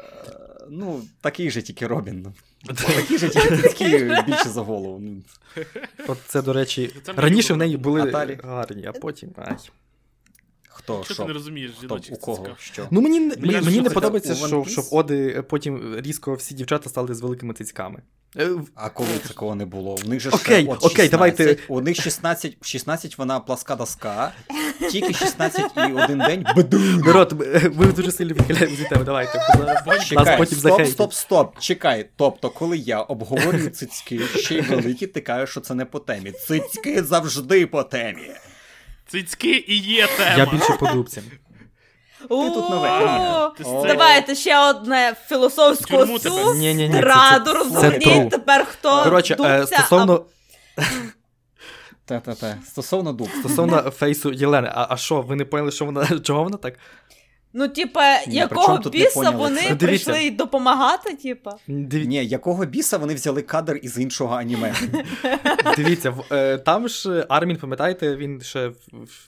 Ну, 0.74 1.02
такий 1.22 1.52
же 1.52 1.62
тільки 1.62 1.88
Робін. 1.88 2.28
Такий 2.68 3.18
же 3.18 3.30
тільки 3.30 3.58
цицьки 3.58 4.18
більше 4.28 4.50
за 4.50 4.62
голову. 4.62 5.00
Ну, 5.02 5.22
От 6.08 6.18
це, 6.28 6.42
до 6.42 6.54
речі, 6.54 6.94
Це 7.04 7.14
раніше 7.14 7.54
в 7.54 7.58
неї 7.58 7.78
були 7.78 8.02
Атарі. 8.02 8.40
гарні, 8.44 8.86
а 8.86 8.92
потім. 8.92 9.30
Ай. 9.38 9.56
Хто, 10.70 11.04
Що 11.04 11.14
що? 11.14 11.24
ти 11.24 11.28
не 11.28 11.34
розумієш, 11.34 11.72
Хто, 11.84 12.00
у 12.12 12.18
кого, 12.18 12.48
що? 12.60 12.88
Ну 12.92 13.02
мені, 13.02 13.20
не- 13.20 13.36
мені, 13.36 13.62
мені 13.62 13.82
не 13.82 13.90
подобається, 13.90 14.36
що, 14.36 14.46
Piece? 14.62 14.70
що 14.70 14.82
в 14.82 14.88
Оди 14.96 15.42
потім 15.50 15.96
різко 16.00 16.34
всі 16.34 16.56
дівчата 16.56 16.90
стали 16.90 17.16
з 17.16 17.22
великими 17.22 17.54
цицьками. 17.54 18.02
Е, 18.38 18.50
А 18.76 18.90
коли 18.90 19.10
такого 19.28 19.56
не 19.56 19.66
було? 19.66 19.98
У 20.06 20.08
них 20.10 20.20
же 20.20 20.30
ж 20.30 20.36
Окей, 20.36 20.68
от 20.68 20.78
окей, 20.78 20.90
16, 21.06 21.12
давайте- 21.12 21.58
У 21.68 21.82
них 21.82 22.02
16, 22.02 22.58
16 22.62 23.18
вона 23.18 23.40
пласка 23.40 23.76
доска, 23.76 24.32
тільки 24.90 25.14
16 25.14 25.66
і 25.78 25.94
один 25.94 26.20
день 26.20 26.46
бдум. 26.56 26.98
Народ, 26.98 27.34
ми, 27.74 27.86
дуже 27.96 28.12
сильно 28.12 28.34
відхиляємо 28.34 28.76
від 28.76 28.90
теми, 28.90 29.04
давайте. 29.04 29.38
Нас 29.38 30.08
Чекай, 30.08 30.38
потім 30.38 30.58
стоп, 30.58 30.88
стоп, 30.88 31.14
стоп, 31.14 31.60
чекай. 31.60 32.10
Тобто, 32.16 32.50
коли 32.50 32.78
я 32.78 33.02
обговорюю 33.02 33.70
цицьки, 33.70 34.20
ще 34.20 34.56
й 34.56 34.62
великі, 34.62 35.08
ти 35.08 35.22
кажеш, 35.22 35.50
що 35.50 35.62
це 35.62 35.74
не 35.74 35.86
по 35.86 36.00
темі. 36.00 36.32
Цицьки 36.32 37.04
завжди 37.04 37.68
по 37.68 37.84
темі. 37.84 38.32
Цицьки 39.08 39.66
і 39.68 39.78
є 39.78 40.08
тема. 40.08 40.36
Я 40.38 40.46
більше 40.46 40.74
по 40.80 40.88
дубцям. 40.88 41.24
тут 42.30 42.70
нове. 42.70 43.52
Давайте 43.88 44.36
ще 44.36 44.60
одне 44.60 45.16
філософську 45.28 45.98
тебе. 45.98 46.20
цю 46.20 46.32
раду 47.02 47.52
true. 47.52 48.30
тепер 48.30 48.66
хто 48.66 49.04
Коротше, 49.04 49.38
е, 49.40 49.68
стосовно, 49.68 50.26
Та-та-та. 52.06 52.58
Стосовно 52.66 53.14
дуб. 53.14 53.30
стосовно 53.40 53.78
фейсу 53.82 54.32
Єлени, 54.32 54.72
а, 54.74 54.88
а 54.90 54.98
що, 54.98 55.22
ви 55.22 55.36
не 55.36 55.46
поняли, 55.46 55.72
що 55.72 55.86
вона, 55.86 56.20
чого 56.24 56.44
вона 56.44 56.58
так? 56.58 56.74
Ну, 57.54 57.68
типа, 57.68 58.26
Ні, 58.28 58.36
якого 58.36 58.78
біса 58.78 59.30
вони 59.30 59.62
це? 59.62 59.70
Ну, 59.70 59.76
дивіться. 59.76 60.12
прийшли 60.12 60.32
допомагати, 60.32 61.14
типа? 61.16 61.58
Диві- 61.68 62.08
Ні, 62.08 62.26
якого 62.26 62.66
біса 62.66 62.98
вони 62.98 63.14
взяли 63.14 63.42
кадр 63.42 63.80
із 63.84 63.98
іншого 64.00 64.36
аніме? 64.36 64.74
Дивіться, 65.78 66.10
в- 66.10 66.26
е, 66.32 66.58
там 66.58 66.88
ж 66.88 67.26
Армін, 67.30 67.58
пам'ятаєте, 67.58 68.16
він 68.16 68.42
ще 68.42 68.68
в, 68.68 68.76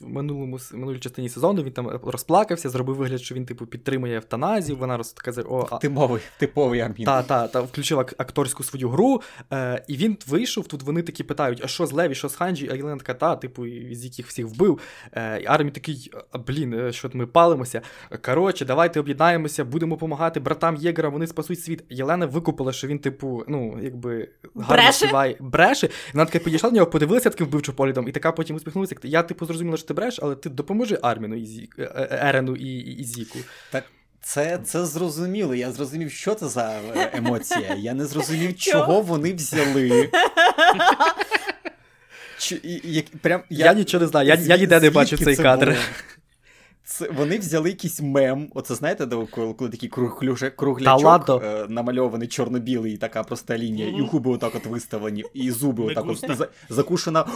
минулому 0.00 0.58
минулій 0.72 0.98
частині 0.98 1.28
сезону 1.28 1.62
він 1.62 1.72
там 1.72 1.88
розплакався, 1.88 2.70
зробив 2.70 2.96
вигляд, 2.96 3.20
що 3.20 3.34
він 3.34 3.46
типу 3.46 3.66
підтримує 3.66 4.16
евтаназію. 4.16 4.78
Вона 4.78 4.96
роз 4.96 5.12
така 5.12 5.42
о, 5.42 5.68
а, 5.70 5.76
Типовий, 5.78 6.22
типовий 6.38 6.80
армін. 6.80 7.06
та, 7.06 7.22
та, 7.22 7.48
та 7.48 7.60
включив 7.60 7.98
ак- 8.00 8.14
акторську 8.18 8.62
свою 8.64 8.88
гру, 8.88 9.22
е, 9.52 9.84
і 9.88 9.96
він 9.96 10.16
вийшов. 10.26 10.66
Тут 10.66 10.82
вони 10.82 11.02
такі 11.02 11.24
питають: 11.24 11.60
а 11.64 11.68
що 11.68 11.86
з 11.86 11.92
Леві, 11.92 12.14
що 12.14 12.28
з 12.28 12.34
Ханджі? 12.34 12.68
А 12.72 12.74
Єлена 12.74 12.96
така, 12.96 13.14
та, 13.14 13.36
типу, 13.36 13.66
Зік 13.92 14.04
їх 14.04 14.26
всіх 14.26 14.46
вбив. 14.46 14.78
Е, 15.12 15.40
і 15.42 15.46
Армін 15.46 15.72
такий, 15.72 16.10
блін, 16.46 16.74
е, 16.74 16.92
що 16.92 17.10
ми 17.12 17.26
палимося. 17.26 17.82
Коротше, 18.22 18.64
давайте 18.64 19.00
об'єднаємося, 19.00 19.64
будемо 19.64 19.94
допомагати 19.96 20.40
братам 20.40 20.76
Єгера, 20.76 21.08
вони 21.08 21.26
спасуть 21.26 21.60
світ. 21.60 21.84
Єлена 21.90 22.26
викупила, 22.26 22.72
що 22.72 22.86
він, 22.86 22.98
типу, 22.98 23.44
ну, 23.48 23.78
якби 23.82 24.28
гарно 24.56 24.74
Бреше? 24.84 24.92
співає. 24.92 25.36
Бреше. 25.40 25.88
Вона 26.12 26.24
така 26.24 26.38
підійшла 26.38 26.70
до 26.70 26.76
нього, 26.76 26.86
подивилася 26.86 27.30
таким 27.30 27.46
вбивчим 27.46 27.74
поглядом, 27.74 28.08
і 28.08 28.12
така 28.12 28.32
потім 28.32 28.56
усміхнулася. 28.56 28.96
Я, 29.02 29.22
типу, 29.22 29.46
зрозуміла, 29.46 29.76
що 29.76 29.86
ти 29.86 29.94
бреш, 29.94 30.18
але 30.22 30.34
ти 30.34 30.50
допоможи 30.50 30.98
Арміну 31.02 31.34
і 31.36 31.46
Зі... 31.46 31.68
е, 31.78 31.82
е, 31.82 32.08
Ерену 32.22 32.56
і, 32.56 32.64
і, 32.66 32.98
і 33.00 33.04
Зіку. 33.04 33.38
Так 33.70 33.84
це, 34.20 34.58
це 34.64 34.84
зрозуміло. 34.84 35.54
Я 35.54 35.72
зрозумів, 35.72 36.10
що 36.10 36.34
це 36.34 36.48
за 36.48 36.80
е, 36.96 37.10
емоція. 37.14 37.74
Я 37.78 37.94
не 37.94 38.06
зрозумів, 38.06 38.56
Чого? 38.56 39.00
вони 39.00 39.32
взяли. 39.32 40.10
Чи, 42.38 42.60
і, 42.62 42.80
як, 42.84 43.04
прям, 43.20 43.42
Я, 43.50 43.74
нічого 43.74 44.02
не 44.04 44.08
знаю, 44.08 44.28
я, 44.28 44.34
я 44.34 44.56
ніде 44.56 44.80
не 44.80 44.90
бачив 44.90 45.24
цей 45.24 45.36
кадр. 45.36 45.66
було? 45.66 45.78
Це, 46.86 47.08
вони 47.10 47.38
взяли 47.38 47.68
якийсь 47.68 48.00
мем. 48.02 48.50
Оце 48.54 48.74
знаєте, 48.74 49.06
де 49.06 49.26
коли, 49.30 49.54
коли 49.54 49.70
такий 49.70 49.88
круг, 49.88 50.22
круглячок 50.56 51.42
е, 51.44 51.66
намальований 51.68 52.28
чорно-білий, 52.28 52.94
і 52.94 52.96
така 52.96 53.22
проста 53.22 53.58
лінія, 53.58 53.88
Мгм. 53.90 53.98
і 53.98 54.02
губи 54.06 54.30
отак 54.30 54.54
от 54.54 54.66
виставлені, 54.66 55.24
і 55.34 55.50
зуби 55.50 55.84
отак 55.84 56.04
от 56.06 56.36
за, 56.36 56.48
закушена 56.68 57.26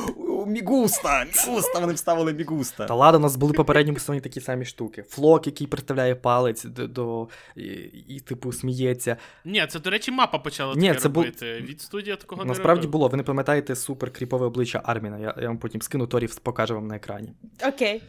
мігуста! 0.47 1.27
Мігуста! 1.47 1.81
Вони 1.81 1.93
вставили 1.93 2.33
мігуста. 2.33 2.87
Та 2.87 2.95
ладно, 2.95 3.19
у 3.19 3.23
нас 3.23 3.37
були 3.37 3.53
попередні 3.53 3.99
сезоні 3.99 4.21
такі 4.21 4.41
самі 4.41 4.65
штуки. 4.65 5.05
Флок, 5.09 5.47
який 5.47 5.67
представляє 5.67 6.15
палець 6.15 6.65
до, 6.65 6.87
до 6.87 7.29
і, 7.57 7.63
і, 8.09 8.21
типу, 8.21 8.53
сміється. 8.53 9.17
Ні, 9.45 9.67
це, 9.71 9.81
до 9.81 9.91
речі, 9.91 10.11
мапа 10.11 10.39
почала 10.39 10.75
Ні, 10.75 10.89
таке 10.89 11.01
це 11.01 11.09
бу- 11.09 11.23
Від 11.43 11.81
студії 11.81 12.17
такого 12.17 12.45
Насправді 12.45 12.83
робила. 12.87 12.93
було, 12.93 13.09
ви 13.09 13.17
не 13.17 13.23
пам'ятаєте 13.23 13.77
супер 13.77 14.11
кріпове 14.11 14.47
обличчя 14.47 14.81
Арміна. 14.85 15.19
Я, 15.19 15.35
я 15.43 15.47
вам 15.49 15.59
потім 15.59 15.83
скину 15.83 16.07
Торів, 16.07 16.37
покажу 16.39 16.75
вам 16.75 16.87
на 16.87 16.97
екрані. 16.97 17.33
Окей. 17.69 18.03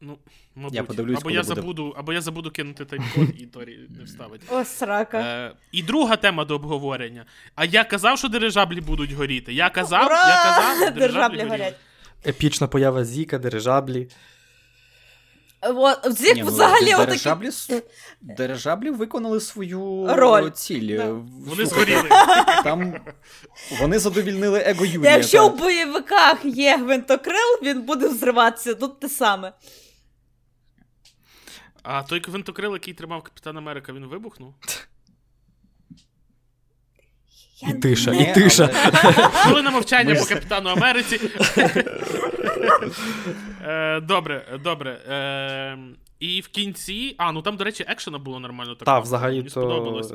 Ну, 0.00 0.18
мабуть. 0.54 0.74
Я 0.74 0.84
подивлюсь, 0.84 1.18
або 1.20 1.30
я 1.30 1.42
буде. 1.42 1.54
забуду, 1.54 1.94
або 1.98 2.12
я 2.12 2.20
забуду 2.20 2.50
кинути 2.50 2.84
тайм-код, 2.84 3.28
і 3.38 3.46
Торі 3.46 3.78
не 3.98 4.04
вставить. 4.04 4.40
О, 4.50 4.64
срака. 4.64 5.18
Е, 5.20 5.52
і 5.72 5.82
друга 5.82 6.16
тема 6.16 6.44
до 6.44 6.54
обговорення. 6.54 7.24
А 7.54 7.64
я 7.64 7.84
казав, 7.84 8.18
що 8.18 8.28
дирижаблі 8.28 8.80
будуть 8.80 9.12
горіти. 9.12 9.52
Я 9.52 9.70
казав, 9.70 10.06
Ура! 10.06 10.28
я 10.28 10.44
казав, 10.44 10.94
Дирижаблі 10.94 11.42
горять. 11.42 11.74
Епічна 12.26 12.66
поява 12.66 13.04
Зіка, 13.04 13.38
дирижаблі. 13.38 14.08
От, 15.60 15.98
Зік 16.18 16.34
Ні, 16.34 16.42
ну, 16.42 16.48
взагалі 16.48 16.94
отакі. 16.94 17.06
дирижаблі, 17.06 17.50
дирижаблі 18.20 18.90
виконали 18.90 19.40
свою 19.40 20.06
Роль. 20.08 20.50
ціль. 20.50 20.96
Да. 20.96 21.12
Вони 21.46 21.66
згоріли. 21.66 22.08
Там 22.64 22.94
вони 23.80 23.98
задовільнили 23.98 24.62
его 24.66 24.84
Юрія. 24.84 25.12
Якщо 25.12 25.48
так. 25.48 25.56
в 25.56 25.58
бойовиках 25.58 26.44
є 26.44 26.76
гвинтокрил, 26.76 27.58
він 27.62 27.82
буде 27.82 28.08
взриватися. 28.08 28.74
Тут 28.74 29.00
те 29.00 29.08
саме. 29.08 29.52
А 31.90 32.02
той 32.02 32.20
квинтокрил, 32.20 32.72
який 32.72 32.94
тримав 32.94 33.22
Капітан 33.22 33.56
Америка, 33.56 33.92
він 33.92 34.06
вибухнув. 34.06 34.54
Я 37.60 37.68
І 37.68 37.72
тиша, 37.72 38.12
і 38.12 38.34
тиша. 38.34 38.66
Хвилина 39.32 39.70
мовчання 39.78 40.14
по 40.14 40.24
Капітану 40.24 40.70
Америці. 40.70 41.20
Е, 43.66 44.00
Добре, 44.00 44.58
добре. 44.64 45.00
І 46.20 46.40
в 46.40 46.48
кінці. 46.48 47.14
А, 47.18 47.32
ну 47.32 47.42
там, 47.42 47.56
до 47.56 47.64
речі, 47.64 47.84
екшена 47.88 48.18
було 48.18 48.40
нормально 48.40 48.74
так. 48.74 48.86
Та, 48.86 48.98
взагалі, 48.98 49.36
Мені 49.36 49.44
то. 49.44 49.50
сподобалось. 49.50 50.12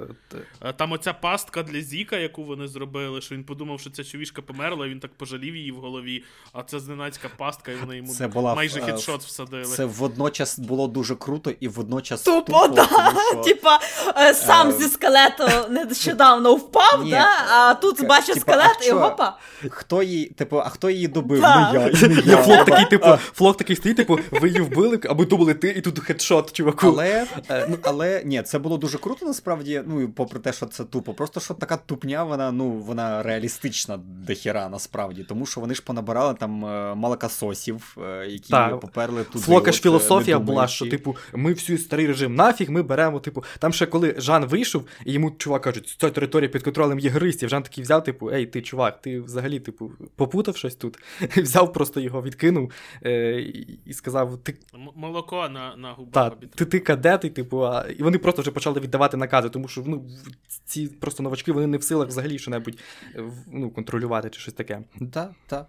Е, 0.62 0.74
Там 0.74 0.92
оця 0.92 1.14
пастка 1.14 1.64
для 1.64 1.82
Зіка, 1.82 2.18
яку 2.18 2.44
вони 2.44 2.68
зробили, 2.68 3.22
що 3.22 3.36
він 3.36 3.44
подумав, 3.44 3.80
що 3.80 3.90
ця 3.90 4.04
чувішка 4.04 4.42
померла, 4.42 4.86
і 4.86 4.90
він 4.90 5.00
так 5.00 5.12
пожалів 5.18 5.56
її 5.56 5.72
в 5.72 5.76
голові, 5.76 6.24
а 6.54 6.64
це 6.64 6.80
зненацька 6.80 7.30
пастка, 7.38 7.72
і 7.72 7.76
вони 7.76 7.98
йому 7.98 8.14
Це 8.14 8.28
була, 8.28 8.56
майже 8.56 8.80
е, 8.80 8.82
хедшот 8.82 9.22
всадили. 9.22 9.64
Це 9.66 9.86
водночас 9.86 10.60
було 10.60 10.88
дуже 10.88 11.16
круто 11.16 11.52
і 11.60 11.68
водночас 11.68 12.24
Тупо, 12.24 12.68
тупо, 12.68 12.68
да. 12.68 12.86
що... 13.32 13.42
Типа, 13.44 13.80
е, 14.18 14.34
сам 14.34 14.70
Е, 14.70 14.72
зі 14.72 14.88
скелету 14.90 15.44
нещодавно 15.70 16.56
впав, 16.56 17.10
да? 17.10 17.28
а 17.52 17.74
тут 17.74 18.08
бачить 18.08 18.34
типа, 18.36 18.52
скелет 18.52 18.78
а 18.80 18.84
і 18.84 18.86
що? 18.86 19.00
гопа. 19.00 19.38
Хто 19.70 20.04
її, 20.04 20.26
типу, 20.26 20.60
а 20.60 20.70
хто 20.70 20.90
її 20.90 21.08
добив? 21.08 21.42
Да. 21.42 21.72
Не 21.72 22.22
я. 22.26 22.38
Флок 22.38 22.66
такий, 22.66 22.86
типу, 22.86 23.08
Флок 23.18 23.58
такий 23.58 23.76
стоїть, 23.76 23.98
типу, 23.98 24.20
ви 24.32 24.48
її 24.48 24.62
вбили, 24.62 25.00
або 25.10 25.26
думали 25.26 25.54
ти, 25.54 25.70
і 25.70 25.82
тут 25.82 25.93
хедшот, 26.00 26.52
чуваку. 26.52 26.88
Але, 26.88 27.28
е, 27.50 27.68
ну, 27.70 27.78
але 27.82 28.24
ні, 28.26 28.42
це 28.42 28.60
було 28.60 28.78
дуже 28.78 28.98
круто 28.98 29.26
насправді. 29.26 29.84
Ну, 29.86 30.10
попри 30.10 30.40
те, 30.40 30.54
що 30.54 30.66
це 30.66 30.84
тупо. 30.84 31.14
Просто 31.14 31.40
що 31.40 31.54
така 31.54 31.78
тупня, 31.78 32.24
вона 32.24 32.52
ну 32.52 32.70
вона 32.72 33.24
реалістична 33.24 34.00
дохіра, 34.28 34.70
насправді. 34.70 35.24
Тому 35.24 35.46
що 35.46 35.62
вони 35.62 35.76
ж 35.76 35.84
понабирали 35.84 36.34
там 36.34 36.66
е, 36.66 36.96
молокососів, 36.96 37.98
е, 38.08 38.28
які 38.28 38.50
Так. 38.50 38.80
поперли 38.80 39.24
туди. 39.24 39.46
Флока 39.46 39.72
ж 39.72 39.82
філософія 39.82 40.40
була, 40.40 40.68
що, 40.68 40.90
типу, 40.90 41.16
ми 41.34 41.54
всю 41.54 41.78
старий 41.78 42.08
режим 42.08 42.36
нафіг, 42.36 42.72
ми 42.72 42.82
беремо, 42.82 43.20
типу, 43.20 43.44
там 43.60 43.74
ще 43.74 43.86
коли 43.86 44.16
Жан 44.18 44.46
вийшов, 44.46 44.86
і 45.06 45.14
йому 45.14 45.32
чувак 45.32 45.62
кажуть, 45.62 45.96
ця 46.00 46.10
територія 46.10 46.50
під 46.50 46.64
контролем 46.64 47.00
єгористів. 47.00 47.50
Жан 47.50 47.64
такий 47.64 47.84
взяв, 47.84 48.04
типу, 48.04 48.32
ей, 48.32 48.46
ти, 48.46 48.62
чувак, 48.62 49.02
ти 49.02 49.20
взагалі, 49.20 49.60
типу, 49.60 49.92
попутав 50.16 50.58
щось 50.58 50.76
тут. 50.76 51.00
взяв 51.38 51.74
просто 51.74 52.00
його, 52.00 52.22
відкинув 52.22 52.72
е, 53.06 53.42
і- 53.86 53.94
сказав: 53.94 54.38
ти 54.44 54.56
Молоко 54.96 55.50
на, 55.50 55.76
на 55.76 55.94
губах 55.94 56.12
Так, 56.12 56.50
ти, 56.56 56.66
ти 56.66 56.80
кадет, 56.80 57.26
і, 57.26 57.30
типу, 57.30 57.66
а... 57.66 57.86
і 57.88 58.04
вони 58.04 58.18
просто 58.18 58.42
вже 58.42 58.52
почали 58.52 58.80
віддавати 58.80 59.18
накази, 59.18 59.50
тому 59.50 59.68
що 59.68 59.84
ну, 59.86 60.06
ці 60.66 60.88
просто 60.88 61.24
новачки 61.24 61.52
вони 61.52 61.68
не 61.68 61.78
в 61.78 61.84
силах 61.84 62.08
взагалі 62.08 62.40
що-небудь 62.40 62.80
е, 63.16 63.24
ну, 63.48 63.72
контролювати 63.72 64.30
чи 64.30 64.40
щось 64.40 64.54
таке. 64.54 64.82
Так, 65.14 65.32
так. 65.48 65.68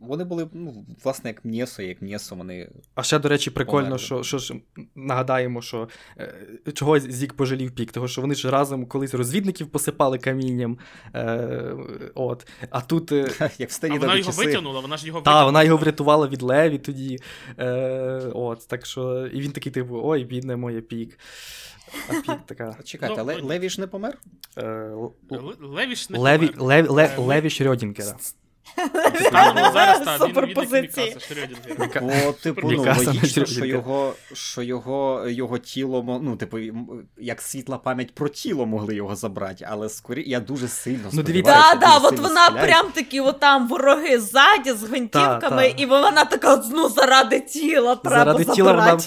Вони 0.00 0.24
були, 0.24 0.48
ну, 0.52 0.84
власне, 1.04 1.30
як 1.30 1.44
м'єсо, 1.44 1.82
як 1.82 2.02
м'єсо, 2.02 2.34
вони. 2.34 2.68
А 2.94 3.02
ще, 3.02 3.18
до 3.18 3.28
речі, 3.28 3.50
прикольно, 3.50 3.82
Померли. 3.82 3.98
що, 4.04 4.22
що 4.22 4.38
ж 4.38 4.54
нагадаємо, 4.94 5.62
що 5.62 5.88
е, 6.18 6.72
чого 6.74 6.98
Зік 6.98 7.34
пожалів 7.34 7.70
пік, 7.70 7.92
того 7.92 8.08
що 8.08 8.20
вони 8.20 8.34
ж 8.34 8.50
разом 8.50 8.86
колись 8.86 9.14
розвідників 9.14 9.66
посипали 9.68 10.18
камінням. 10.18 10.78
Е, 11.14 11.74
от. 12.14 12.46
А 12.70 12.80
тут. 12.80 13.12
Е, 13.12 13.50
Як 13.58 13.70
в 13.70 13.78
А 13.82 13.88
вона 13.88 14.16
його 14.16 14.30
часи. 14.30 14.44
витягнула, 14.44 14.80
вона 14.80 14.96
ж 14.96 15.06
його 15.06 15.18
витягнула. 15.18 15.44
вона 15.44 15.62
його 15.62 15.76
врятувала 15.76 16.28
від 16.28 16.42
Леві 16.42 16.78
тоді. 16.78 17.18
Е, 17.58 18.30
от, 18.34 18.68
так 18.68 18.86
що, 18.86 19.26
і 19.26 19.40
він 19.40 19.52
такий, 19.52 19.72
типу, 19.72 20.00
ой, 20.04 20.24
бідне 20.24 20.56
моє 20.56 20.80
Пік. 20.80 21.18
А 22.08 22.12
Пік 22.12 22.38
така. 22.46 22.76
Чекайте, 22.84 23.14
Ну, 23.16 23.20
але 23.22 23.36
ну, 23.42 23.46
Леві 23.46 23.68
ж 23.68 23.80
не 23.80 23.86
помер? 23.86 24.18
Е, 24.58 24.90
Леві 25.60 25.93
ж 25.93 26.10
не 26.10 26.18
Леві, 26.18 26.46
помер. 26.48 26.62
Лев, 26.62 26.90
Лев, 26.90 27.10
Е, 27.18 27.20
Леві 27.20 27.48
Шрёдінгера. 27.48 28.14
Станом 29.20 29.72
зараз 29.72 30.00
та, 30.04 30.26
він, 30.26 30.34
він 30.34 30.48
як 30.48 30.72
Мікаса 30.72 31.18
Шрёдінгер. 31.18 32.00
Бо, 32.26 32.32
типу, 32.32 32.60
ну, 32.64 32.68
Мікаса 32.68 33.06
логічно, 33.06 33.46
що 33.46 33.64
його, 33.64 34.12
що 34.32 34.62
його, 34.62 35.24
його 35.28 35.58
тіло, 35.58 36.20
ну, 36.22 36.36
типу, 36.36 36.58
як 37.18 37.42
світла 37.42 37.78
пам'ять 37.78 38.14
про 38.14 38.28
тіло 38.28 38.66
могли 38.66 38.94
його 38.94 39.16
забрати, 39.16 39.66
але 39.70 39.88
скорі 39.88 40.24
я 40.26 40.40
дуже 40.40 40.68
сильно 40.68 41.10
Ну, 41.12 41.22
сподіваюся, 41.22 41.70
Так, 41.70 41.80
да, 41.80 41.94
дуже 41.94 42.06
от 42.06 42.18
вона 42.20 42.44
схиляюсь. 42.46 42.70
прям 42.70 42.86
такі, 42.92 43.20
от 43.20 43.40
там 43.40 43.68
вороги 43.68 44.20
ззаді 44.20 44.72
з 44.72 44.82
гвинтівками, 44.82 45.40
Та, 45.40 45.74
та. 45.74 45.82
і 45.82 45.86
вона 45.86 46.24
така, 46.24 46.62
ну, 46.70 46.88
заради 46.88 47.40
тіла 47.40 47.96
треба 47.96 48.16
Заради 48.24 48.44
тіла 48.44 48.72
вона. 48.72 48.98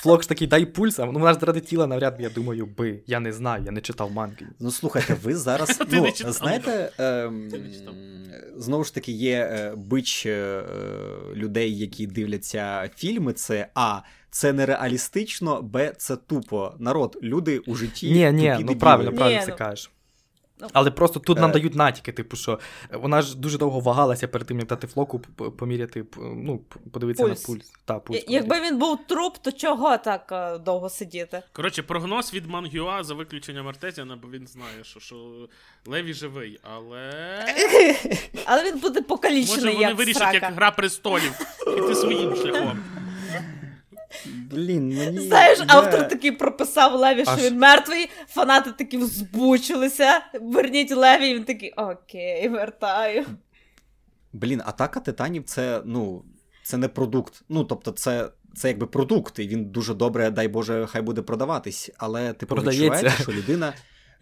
Забрати. 0.00 0.10
Флок 0.10 0.22
ж 0.22 0.28
такий, 0.28 0.46
дай 0.46 0.66
пульс, 0.66 0.98
а 0.98 1.06
ну 1.06 1.12
вона 1.12 1.32
ж 1.32 1.38
заради 1.40 1.60
тіла 1.60 1.86
навряд, 1.86 2.16
я 2.20 2.30
думаю, 2.30 2.66
би. 2.66 3.02
Я 3.06 3.20
не 3.20 3.32
знаю, 3.32 3.64
я 3.64 3.70
не 3.70 3.80
читав 3.80 4.12
манги. 4.12 4.46
Ну 4.60 4.70
слухайте, 4.70 5.16
ви 5.22 5.36
зараз 5.36 5.80
ну, 5.90 6.06
знаєте, 6.16 6.90
ем, 6.98 7.50
знову 8.56 8.84
ж 8.84 8.94
таки, 8.94 9.12
є 9.12 9.38
е, 9.38 9.74
бич 9.76 10.26
е, 10.26 10.62
людей, 11.34 11.78
які 11.78 12.06
дивляться 12.06 12.90
фільми. 12.96 13.32
Це 13.32 13.68
А. 13.74 14.00
Це 14.32 14.52
нереалістично, 14.52 15.62
Б. 15.62 15.92
Це 15.98 16.16
тупо. 16.16 16.74
Народ, 16.78 17.18
люди 17.22 17.58
у 17.58 17.74
житті. 17.74 18.10
Ні, 18.10 18.32
ні, 18.32 18.56
ну 18.60 18.76
правильно, 18.76 19.12
правильно 19.12 19.40
ну. 19.40 19.46
це 19.46 19.52
кажеш. 19.52 19.90
Ну. 20.60 20.68
Але 20.72 20.90
просто 20.90 21.20
тут 21.20 21.38
нам 21.38 21.50
Е. 21.50 21.52
дають 21.52 21.74
натяки, 21.74 22.12
типу, 22.12 22.36
що 22.36 22.58
вона 22.92 23.22
ж 23.22 23.36
дуже 23.36 23.58
довго 23.58 23.80
вагалася 23.80 24.28
перед 24.28 24.48
тим, 24.48 24.58
як 24.58 24.68
дати 24.68 24.86
флоку 24.86 25.18
поміряти, 25.58 26.04
ну, 26.18 26.60
подивитися 26.92 27.24
Пульс. 27.28 27.48
на 27.48 27.54
пульс. 27.54 27.72
Та, 27.84 27.98
пульс 27.98 28.24
Якби 28.28 28.60
він 28.60 28.78
був 28.78 28.98
труп, 29.06 29.36
то 29.42 29.52
чого 29.52 29.98
так 29.98 30.28
е, 30.32 30.58
довго 30.58 30.88
сидіти? 30.88 31.42
Коротше, 31.52 31.82
прогноз 31.82 32.34
від 32.34 32.46
Мангюа 32.46 33.04
за 33.04 33.14
виключенням 33.14 33.68
Артезіана, 33.68 34.16
бо 34.22 34.28
він 34.28 34.46
знає, 34.46 34.84
що, 34.84 35.00
що 35.00 35.48
Леві 35.86 36.14
живий, 36.14 36.60
але. 36.62 37.10
Але 38.44 38.64
він 38.72 38.78
буде 38.78 39.00
Може 39.10 39.68
вони 39.68 39.82
як 39.82 39.98
вирішать, 39.98 40.22
срака. 40.22 40.46
як 40.46 40.54
гра 40.54 40.70
престолів, 40.70 41.32
іти 41.78 41.94
своїм 41.94 42.36
шляхом. 42.36 42.78
Блін, 44.50 44.98
мені... 44.98 45.20
Знаєш, 45.20 45.58
автор 45.66 46.08
такий 46.08 46.32
прописав 46.32 46.94
Леві, 46.94 47.22
що 47.22 47.30
Аж- 47.30 47.42
він 47.42 47.58
мертвий, 47.58 48.10
фанати 48.28 48.72
такі 48.72 48.98
взбучилися. 48.98 50.20
Верніть 50.40 50.92
Леві, 50.92 51.28
і 51.28 51.34
він 51.34 51.44
такий, 51.44 51.72
окей, 51.72 52.48
вертаю. 52.48 53.26
Блін, 54.32 54.62
атака 54.66 55.00
титанів 55.00 55.44
це, 55.44 55.82
ну, 55.84 56.24
це 56.62 56.76
не 56.76 56.88
продукт. 56.88 57.42
Ну, 57.48 57.64
тобто, 57.64 57.90
це. 57.90 58.28
Це 58.54 58.68
якби 58.68 58.86
продукт, 58.86 59.38
і 59.38 59.48
він 59.48 59.64
дуже 59.64 59.94
добре, 59.94 60.30
дай 60.30 60.48
Боже, 60.48 60.86
хай 60.90 61.02
буде 61.02 61.22
продаватись. 61.22 61.90
Але 61.98 62.32
типу 62.32 62.54
Продається. 62.54 62.84
відчувається, 62.84 63.22
що 63.22 63.32
людина, 63.32 63.72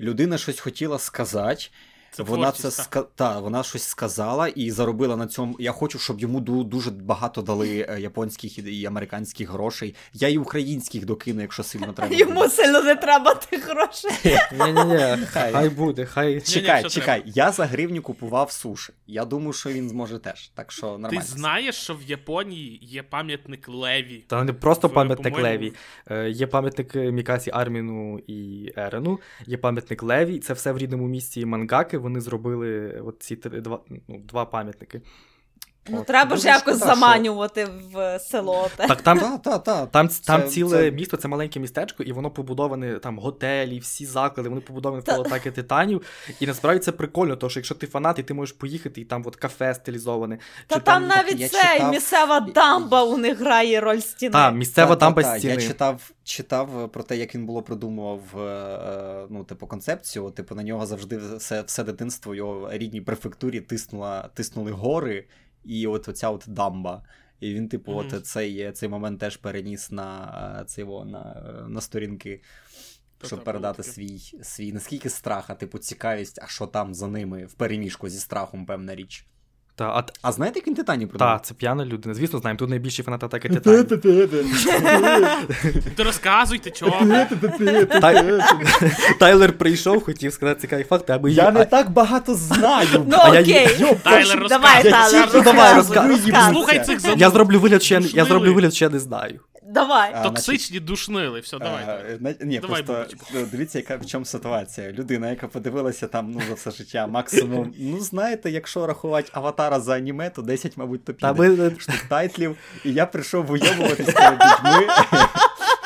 людина 0.00 0.38
щось 0.38 0.60
хотіла 0.60 0.98
сказати. 0.98 1.64
Це 2.10 2.22
вона 2.22 2.50
творчість, 2.50 2.76
це 2.76 2.82
ска... 2.82 3.02
та, 3.02 3.40
вона 3.40 3.62
щось 3.62 3.82
сказала 3.82 4.48
і 4.48 4.70
заробила 4.70 5.16
на 5.16 5.26
цьому. 5.26 5.56
Я 5.58 5.72
хочу, 5.72 5.98
щоб 5.98 6.20
йому 6.20 6.40
дуже 6.40 6.90
багато 6.90 7.42
дали 7.42 7.86
е, 7.88 8.00
японських 8.00 8.58
і 8.58 8.86
американських 8.86 9.50
грошей. 9.50 9.94
Я 10.12 10.28
і 10.28 10.38
українських 10.38 11.04
докину, 11.04 11.40
якщо 11.40 11.62
сильно 11.62 11.92
треба. 11.92 12.14
Йому 12.16 12.48
сильно 12.48 12.82
не 12.82 12.94
треба 12.94 13.34
тих 13.34 13.68
грошей. 13.68 14.10
Ні-ні-ні, 14.52 15.26
Хай. 15.26 15.52
хай 15.52 15.68
буде, 15.68 16.04
хай. 16.06 16.40
Чекай, 16.40 16.84
чекай, 16.84 17.22
я 17.26 17.52
за 17.52 17.66
гривню 17.66 18.02
купував 18.02 18.52
суші. 18.52 18.92
Я 19.06 19.24
думаю, 19.24 19.52
що 19.52 19.70
він 19.70 19.88
зможе 19.88 20.18
теж. 20.18 20.50
Так 20.54 20.72
що 20.72 21.00
Ти 21.10 21.20
знаєш, 21.20 21.74
що 21.74 21.94
в 21.94 22.02
Японії 22.02 22.78
є 22.82 23.02
пам'ятник 23.02 23.68
Леві. 23.68 24.24
Та 24.26 24.44
не 24.44 24.52
просто 24.52 24.88
В- 24.88 24.92
пам'ятник 24.92 25.34
по-моєму, 25.34 25.64
Леві. 25.64 25.72
Е, 26.10 26.30
Є 26.30 26.46
пам'ятник 26.46 26.94
Мікасі 26.94 27.50
Арміну 27.54 28.18
і 28.26 28.72
Ерену, 28.76 29.20
є 29.46 29.56
пам'ятник 29.56 30.02
Леві. 30.02 30.38
Це 30.38 30.52
все 30.52 30.72
в 30.72 30.78
рідному 30.78 31.08
місті 31.08 31.46
Мангаки. 31.46 31.97
Вони 31.98 32.20
зробили 32.20 33.00
от 33.00 33.22
ці 33.22 33.36
три- 33.36 33.60
два, 33.60 33.80
ну, 34.08 34.18
два 34.18 34.44
пам'ятники. 34.44 35.00
Ну, 35.90 35.98
От. 36.00 36.06
треба 36.06 36.36
ж 36.36 36.46
якось 36.46 36.60
шкода, 36.76 36.76
що- 36.78 36.86
заманювати 37.00 37.68
в 37.92 38.18
село. 38.18 38.68
те. 38.76 38.86
Так 38.86 39.02
там, 39.02 39.18
Та, 39.18 39.38
та, 39.38 39.58
та. 39.58 39.86
там, 39.86 40.08
там 40.08 40.48
ціле 40.48 40.78
це- 40.78 40.90
місто, 40.90 41.16
це 41.16 41.28
маленьке 41.28 41.60
містечко, 41.60 42.02
і 42.02 42.12
воно 42.12 42.30
побудоване 42.30 42.98
там 42.98 43.18
готелі, 43.18 43.78
всі 43.78 44.06
заклади, 44.06 44.48
вони 44.48 44.60
побудовані 44.60 45.02
Та- 45.02 45.12
навколо 45.12 45.28
атаки 45.34 45.50
титанів. 45.50 46.02
І 46.40 46.46
насправді 46.46 46.80
це 46.80 46.92
прикольно, 46.92 47.36
тому 47.36 47.50
що 47.50 47.60
якщо 47.60 47.74
ти 47.74 47.86
фанат, 47.86 48.18
і 48.18 48.22
ти 48.22 48.34
можеш 48.34 48.52
поїхати, 48.56 49.00
і 49.00 49.04
там 49.04 49.22
от 49.26 49.36
кафе 49.36 49.74
стилізоване. 49.74 50.38
Та 50.66 50.74
чи 50.76 50.80
там 50.80 51.06
навіть 51.06 51.40
я 51.40 51.48
цей 51.48 51.60
читав- 51.74 51.90
місцева 51.90 52.40
дамба 52.40 53.02
у 53.04 53.16
них 53.16 53.38
грає 53.40 53.80
роль 53.80 53.98
стіни. 54.00 54.32
Та, 54.32 54.50
місцева 54.50 54.96
дамба 54.96 55.22
та. 55.22 55.38
стіни. 55.38 55.54
Я 55.54 55.60
читав, 55.60 56.10
читав 56.24 56.88
про 56.92 57.02
те, 57.02 57.16
як 57.16 57.34
він 57.34 57.46
було 57.46 57.62
придумував 57.62 58.20
е, 58.36 58.40
е, 58.40 59.26
ну, 59.30 59.44
типу, 59.44 59.66
концепцію. 59.66 60.30
Типу, 60.30 60.54
на 60.54 60.62
нього 60.62 60.86
завжди 60.86 61.16
все, 61.16 61.62
все 61.62 61.84
дитинство 61.84 62.34
його 62.34 62.68
рідній 62.72 63.00
префектурі 63.00 63.60
тиснула, 63.60 64.28
тиснули 64.34 64.70
гори, 64.72 65.24
і 65.68 65.86
от 65.86 66.08
оця 66.08 66.30
от 66.30 66.44
дамба. 66.46 67.02
І 67.40 67.54
він, 67.54 67.68
типу, 67.68 67.92
Мгм. 67.92 68.08
от 68.12 68.26
цей, 68.26 68.72
цей 68.72 68.88
момент 68.88 69.20
теж 69.20 69.36
переніс 69.36 69.90
на, 69.90 70.60
е, 70.60 70.64
цей, 70.64 70.84
во, 70.84 71.04
на, 71.04 71.44
е, 71.64 71.68
на 71.68 71.80
сторінки. 71.80 72.42
Та-та, 73.18 73.26
Щоб 73.26 73.44
передати 73.44 73.82
свій, 73.82 74.18
свій 74.42 74.72
наскільки 74.72 75.10
страх, 75.10 75.50
а 75.50 75.54
типу 75.54 75.78
цікавість, 75.78 76.38
а 76.42 76.46
що 76.46 76.66
там 76.66 76.94
за 76.94 77.06
ними 77.08 77.46
в 77.46 77.52
переміжку 77.52 78.08
зі 78.08 78.18
страхом, 78.18 78.66
певна 78.66 78.94
річ. 78.94 79.26
Та, 79.78 79.84
а, 79.84 80.04
А 80.22 80.32
знаєте, 80.32 80.58
як 80.58 80.66
він 80.66 80.74
титанів 80.74 81.08
продав? 81.08 81.38
та, 81.38 81.44
це 81.44 81.54
п'яна 81.54 81.84
людина. 81.84 82.14
Звісно, 82.14 82.38
знаємо. 82.38 82.58
Тут 82.58 82.70
найбільший 82.70 83.04
фанат 83.04 83.24
атаки 83.24 83.48
титанів. 83.48 83.88
Ти 85.96 86.02
розказуйте, 86.02 86.70
чого. 86.70 87.06
Тайлер 89.18 89.52
прийшов, 89.58 90.04
хотів 90.04 90.32
сказати 90.32 90.60
цікаві 90.60 90.84
факти, 90.84 91.12
аби 91.12 91.30
Я 91.32 91.50
не 91.50 91.64
так 91.64 91.90
багато 91.90 92.34
знаю. 92.34 92.88
Ну 93.06 93.16
я- 93.34 93.40
окей. 93.40 93.68
Тайлер 94.02 94.48
Давай, 94.48 94.82
розказуй. 94.82 95.42
Давай. 95.42 95.74
Слухай 96.52 96.84
цих. 96.84 97.00
Я 97.16 97.30
зроблю 98.24 98.52
вигляд, 98.54 98.74
що 98.74 98.84
я 98.84 98.90
не 98.90 98.98
знаю. 98.98 99.40
Давай. 99.68 100.12
А, 100.14 100.22
Токсичні 100.22 100.80
душнили. 100.80 101.40
Все, 101.40 101.58
давай. 101.58 101.86
Давай. 101.86 102.36
Ні, 102.40 102.58
Давай, 102.58 102.82
просто 102.82 103.14
Бубочку. 103.16 103.38
е, 103.38 103.46
дивіться, 103.52 103.78
яка 103.78 103.96
в 103.96 104.06
чому 104.06 104.24
ситуація. 104.24 104.92
Людина, 104.92 105.30
яка 105.30 105.48
подивилася 105.48 106.06
там 106.06 106.30
ну, 106.30 106.40
за 106.48 106.54
все 106.54 106.70
життя, 106.70 107.06
максимум. 107.06 107.74
Ну, 107.78 108.00
знаєте, 108.00 108.50
якщо 108.50 108.86
рахувати 108.86 109.30
аватара 109.32 109.80
за 109.80 109.96
аніме, 109.96 110.30
то 110.30 110.42
10, 110.42 110.76
мабуть, 110.76 111.04
то 111.04 111.14
піде. 111.14 111.70
Штук 111.78 112.04
тайтлів, 112.08 112.56
і 112.84 112.92
я 112.92 113.06
прийшов 113.06 113.44
вийобуватись 113.44 114.14
перед 114.14 114.40
людьми, 114.42 114.86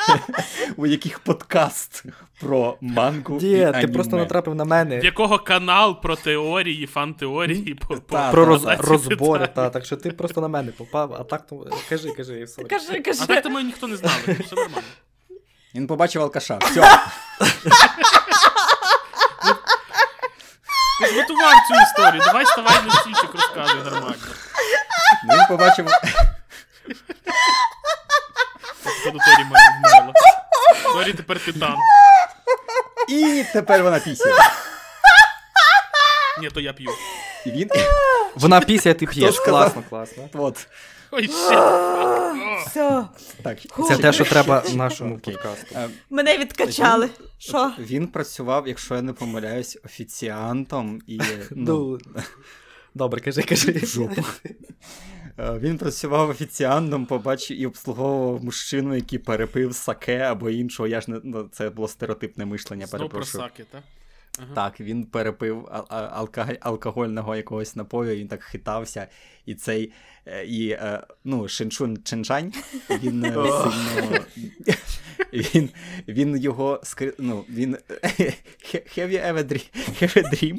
у 0.77 0.85
яких 0.85 1.19
подкаст 1.19 2.03
про 2.43 2.77
мангу. 2.81 3.37
і 3.41 3.43
Ні, 3.43 3.55
ти 3.57 3.63
аніме. 3.63 3.93
просто 3.93 4.17
натрапив 4.17 4.55
на 4.55 4.65
мене. 4.65 4.99
В 4.99 5.05
якого 5.05 5.39
канал 5.39 6.01
про 6.01 6.15
теорії, 6.15 6.85
фан-теорії, 6.87 7.75
по, 7.75 7.87
по, 7.87 8.17
Та, 8.17 8.31
Про 8.31 8.43
та, 8.43 8.49
роз... 8.49 8.61
та. 8.63 8.75
розбори, 8.75 9.47
та, 9.47 9.69
так 9.69 9.85
що 9.85 9.97
ти 9.97 10.11
просто 10.11 10.41
на 10.41 10.47
мене 10.47 10.71
попав, 10.71 11.13
а 11.19 11.23
так 11.23 11.47
то 11.47 11.67
кажи, 11.89 12.09
кажи, 12.11 12.39
і 12.39 12.43
все. 12.43 12.63
Кажи, 12.63 12.85
А 12.89 13.01
кажи. 13.01 13.25
так 13.27 13.43
тому 13.43 13.59
ніхто 13.59 13.87
не 13.87 13.95
знав, 13.95 14.11
все 14.45 14.55
нормально. 14.55 14.87
Він 15.75 15.87
побачив 15.87 16.21
алкаша. 16.21 16.57
Все. 16.61 16.99
Ти 21.01 21.07
ж 21.07 21.21
готував 21.21 21.53
цю 21.67 21.73
історію, 21.83 22.23
давай 22.25 22.45
ставай 22.45 22.75
на 22.87 22.91
стільчик, 22.93 23.29
розказуй 23.33 23.83
нормально. 23.83 24.15
Ну, 25.27 25.33
Він 25.35 25.45
побачив. 25.49 25.85
Походу 28.83 29.19
Торі 30.93 31.13
тепер 31.13 31.39
титан. 31.39 31.75
І 33.09 33.43
тепер 33.53 33.83
вона 33.83 33.99
пісня. 33.99 34.31
Ні, 36.41 36.49
то 36.49 36.59
я 36.59 36.73
п'ю. 36.73 36.89
І 37.45 37.51
він. 37.51 37.69
Вона 38.35 38.61
після, 38.61 38.93
ти 38.93 39.05
п'єш. 39.05 39.39
Класно, 39.39 39.83
класно. 39.89 40.29
От. 40.33 40.67
Ой, 41.11 41.23
ще. 41.27 41.55
Все. 42.67 43.05
Так. 43.43 43.57
Це 43.87 43.97
те, 43.97 44.13
що 44.13 44.25
треба 44.25 44.63
нашому 44.73 45.19
подкасту. 45.19 45.75
Е, 45.75 45.89
Мене 46.09 46.37
відкачали. 46.37 47.09
Що? 47.37 47.71
Він 47.79 48.07
працював, 48.07 48.67
якщо 48.67 48.95
я 48.95 49.01
не 49.01 49.13
помиляюсь, 49.13 49.77
офіціантом 49.85 51.01
і. 51.07 51.19
Ну, 51.51 51.99
добре, 52.93 53.21
кажи, 53.21 53.41
кажи. 53.43 53.71
е, 53.71 54.11
він 55.37 55.77
працював 55.77 56.29
офіціантом, 56.29 57.05
побачив 57.05 57.61
і 57.61 57.65
обслуговував 57.65 58.43
мужчину, 58.43 58.95
який 58.95 59.19
перепив 59.19 59.75
саке 59.75 60.17
або 60.17 60.49
іншого. 60.49 60.87
Я 60.87 61.01
ж 61.01 61.11
не 61.11 61.19
ну, 61.23 61.49
це 61.51 61.69
було 61.69 61.87
стереотипне 61.87 62.45
мишлення, 62.45 62.87
Знову 62.87 63.09
про 63.09 63.25
саке, 63.25 63.63
так? 63.71 63.83
Ага. 64.39 64.53
Так, 64.55 64.81
він 64.81 65.03
перепив 65.03 65.65
алка- 65.89 66.57
алкогольного 66.61 67.35
якогось 67.35 67.75
напою, 67.75 68.15
він 68.15 68.27
так 68.27 68.43
хитався. 68.43 69.07
І 69.45 69.55
цей 69.55 69.91
е, 70.25 70.45
і 70.45 70.69
е, 70.69 71.03
ну, 71.23 71.47
Шинчун 71.47 71.97
Ченчань, 72.03 72.53
він 72.89 73.25
е, 73.25 73.31
сильно. 73.33 74.19
Він, 75.33 75.69
він 76.07 76.37
його 76.37 76.81
скри- 76.83 77.13
ну, 77.19 77.45
він 77.49 77.77
have 78.97 79.09
you 79.11 79.33
ever 79.33 79.43
dream, 79.43 79.69
have 80.01 80.17
a 80.17 80.33
dream? 80.33 80.57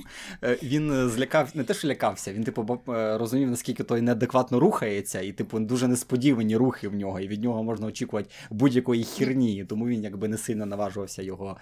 Він 0.63 1.09
злякав, 1.09 1.51
не 1.55 1.65
те, 1.65 1.75
що 1.75 1.89
лякався, 1.89 2.33
він 2.33 2.45
типу 2.45 2.81
розумів, 2.87 3.51
наскільки 3.51 3.83
той 3.83 4.01
неадекватно 4.01 4.61
рухається, 4.61 5.21
і 5.21 5.33
типу 5.33 5.61
дуже 5.61 5.89
несподівані 5.89 6.57
рухи 6.57 6.89
в 6.89 6.95
нього, 6.95 7.21
і 7.21 7.29
від 7.29 7.43
нього 7.43 7.63
можна 7.63 7.87
очікувати 7.87 8.31
будь-якої 8.51 9.05
херні, 9.05 9.65
тому 9.65 9.89
він 9.89 10.03
якби 10.03 10.29
не 10.29 10.39
сильно 10.39 10.67
наважувався 10.67 11.23
його 11.23 11.57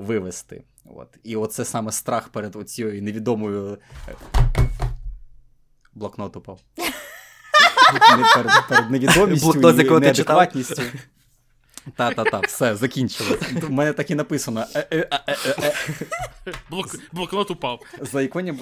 вивести. 0.00 0.62
От. 0.84 1.08
І 1.24 1.36
оце 1.36 1.64
саме 1.64 1.92
страх 1.92 2.28
перед 2.28 2.56
оцією 2.56 3.02
невідомою. 3.02 3.78
е, 4.08 4.14
Блокнот 5.94 6.36
упав. 6.36 6.60
Перед, 8.34 8.68
перед 8.68 8.90
невідомістю 8.90 9.52
Блокнот, 9.52 9.78
і 9.78 10.00
неадекватністю. 10.00 10.82
Та-та-та, 11.96 12.40
все, 12.40 12.76
закінчилось. 12.76 13.40
У 13.68 13.72
мене 13.72 13.92
так 13.92 14.10
і 14.10 14.14
написано. 14.14 14.64
Е, 14.74 14.86
е. 14.92 15.74
Блок, 16.70 16.86
блокнот 17.12 17.50
упав. 17.50 17.80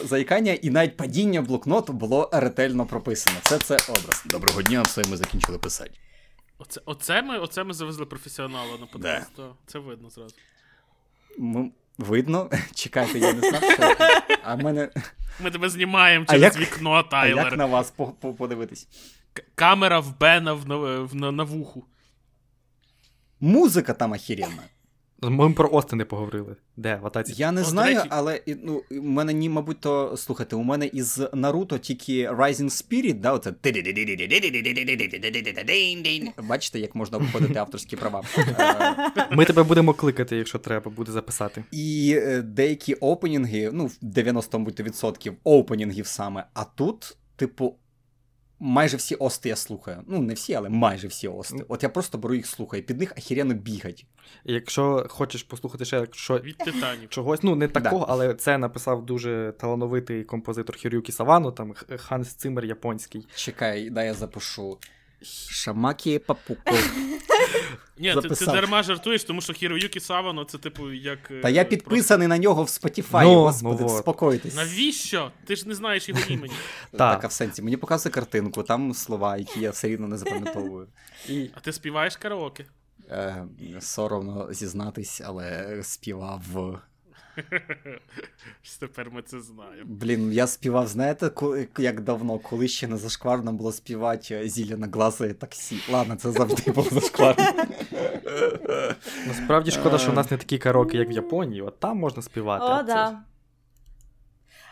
Заїкання, 0.05 0.53
і 0.53 0.71
навіть 0.71 0.97
падіння 0.97 1.43
блокноту 1.43 1.93
було 1.93 2.31
ретельно 2.33 2.87
прописано. 2.87 3.37
Це 3.43 3.59
це 3.59 3.75
образ. 3.75 4.23
Доброго 4.27 4.63
дня, 4.63 4.83
все 4.83 5.05
ми 5.05 5.17
закінчили 5.17 5.59
писати. 5.59 5.91
Оце, 6.59 6.81
оце, 6.85 7.23
ми, 7.23 7.39
оце 7.39 7.65
ми 7.65 7.75
завезли 7.75 8.07
професіонала 8.07 8.79
на 8.81 8.87
подкаст. 8.87 9.31
Да. 9.37 9.49
Це 9.67 9.79
видно 9.79 10.11
зразу. 10.11 10.35
Видно, 11.99 12.51
чекайте, 12.75 13.19
я 13.19 13.33
не 13.33 13.41
знав, 13.51 13.63
що. 13.63 13.95
А 14.43 14.57
мене. 14.57 14.91
Ми 15.41 15.51
тебе 15.51 15.69
знімаємо 15.69 16.25
А 16.29 16.33
через 16.33 16.43
як- 16.43 16.59
вікно, 16.59 16.91
А 16.93 17.03
Тайлер. 17.03 17.45
як 17.45 17.57
на 17.57 17.67
вас 17.67 17.91
по- 17.91 18.07
по- 18.07 18.35
подивитись? 18.35 18.89
К- 19.33 19.43
Камера 19.55 20.01
в 20.01 20.19
Бена 20.21 20.53
в, 20.53 20.69
на, 20.69 20.77
в, 20.77 21.15
на, 21.15 21.33
на 21.33 21.45
вуху. 21.45 21.85
Музика 23.41 23.95
там 23.95 24.13
охеренна. 24.13 24.63
Ми 25.23 25.53
про 25.53 25.69
Ости 25.73 25.97
не 25.97 26.05
поговорили. 26.05 26.57
Де? 26.77 26.97
В 27.03 27.07
атаці? 27.07 27.35
Я 27.37 27.53
не 27.53 27.61
О, 27.61 27.65
знаю, 27.65 27.97
речі- 27.97 28.09
але 28.11 28.41
ну, 28.47 28.83
у 28.91 28.95
мене 29.03 29.33
ні, 29.33 29.49
мабуть, 29.49 29.81
то 29.81 30.17
слухайте, 30.17 30.57
у 30.57 30.63
мене 30.63 30.87
із 30.87 31.21
Наруто 31.35 31.79
тільки 31.79 32.29
Rising 32.31 32.65
Spirit, 32.65 33.15
да, 33.15 33.33
оце. 33.33 33.55
Бачите, 36.43 36.79
як 36.79 36.95
можна 36.95 37.19
обходити 37.19 37.59
авторські 37.59 37.97
права. 37.97 38.23
Ми 39.31 39.45
тебе 39.45 39.63
будемо 39.63 39.95
кликати, 39.95 40.37
якщо 40.37 40.59
треба 40.59 40.91
буде 40.91 41.13
записати. 41.13 41.65
І 41.73 42.21
деякі 42.43 42.95
опенінги, 42.95 43.71
ну, 43.73 43.87
в 43.87 43.97
90 44.03 44.59
мабуть, 44.59 44.81
відсотків 44.81 45.35
опенінгів 45.45 46.07
саме. 46.07 46.45
А 46.55 46.65
тут, 46.65 47.17
типу, 47.37 47.77
майже 48.61 48.97
всі 48.97 49.15
ости 49.15 49.49
я 49.49 49.57
слухаю. 49.57 50.03
Ну, 50.07 50.23
не 50.23 50.35
всі, 50.35 50.55
але 50.55 50.69
майже 50.69 51.09
всі 51.09 51.29
ости. 51.29 51.65
От 51.69 51.83
я 51.83 51.89
просто 51.89 52.19
беру 52.19 52.35
їх 52.35 52.47
слухаю, 52.47 52.83
під 52.83 52.99
них 52.99 53.13
ахіренно 53.17 53.55
бігать. 53.55 54.07
Якщо 54.45 55.07
хочеш 55.09 55.43
послухати 55.43 55.85
ще 55.85 56.07
що, 56.13 56.39
Від 56.39 56.59
титанів. 56.59 57.09
чогось, 57.09 57.43
ну 57.43 57.55
не 57.55 57.67
Да. 57.69 57.81
такого, 57.81 58.07
але 58.09 58.35
це 58.35 58.59
написав 58.59 59.07
дуже 59.07 59.55
талановитий 59.59 60.25
композитор 60.25 60.77
Хірюкі 60.77 61.13
Савано, 61.13 61.53
там 61.53 61.75
Ханс 61.97 62.29
Цимер 62.35 62.65
японський. 62.65 63.27
Чекай, 63.35 63.91
дай 63.91 64.07
я 64.07 64.15
запишу. 64.15 64.79
Шамакі 65.51 66.19
папуко. 66.19 66.61
Ні, 68.01 68.15
ти, 68.23 68.29
ти 68.29 68.47
дарма 68.47 68.83
жартуєш, 68.83 69.25
тому 69.25 69.41
що 69.41 69.53
Хіроюкі 69.53 70.01
Савано 70.01 70.45
це 70.45 70.59
типу 70.59 70.93
як. 70.93 71.31
е, 71.31 71.41
Та 71.41 71.49
я 71.49 71.65
просто- 71.65 71.71
підписаний 71.77 72.29
на 72.29 72.39
нього 72.39 72.63
в 72.65 72.67
Spotify, 72.67 73.23
Ну, 73.23 73.35
господи, 73.41 73.83
ну 73.83 73.89
спокойтесь. 73.89 74.55
Навіщо? 74.55 75.33
Ти 75.45 75.57
ж 75.57 75.69
не 75.69 75.75
знаєш 75.75 76.09
його 76.09 76.21
імені. 76.29 76.53
Так, 76.99 77.25
а 77.25 77.27
в 77.27 77.33
сенсі, 77.33 77.63
мені 77.63 77.77
показує 77.77 78.13
картинку, 78.13 78.63
там 78.63 78.95
слова, 78.95 79.37
які 79.37 79.61
я 79.61 79.71
все 79.71 79.89
рівно 79.89 80.09
не 80.09 80.19
запам'ятовую. 80.19 80.89
І 81.29 81.51
А 81.55 81.61
ти 81.61 81.73
співаєш 81.73 82.17
караоке. 82.17 82.65
Е, 83.11 83.47
соромно 83.81 84.49
зізнатись, 84.53 85.23
але 85.25 85.79
співав. 85.83 86.43
Тепер 88.81 89.11
ми 89.11 89.23
це 89.23 89.41
знаємо. 89.41 89.85
Блін, 89.85 90.33
я 90.33 90.47
співав, 90.47 90.89
знаєте, 90.89 91.31
як 91.79 92.01
давно, 92.01 92.39
коли 92.39 92.69
ще 92.69 92.89
не 92.89 92.97
зашкварно 92.97 93.53
було 93.53 93.73
співати 93.73 94.49
зілля 94.49 94.89
глази 94.93 95.35
таксі. 95.35 95.77
Ладно, 95.93 96.17
це 96.17 96.31
завжди 96.31 96.73
було 96.73 96.89
зашкварно. 96.91 97.45
насправді 99.27 99.71
шкода, 99.71 99.99
що 99.99 100.11
в 100.11 100.15
нас 100.15 100.31
не 100.31 100.37
такі 100.37 100.59
караоке, 100.59 100.99
як 100.99 101.11
в 101.11 101.13
Японії. 101.13 101.63
От 101.63 101.81
там 101.81 101.99
можна 101.99 102.23
співати. 102.23 102.65
О, 102.65 102.83
да. 102.83 103.23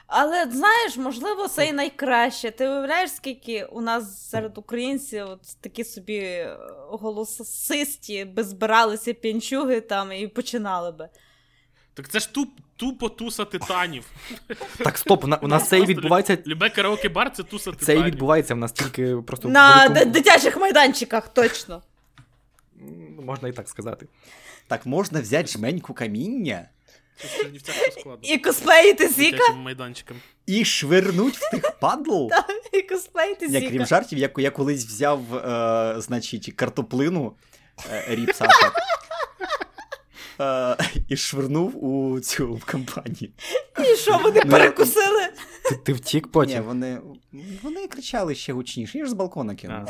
Але 0.07 0.47
знаєш, 0.51 0.97
можливо, 0.97 1.49
це 1.49 1.67
і 1.67 1.73
найкраще. 1.73 2.51
Ти 2.51 2.69
уявляєш, 2.69 3.11
скільки 3.11 3.65
у 3.65 3.81
нас 3.81 4.29
серед 4.31 4.59
українців 4.59 5.27
от 5.29 5.41
такі 5.61 5.85
собі 5.85 6.19
е, 6.19 6.59
голосисті 6.89 8.25
би 8.25 8.45
збиралися 8.45 9.13
пінчуги 9.13 9.81
там 9.81 10.13
і 10.13 10.29
починали 10.29 10.93
би. 10.93 11.09
Так 11.97 12.09
це 12.09 12.21
ж 12.21 12.33
туп, 12.33 12.49
тупо 12.77 13.09
туса 13.09 13.45
титанів. 13.45 14.05
Так, 14.79 14.99
стоп, 14.99 15.25
у 15.25 15.27
на- 15.27 15.37
у 15.37 15.49
нас 15.49 15.69
це 15.69 15.79
і 15.79 15.87
відбувається. 15.87 16.39
Любе 16.47 16.71
караоке 16.71 17.09
бар 17.09 17.33
це 17.33 17.43
туса 17.43 17.73
Це 17.81 17.97
і 17.97 18.03
відбувається 18.03 18.55
в 18.55 18.59
нас 18.59 18.73
тільки 18.73 19.17
просто 19.17 19.49
На 19.49 19.87
великому- 19.87 20.13
дитячих 20.13 20.57
майданчиках, 20.57 21.29
точно. 21.29 21.83
Можна 23.23 23.49
і 23.49 23.53
так 23.53 23.69
сказати. 23.69 24.07
Так 24.69 24.87
можна 24.87 25.21
взяти 25.21 25.49
жменьку 25.49 25.95
каміння. 25.95 26.69
І 28.23 28.39
косплеїти 28.39 29.09
Зіка, 29.09 29.53
майданчиком. 29.55 30.17
і 30.47 30.65
швирнуть 30.65 31.37
в 31.37 31.51
тих 31.51 31.71
падл. 31.81 32.29
і 32.73 32.83
косплеїти 32.83 33.47
Як 33.47 33.69
крім 33.69 33.87
жартів, 33.87 34.19
я, 34.19 34.31
я 34.37 34.51
колись 34.51 34.85
взяв, 34.85 35.35
е, 35.37 35.95
значить, 36.01 36.53
картоплину 36.57 37.37
е, 37.93 38.05
ріп 38.09 38.35
Саша. 38.35 38.73
Е, 40.41 40.77
і 41.09 41.17
швирнув 41.17 41.85
у 41.85 42.21
цю 42.21 42.61
компанію. 42.71 43.31
І 43.79 43.97
що 43.97 44.19
вони 44.19 44.43
Ну, 44.45 44.51
перекусили? 44.51 45.29
Ти, 45.69 45.75
ти 45.77 45.93
втік 45.93 46.25
Ні, 46.27 46.31
потім. 46.33 46.63
вони, 46.63 46.99
вони 47.63 47.87
кричали 47.89 48.35
ще 48.35 48.53
гучніше, 48.53 48.99
я 48.99 49.05
ж 49.05 49.11
з 49.11 49.15
балкона 49.15 49.53
А. 49.53 49.57
кинув. 49.57 49.89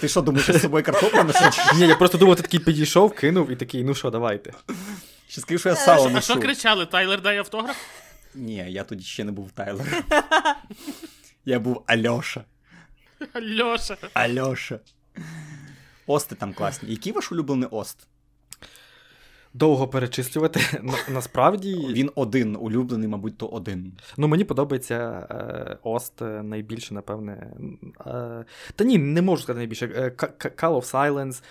Ти 0.00 0.08
що, 0.08 0.20
думаєш, 0.22 0.44
що 0.44 0.52
з 0.52 0.62
собою 0.62 0.84
картопля 0.84 1.22
ношу? 1.22 1.44
Ні, 1.74 1.86
я 1.86 1.96
просто 1.96 2.18
думав, 2.18 2.36
ти 2.36 2.42
такий 2.42 2.60
підійшов, 2.60 3.14
кинув 3.14 3.50
і 3.50 3.56
такий, 3.56 3.84
ну 3.84 3.94
що, 3.94 4.10
давайте. 4.10 4.52
Чи 5.28 5.40
скажи, 5.40 5.58
що 5.58 5.68
я 5.68 5.76
сало 5.76 6.10
А 6.14 6.20
що 6.20 6.36
кричали? 6.40 6.86
Тайлер 6.86 7.22
дай 7.22 7.38
автограф? 7.38 7.76
Ні, 8.34 8.54
я 8.68 8.84
тоді 8.84 9.04
ще 9.04 9.24
не 9.24 9.32
був 9.32 9.50
Тайлер. 9.50 10.04
Я 11.44 11.58
був 11.60 11.82
Альоша. 11.86 12.44
Льоша. 13.60 13.96
Альоша. 14.12 14.78
Ости 16.06 16.34
там 16.34 16.54
класні. 16.54 16.90
Який 16.90 17.12
ваш 17.12 17.32
улюблений 17.32 17.68
ост? 17.70 17.98
Довго 19.54 19.88
перечислювати. 19.88 20.60
Насправді, 21.08 21.86
Він 21.92 22.10
один, 22.14 22.56
улюблений, 22.60 23.08
мабуть, 23.08 23.38
то 23.38 23.46
один. 23.46 23.92
ну 24.16 24.28
мені 24.28 24.44
подобається 24.44 25.26
е, 25.30 25.76
Ост 25.82 26.22
е, 26.22 26.42
найбільше, 26.42 26.94
напевне. 26.94 27.52
Е, 28.06 28.44
та 28.76 28.84
ні, 28.84 28.98
не 28.98 29.22
можу 29.22 29.42
сказати 29.42 29.58
найбільше. 29.58 29.86
Ca- 29.86 30.32
Ca- 30.38 30.64
Call 30.64 30.76
of 30.80 30.92
Silence 30.92 31.42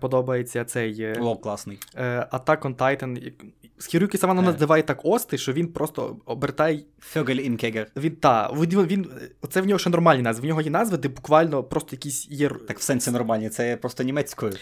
подобається 0.00 0.64
цей. 0.64 1.00
е, 1.02 1.16
О, 1.20 1.36
класний. 1.36 1.78
е, 1.96 2.28
Attack 2.32 2.58
on 2.62 2.74
Titan. 2.74 3.32
З 3.80 3.86
Хіроюкі 3.86 4.18
Савано 4.18 4.42
Е. 4.42 4.44
називає 4.44 4.82
так 4.82 5.00
OST 5.04 5.24
и, 5.24 5.38
що 5.38 5.52
він 5.52 5.66
просто 5.68 6.16
обертає 6.26 6.80
Vogel 7.00 7.36
im 7.36 7.49
Käfig. 7.49 7.86
Він 7.96 8.16
та 8.16 8.50
він, 8.52 8.82
він 8.86 9.10
це 9.50 9.60
в 9.60 9.66
нього 9.66 9.78
ще 9.78 9.90
нормальні 9.90 10.22
назви. 10.22 10.42
В 10.42 10.44
нього 10.48 10.60
є 10.60 10.70
назви, 10.70 10.96
де 10.96 11.08
буквально 11.08 11.62
просто 11.64 11.88
якісь 11.92 12.28
є. 12.30 12.48
Так 12.68 12.78
в 12.78 12.82
сенсі 12.82 13.10
нормальні, 13.10 13.48
це 13.48 13.76
просто 13.76 14.02
німецькою. 14.02 14.52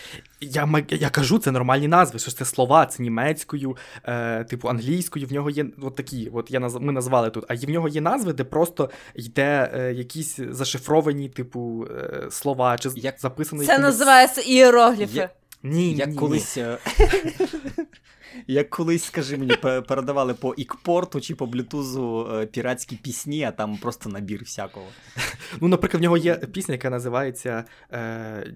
Я, 0.40 0.84
я 0.90 1.08
кажу, 1.10 1.38
це 1.38 1.50
нормальні 1.50 1.88
назви. 1.88 2.18
Що 2.18 2.30
це 2.32 2.44
слова, 2.44 2.86
це 2.86 3.02
німецькою, 3.02 3.76
е, 4.04 4.44
типу 4.44 4.68
англійською. 4.68 5.26
В 5.26 5.32
нього 5.32 5.50
є 5.50 5.66
от 5.82 5.94
такі. 5.96 6.30
От 6.34 6.50
я 6.50 6.60
наз... 6.60 6.74
ми 6.80 6.92
назвали 6.92 7.30
тут. 7.30 7.44
А 7.48 7.54
в 7.54 7.68
нього 7.70 7.88
є 7.88 8.00
назви, 8.00 8.32
де 8.32 8.44
просто 8.44 8.90
йде 9.14 9.70
е, 9.74 9.92
якісь 9.92 10.40
зашифровані, 10.50 11.28
типу, 11.28 11.86
е, 11.90 12.26
слова, 12.30 12.78
чи 12.78 12.88
Як- 12.96 13.20
записано. 13.20 13.62
Це 13.64 13.72
якимись- 13.72 13.82
називається 13.82 14.40
іерогліфи. 14.40 15.05
Є- 15.14 15.30
Ні, 15.62 15.70
ні, 15.72 15.94
Як 15.94 16.08
ні. 16.08 16.14
колись. 16.16 16.56
е, 16.56 16.78
Як 18.46 18.70
колись, 18.70 19.04
скажи 19.04 19.36
мені, 19.36 19.56
передавали 19.88 20.34
по 20.34 20.54
ікпорту 20.54 21.20
чи 21.20 21.34
по 21.34 21.46
блютузу 21.46 22.28
е, 22.34 22.46
піратські 22.46 22.96
пісні, 22.96 23.44
а 23.44 23.50
там 23.50 23.76
просто 23.76 24.08
набір 24.08 24.42
всякого. 24.44 24.86
Ну, 25.60 25.68
наприклад, 25.68 26.00
в 26.00 26.02
нього 26.02 26.16
є 26.16 26.34
пісня, 26.36 26.74
яка 26.74 26.90
називається 26.90 27.64
е, 27.92 28.54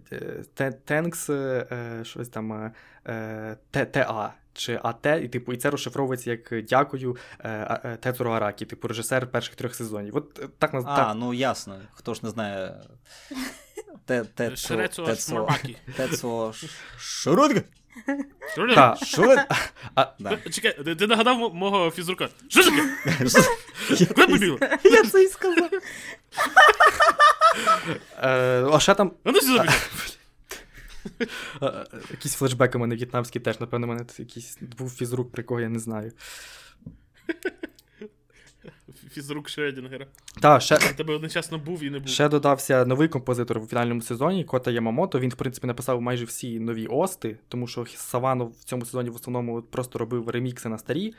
Те- 0.54 0.78
Thanks, 0.88 1.32
е, 1.32 2.00
щось 2.04 2.28
там 2.28 2.52
е, 2.52 2.72
е, 3.06 3.56
ТА. 3.86 4.34
Чи 4.52 4.80
АТ, 4.82 5.06
і 5.22 5.28
типу, 5.28 5.52
і 5.52 5.56
це 5.56 5.70
розшифровується 5.70 6.30
як 6.30 6.64
дякую 6.68 7.16
е, 7.40 7.80
е, 7.84 7.96
Тецуро 8.00 8.30
Аракі, 8.32 8.64
типу 8.66 8.88
режисер 8.88 9.26
перших 9.26 9.54
трьох 9.54 9.74
сезонів. 9.74 10.16
От 10.16 10.34
так. 10.58 10.70
А, 10.74 10.82
так. 10.82 11.16
ну 11.16 11.34
ясно. 11.34 11.78
Хто 11.92 12.14
ж 12.14 12.20
не 12.22 12.30
знає. 12.30 12.74
Те- 14.06 14.22
Тецо- 14.36 14.56
Шрецо 14.68 15.04
Тецо- 15.04 15.28
Шмармакі. 15.30 15.76
Тецо 15.96 16.52
Ш- 16.52 16.66
Шрудг? 16.98 17.62
Та. 18.74 18.96
Шрудг? 19.04 19.44
А, 19.94 20.06
Да. 20.18 20.36
Чекай, 20.50 20.94
ти- 20.96 21.06
нагадав 21.06 21.54
мого 21.54 21.90
фізрука. 21.90 22.28
Що? 22.48 22.62
Куди 24.08 24.26
побігла? 24.26 24.78
Я 24.84 25.04
це 25.04 25.22
і 25.24 25.28
сказав. 25.28 25.70
е, 28.22 28.64
а 28.72 28.80
ще 28.80 28.94
там 28.94 29.12
А 29.24 29.30
ну 29.32 29.40
сюди 29.40 29.68
якісь 32.10 32.34
флешбеки 32.34 32.78
у 32.78 32.80
мене 32.80 32.94
в'єтнамські 32.94 33.40
теж, 33.40 33.60
напевно, 33.60 33.86
у 33.86 33.90
мене 33.90 34.04
тут 34.04 34.20
якийсь 34.20 34.58
був 34.78 34.90
фізрук, 34.90 35.32
про 35.32 35.44
кого 35.44 35.60
я 35.60 35.68
не 35.68 35.78
знаю. 35.78 36.12
Фізрук 39.10 39.48
Шредінгера. 39.48 40.06
Та, 40.40 40.60
ще, 40.60 40.78
тебе 40.78 41.14
одночасно 41.14 41.58
був 41.58 41.82
і 41.82 41.90
не 41.90 41.98
був. 41.98 42.08
Ще 42.08 42.28
додався 42.28 42.84
новий 42.84 43.08
композитор 43.08 43.58
у 43.58 43.66
фінальному 43.66 44.02
сезоні 44.02 44.44
Кота 44.44 44.70
Ямамото. 44.70 45.20
Він, 45.20 45.30
в 45.30 45.34
принципі, 45.34 45.66
написав 45.66 46.02
майже 46.02 46.24
всі 46.24 46.60
нові 46.60 46.86
ости, 46.86 47.36
тому 47.48 47.66
що 47.66 47.86
Савано 47.86 48.44
в 48.46 48.64
цьому 48.64 48.84
сезоні 48.84 49.10
в 49.10 49.14
основному 49.14 49.62
просто 49.62 49.98
робив 49.98 50.28
ремікси 50.28 50.68
на 50.68 50.78
старі. 50.78 51.14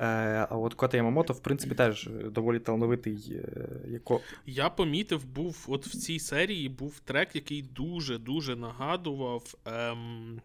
Е, 0.00 0.46
а 0.50 0.56
от 0.56 0.74
Кота 0.74 0.96
Ямамото, 0.96 1.32
в 1.32 1.40
принципі, 1.40 1.74
теж 1.74 2.08
доволі 2.24 2.58
талановитий. 2.58 3.32
Е, 3.32 3.68
яко... 3.88 4.20
Я 4.46 4.70
помітив, 4.70 5.24
був 5.24 5.66
от 5.68 5.86
в 5.86 5.90
цій 5.90 6.18
серії 6.18 6.68
був 6.68 7.00
трек, 7.00 7.34
який 7.34 7.62
дуже-дуже 7.62 8.56
нагадував. 8.56 9.54
Ем, 9.64 10.40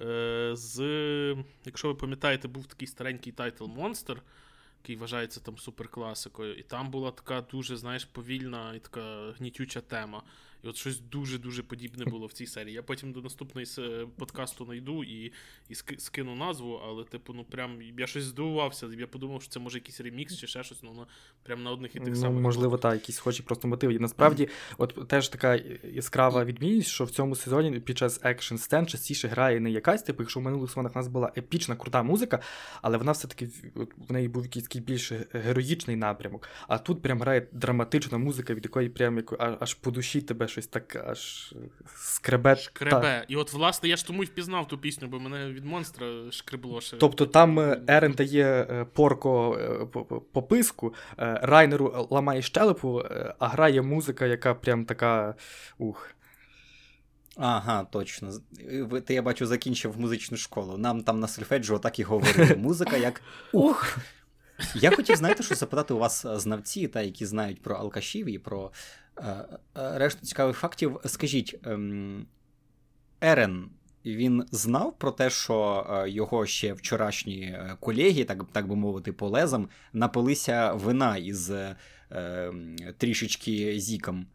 е, 0.00 0.50
з, 0.52 0.80
якщо 1.64 1.88
ви 1.88 1.94
пам'ятаєте, 1.94 2.48
був 2.48 2.66
такий 2.66 2.88
старенький 2.88 3.32
тайтл 3.32 3.64
Monster, 3.64 4.16
який 4.88 5.00
вважається 5.00 5.40
там 5.40 5.58
суперкласикою. 5.58 6.54
І 6.54 6.62
там 6.62 6.90
була 6.90 7.10
така 7.10 7.40
дуже, 7.40 7.76
знаєш, 7.76 8.04
повільна 8.04 8.74
і 8.74 8.78
така 8.78 9.32
гнітюча 9.38 9.80
тема. 9.80 10.22
І 10.64 10.68
от 10.68 10.76
щось 10.76 11.00
дуже-дуже 11.00 11.62
подібне 11.62 12.04
було 12.04 12.26
в 12.26 12.32
цій 12.32 12.46
серії. 12.46 12.74
Я 12.74 12.82
потім 12.82 13.12
до 13.12 13.20
наступної 13.22 13.66
подкасту 14.16 14.64
знайду 14.64 15.04
і, 15.04 15.32
і 15.68 15.74
скину 15.98 16.34
назву, 16.34 16.80
але, 16.86 17.04
типу, 17.04 17.32
ну 17.34 17.44
прям 17.44 17.82
я 17.98 18.06
щось 18.06 18.24
здивувався. 18.24 18.86
Я 18.98 19.06
подумав, 19.06 19.42
що 19.42 19.50
це 19.50 19.60
може 19.60 19.78
якийсь 19.78 20.00
ремікс 20.00 20.36
чи 20.38 20.46
ще 20.46 20.62
щось, 20.64 20.82
ну 20.82 20.90
воно 20.90 21.06
прям 21.42 21.62
на 21.62 21.70
одних 21.70 21.96
і 21.96 21.98
тих 21.98 22.08
Ну, 22.08 22.16
самих. 22.16 22.42
можливо, 22.42 22.78
так, 22.78 22.94
якісь 22.94 23.16
схожі 23.16 23.42
просто 23.42 23.68
мотиви. 23.68 23.94
І 23.94 23.98
насправді, 23.98 24.48
от 24.78 25.08
теж 25.08 25.28
така 25.28 25.60
яскрава 25.92 26.44
відмінність, 26.44 26.88
що 26.88 27.04
в 27.04 27.10
цьому 27.10 27.34
сезоні 27.36 27.80
під 27.80 27.98
час 27.98 28.20
екшн 28.22 28.56
сцен 28.56 28.86
частіше 28.86 29.28
грає 29.28 29.60
не 29.60 29.70
якась, 29.70 30.02
типу, 30.02 30.22
якщо 30.22 30.40
в 30.40 30.42
минулих 30.42 30.70
сезонах 30.70 30.92
у 30.94 30.98
нас 30.98 31.08
була 31.08 31.32
епічна, 31.36 31.76
крута 31.76 32.02
музика, 32.02 32.40
але 32.82 32.98
вона 32.98 33.12
все-таки 33.12 33.46
в- 33.74 34.12
неї 34.12 34.28
був 34.28 34.42
якийсь 34.42 34.68
більш 34.76 35.12
героїчний 35.32 35.96
напрямок. 35.96 36.48
А 36.68 36.78
тут 36.78 37.02
прям 37.02 37.20
грає 37.20 37.46
драматична 37.52 38.18
музика, 38.18 38.54
від 38.54 38.64
якої 38.64 38.88
прям 38.88 39.16
як, 39.16 39.34
аж 39.60 39.74
по 39.74 39.90
душі 39.90 40.20
тебе 40.20 40.47
щось 40.48 40.66
так 40.66 40.96
аж 40.96 41.52
скребе. 41.96 42.56
Шкребе. 42.56 43.00
Та. 43.00 43.24
І 43.28 43.36
от, 43.36 43.52
власне, 43.52 43.88
я 43.88 43.96
ж 43.96 44.06
тому 44.06 44.22
й 44.22 44.26
впізнав 44.26 44.68
ту 44.68 44.78
пісню, 44.78 45.08
бо 45.08 45.20
мене 45.20 45.52
від 45.52 45.64
монстра 45.64 46.30
шкребло 46.30 46.80
ще. 46.80 46.96
Тобто 46.96 47.26
там 47.26 47.60
е, 47.60 47.80
Ерен 47.88 48.12
дає 48.12 48.66
е, 48.70 48.84
порко 48.84 49.58
по 50.32 50.42
писку, 50.42 50.94
Райнеру 51.16 52.08
ламає 52.10 52.42
щелепу, 52.42 53.02
а 53.38 53.48
грає 53.48 53.82
музика, 53.82 54.26
яка 54.26 54.54
прям 54.54 54.84
така. 54.84 55.34
ух. 55.78 56.10
Ага, 57.36 57.84
точно. 57.84 58.30
Ти 59.06 59.14
я 59.14 59.22
бачу, 59.22 59.46
закінчив 59.46 60.00
музичну 60.00 60.36
школу. 60.36 60.76
Нам 60.76 61.02
там 61.02 61.20
на 61.20 61.28
сольфеджіо 61.28 61.78
так 61.78 61.98
і 61.98 62.02
говорили. 62.02 62.54
Музика 62.56 62.96
як 62.96 63.22
ух. 63.52 63.98
Я 64.74 64.90
хотів, 64.90 65.16
знаєте, 65.16 65.42
що 65.42 65.54
запитати 65.54 65.94
у 65.94 65.98
вас 65.98 66.24
е, 66.24 66.38
знавці, 66.38 66.88
та 66.88 67.02
які 67.02 67.26
знають 67.26 67.62
про 67.62 67.76
алкашів 67.76 68.26
і 68.26 68.38
про 68.38 68.72
е, 69.16 69.22
е, 69.22 69.98
решту 69.98 70.26
цікавих 70.26 70.56
фактів. 70.56 71.00
Скажіть, 71.04 71.54
е, 71.66 71.78
Ерен, 73.20 73.70
він 74.04 74.44
знав 74.50 74.98
про 74.98 75.10
те, 75.10 75.30
що 75.30 75.86
е, 75.90 76.10
його 76.10 76.46
ще 76.46 76.72
вчорашні 76.72 77.40
е, 77.40 77.76
колеги, 77.80 78.24
так 78.24 78.44
так 78.52 78.68
би 78.68 78.76
мовити, 78.76 79.12
по 79.12 79.28
лезам, 79.28 79.68
напилися 79.92 80.72
вина 80.72 81.16
із 81.16 81.50
ем, 82.10 82.76
трішечки 82.98 83.80
зіком. 83.80 84.26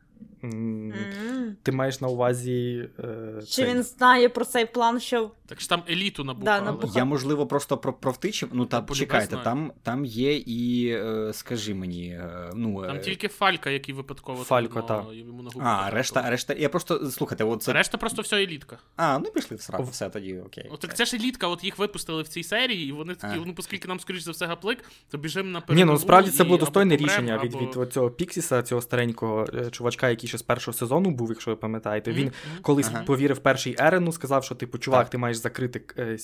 Mm. 0.43 1.55
Ти 1.63 1.71
маєш 1.71 2.01
на 2.01 2.07
увазі. 2.07 2.89
Е, 2.99 3.39
Чи 3.39 3.45
цей... 3.45 3.65
він 3.65 3.83
знає 3.83 4.29
про 4.29 4.45
цей 4.45 4.65
план, 4.65 4.99
що. 4.99 5.31
Так 5.53 5.61
ж 5.61 5.69
там 5.69 5.83
еліту 5.89 6.23
набухали. 6.23 6.59
Да, 6.59 6.65
набухали. 6.65 6.93
Я, 6.95 7.05
можливо, 7.05 7.47
просто 7.47 7.77
про 7.77 7.93
провтичив. 7.93 8.49
Ну, 8.53 8.65
та 8.65 8.85
чекайте, 8.93 9.37
там 9.37 9.71
там 9.83 10.05
є 10.05 10.35
і, 10.35 10.87
е, 10.87 11.33
скажи 11.33 11.73
мені. 11.73 12.07
Е, 12.07 12.51
ну, 12.55 12.81
Там 12.81 12.95
е... 12.95 12.99
тільки 12.99 13.27
Фалька, 13.27 13.69
який 13.69 13.95
випадково 13.95 14.43
Фалько, 14.43 14.81
так. 14.81 15.05
йому 15.11 15.43
на 15.43 15.49
губу. 15.49 15.65
А, 15.65 15.89
решта, 15.89 16.29
решта. 16.29 16.53
Я 16.53 16.69
просто. 16.69 17.11
Слухайте, 17.11 17.43
от 17.43 17.63
це... 17.63 17.73
Решта 17.73 17.97
просто 17.97 18.21
все 18.21 18.43
елітка. 18.43 18.77
А, 18.95 19.19
ну 19.19 19.25
пішли 19.25 19.57
в 19.57 19.61
сраку, 19.61 19.83
все 19.83 20.09
тоді, 20.09 20.39
окей. 20.45 20.69
От 20.71 20.79
так 20.79 20.95
це 20.95 21.05
ж 21.05 21.17
елітка, 21.17 21.47
от 21.47 21.63
їх 21.63 21.77
випустили 21.77 22.21
в 22.21 22.27
цій 22.27 22.43
серії, 22.43 22.89
і 22.89 22.91
вони 22.91 23.15
такі, 23.15 23.41
ну, 23.45 23.53
оскільки 23.57 23.87
нам, 23.87 23.99
скоріш 23.99 24.21
за 24.21 24.31
все, 24.31 24.45
гаплик, 24.45 24.83
то 25.11 25.17
біжимо 25.17 25.49
на. 25.49 25.75
Ні, 25.75 25.85
ну 25.85 25.97
справді 25.97 26.31
це 26.31 26.43
було 26.43 26.57
достойне 26.57 26.95
рішення 26.95 27.35
або... 27.35 27.59
від 27.59 27.77
від 27.77 27.93
цього 27.93 28.11
Піксіса, 28.11 28.63
цього 28.63 28.81
старенького 28.81 29.47
чувачка, 29.71 30.09
який 30.09 30.29
ще 30.29 30.37
з 30.37 30.41
першого 30.41 30.77
сезону 30.77 31.11
був, 31.11 31.29
якщо 31.29 31.51
ви 31.51 31.57
пам'ятаєте. 31.57 32.11
Він 32.11 32.31
колись 32.61 32.91
повірив 33.05 33.39
перший 33.39 33.75
Ерену, 33.79 34.11
сказав, 34.11 34.43
що 34.43 34.55
типу, 34.55 34.77
чувак, 34.77 35.09
ти 35.09 35.17
маєш 35.17 35.37
закрити 35.43 35.81
е, 35.97 36.17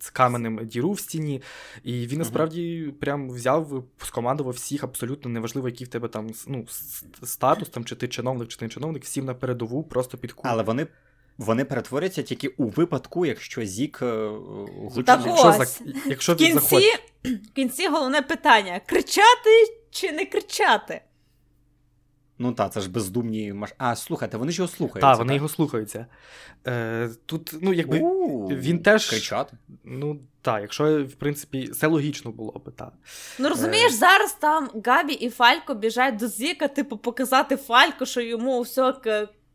з 0.00 0.10
каменем 0.12 0.66
діру 0.66 0.92
в 0.92 1.00
стіні. 1.00 1.42
І 1.84 2.06
він 2.06 2.18
насправді 2.18 2.94
прям 3.00 3.30
взяв, 3.30 3.84
скомандував 3.98 4.54
всіх, 4.54 4.84
абсолютно 4.84 5.30
неважливо, 5.30 5.68
який 5.68 5.86
в 5.86 5.90
тебе 5.90 6.08
там 6.08 6.30
ну, 6.46 6.66
статус, 7.22 7.68
там, 7.68 7.84
чи 7.84 7.96
ти 7.96 8.08
чиновник, 8.08 8.48
чи 8.48 8.56
ти 8.56 8.64
не 8.64 8.68
чиновник, 8.68 9.04
всів 9.04 9.24
на 9.24 9.34
передову 9.34 9.82
просто 9.82 10.18
під 10.18 10.32
кулю. 10.32 10.50
Але 10.52 10.62
вони. 10.62 10.86
Вони 11.38 11.64
перетворяться 11.64 12.22
тільки 12.22 12.48
у 12.48 12.68
випадку, 12.68 13.26
якщо 13.26 13.64
Зік 13.64 13.98
е, 14.02 14.30
Так 15.06 15.20
якщо, 15.26 15.56
ось, 15.58 15.82
якщо 16.06 16.34
в 16.34 16.36
кінці, 16.36 16.76
в 17.24 17.54
кінці 17.54 17.88
головне 17.88 18.22
питання: 18.22 18.80
кричати 18.86 19.50
чи 19.90 20.12
не 20.12 20.24
кричати? 20.24 21.00
Ну 22.42 22.52
так, 22.52 22.72
це 22.72 22.80
ж 22.80 22.90
бездумні 22.90 23.52
маш. 23.52 23.70
А, 23.78 23.96
слухайте, 23.96 24.36
вони 24.36 24.52
ж 24.52 24.62
його 24.62 24.68
слухаються. 24.68 25.10
Так, 25.10 25.18
вони 25.18 25.28
так? 25.28 25.36
його 25.36 25.48
слухаються. 25.48 26.06
Е, 26.66 27.10
Тут, 27.26 27.54
ну, 27.60 27.72
якби 27.72 27.98
У-у-у, 27.98 28.48
він 28.48 28.78
теж. 28.78 29.10
Кричати? 29.10 29.56
Ну, 29.84 30.20
так, 30.42 30.62
якщо, 30.62 31.04
в 31.04 31.12
принципі, 31.12 31.70
все 31.72 31.86
логічно 31.86 32.30
було 32.30 32.62
би, 32.66 32.72
так. 32.72 32.92
Ну, 33.38 33.48
розумієш, 33.48 33.92
е... 33.92 33.96
зараз 33.96 34.36
там 34.40 34.70
Габі 34.84 35.12
і 35.12 35.30
Фалько 35.30 35.74
біжать 35.74 36.16
до 36.16 36.28
Зіка, 36.28 36.68
типу, 36.68 36.96
показати 36.96 37.56
Фалько, 37.56 38.06
що 38.06 38.20
йому 38.20 38.60
все 38.60 38.94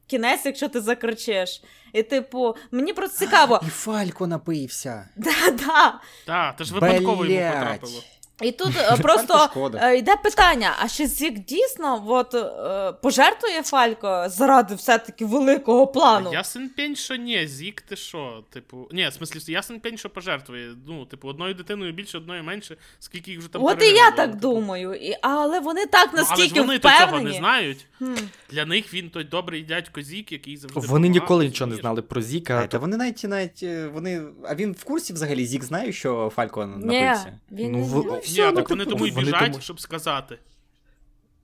кінець, 0.07 0.45
якщо 0.45 0.69
ти 0.69 0.81
закричиш. 0.81 1.63
І, 1.93 2.03
типу, 2.03 2.55
мені 2.71 2.93
просто 2.93 3.17
цікаво. 3.25 3.61
І 3.67 3.69
Фалько 3.69 4.27
напився. 4.27 5.09
Да-да. 5.15 5.99
Так, 6.25 6.55
то 6.55 6.63
ж 6.63 6.73
випадково 6.73 7.25
йому 7.25 7.51
потрапило. 7.51 8.03
І 8.41 8.51
тут 8.51 8.73
е, 8.77 8.97
просто 9.01 9.49
е, 9.81 9.97
йде 9.97 10.15
питання: 10.23 10.75
а 10.79 10.89
чи 10.89 11.07
Зік 11.07 11.39
дійсно 11.39 12.03
от, 12.07 12.33
е, 12.33 12.93
пожертвує 13.01 13.63
Фалько 13.63 14.25
заради 14.27 14.75
все-таки 14.75 15.25
великого 15.25 15.87
плану? 15.87 16.33
Ясен 16.33 16.69
пень, 16.69 16.95
що 16.95 17.15
ні, 17.15 17.47
Зік, 17.47 17.81
ти 17.81 17.95
що? 17.95 18.43
Типу, 18.49 18.87
ні, 18.91 19.07
в 19.07 19.13
смислі, 19.13 19.53
ясен 19.53 19.79
пень, 19.79 19.97
що 19.97 20.09
пожертвує. 20.09 20.75
Ну, 20.87 21.05
типу, 21.05 21.27
одною 21.27 21.53
дитиною 21.53 21.93
більше, 21.93 22.17
одною 22.17 22.43
менше, 22.43 22.77
скільки 22.99 23.31
їх 23.31 23.39
вже 23.39 23.49
там 23.49 23.63
От 23.63 23.83
і 23.83 23.85
я 23.85 24.11
так 24.11 24.31
типу. 24.31 24.41
думаю. 24.41 24.93
І, 24.93 25.15
Але 25.21 25.59
вони 25.59 25.85
так 25.85 26.13
наскільки 26.13 26.53
ну, 26.55 26.61
але 26.61 26.65
вони 26.65 26.77
впевнені. 26.77 27.07
цього 27.09 27.21
не 27.21 27.31
знають. 27.31 27.85
Хм. 27.97 28.15
Для 28.49 28.65
них 28.65 28.93
він 28.93 29.09
той 29.09 29.23
добрий 29.23 29.63
дядько 29.63 30.01
Зік, 30.01 30.31
який 30.31 30.57
завжди. 30.57 30.79
Вони 30.79 31.09
ніколи 31.09 31.45
нічого 31.45 31.71
не 31.71 31.75
знали 31.75 32.01
про 32.01 32.21
Зіка. 32.21 32.61
А, 32.63 32.67
то 32.67 32.79
вони 32.79 32.97
навіть 32.97 33.23
навіть 33.23 33.65
вони. 33.93 34.23
А 34.43 34.55
він 34.55 34.71
в 34.71 34.83
курсі 34.83 35.13
взагалі 35.13 35.45
Зік 35.45 35.63
знає, 35.63 35.91
що 35.91 36.31
Фалько 36.35 36.65
напився? 36.65 37.37
Ні, 37.49 37.63
він 37.63 37.71
ну, 37.71 38.19
в... 38.27 38.31
Ні, 38.31 38.55
так 38.55 38.69
вони 38.69 38.85
типу, 38.85 38.95
тому 38.95 39.07
й 39.07 39.11
біжать, 39.11 39.51
тому... 39.51 39.61
щоб 39.61 39.79
сказати. 39.79 40.39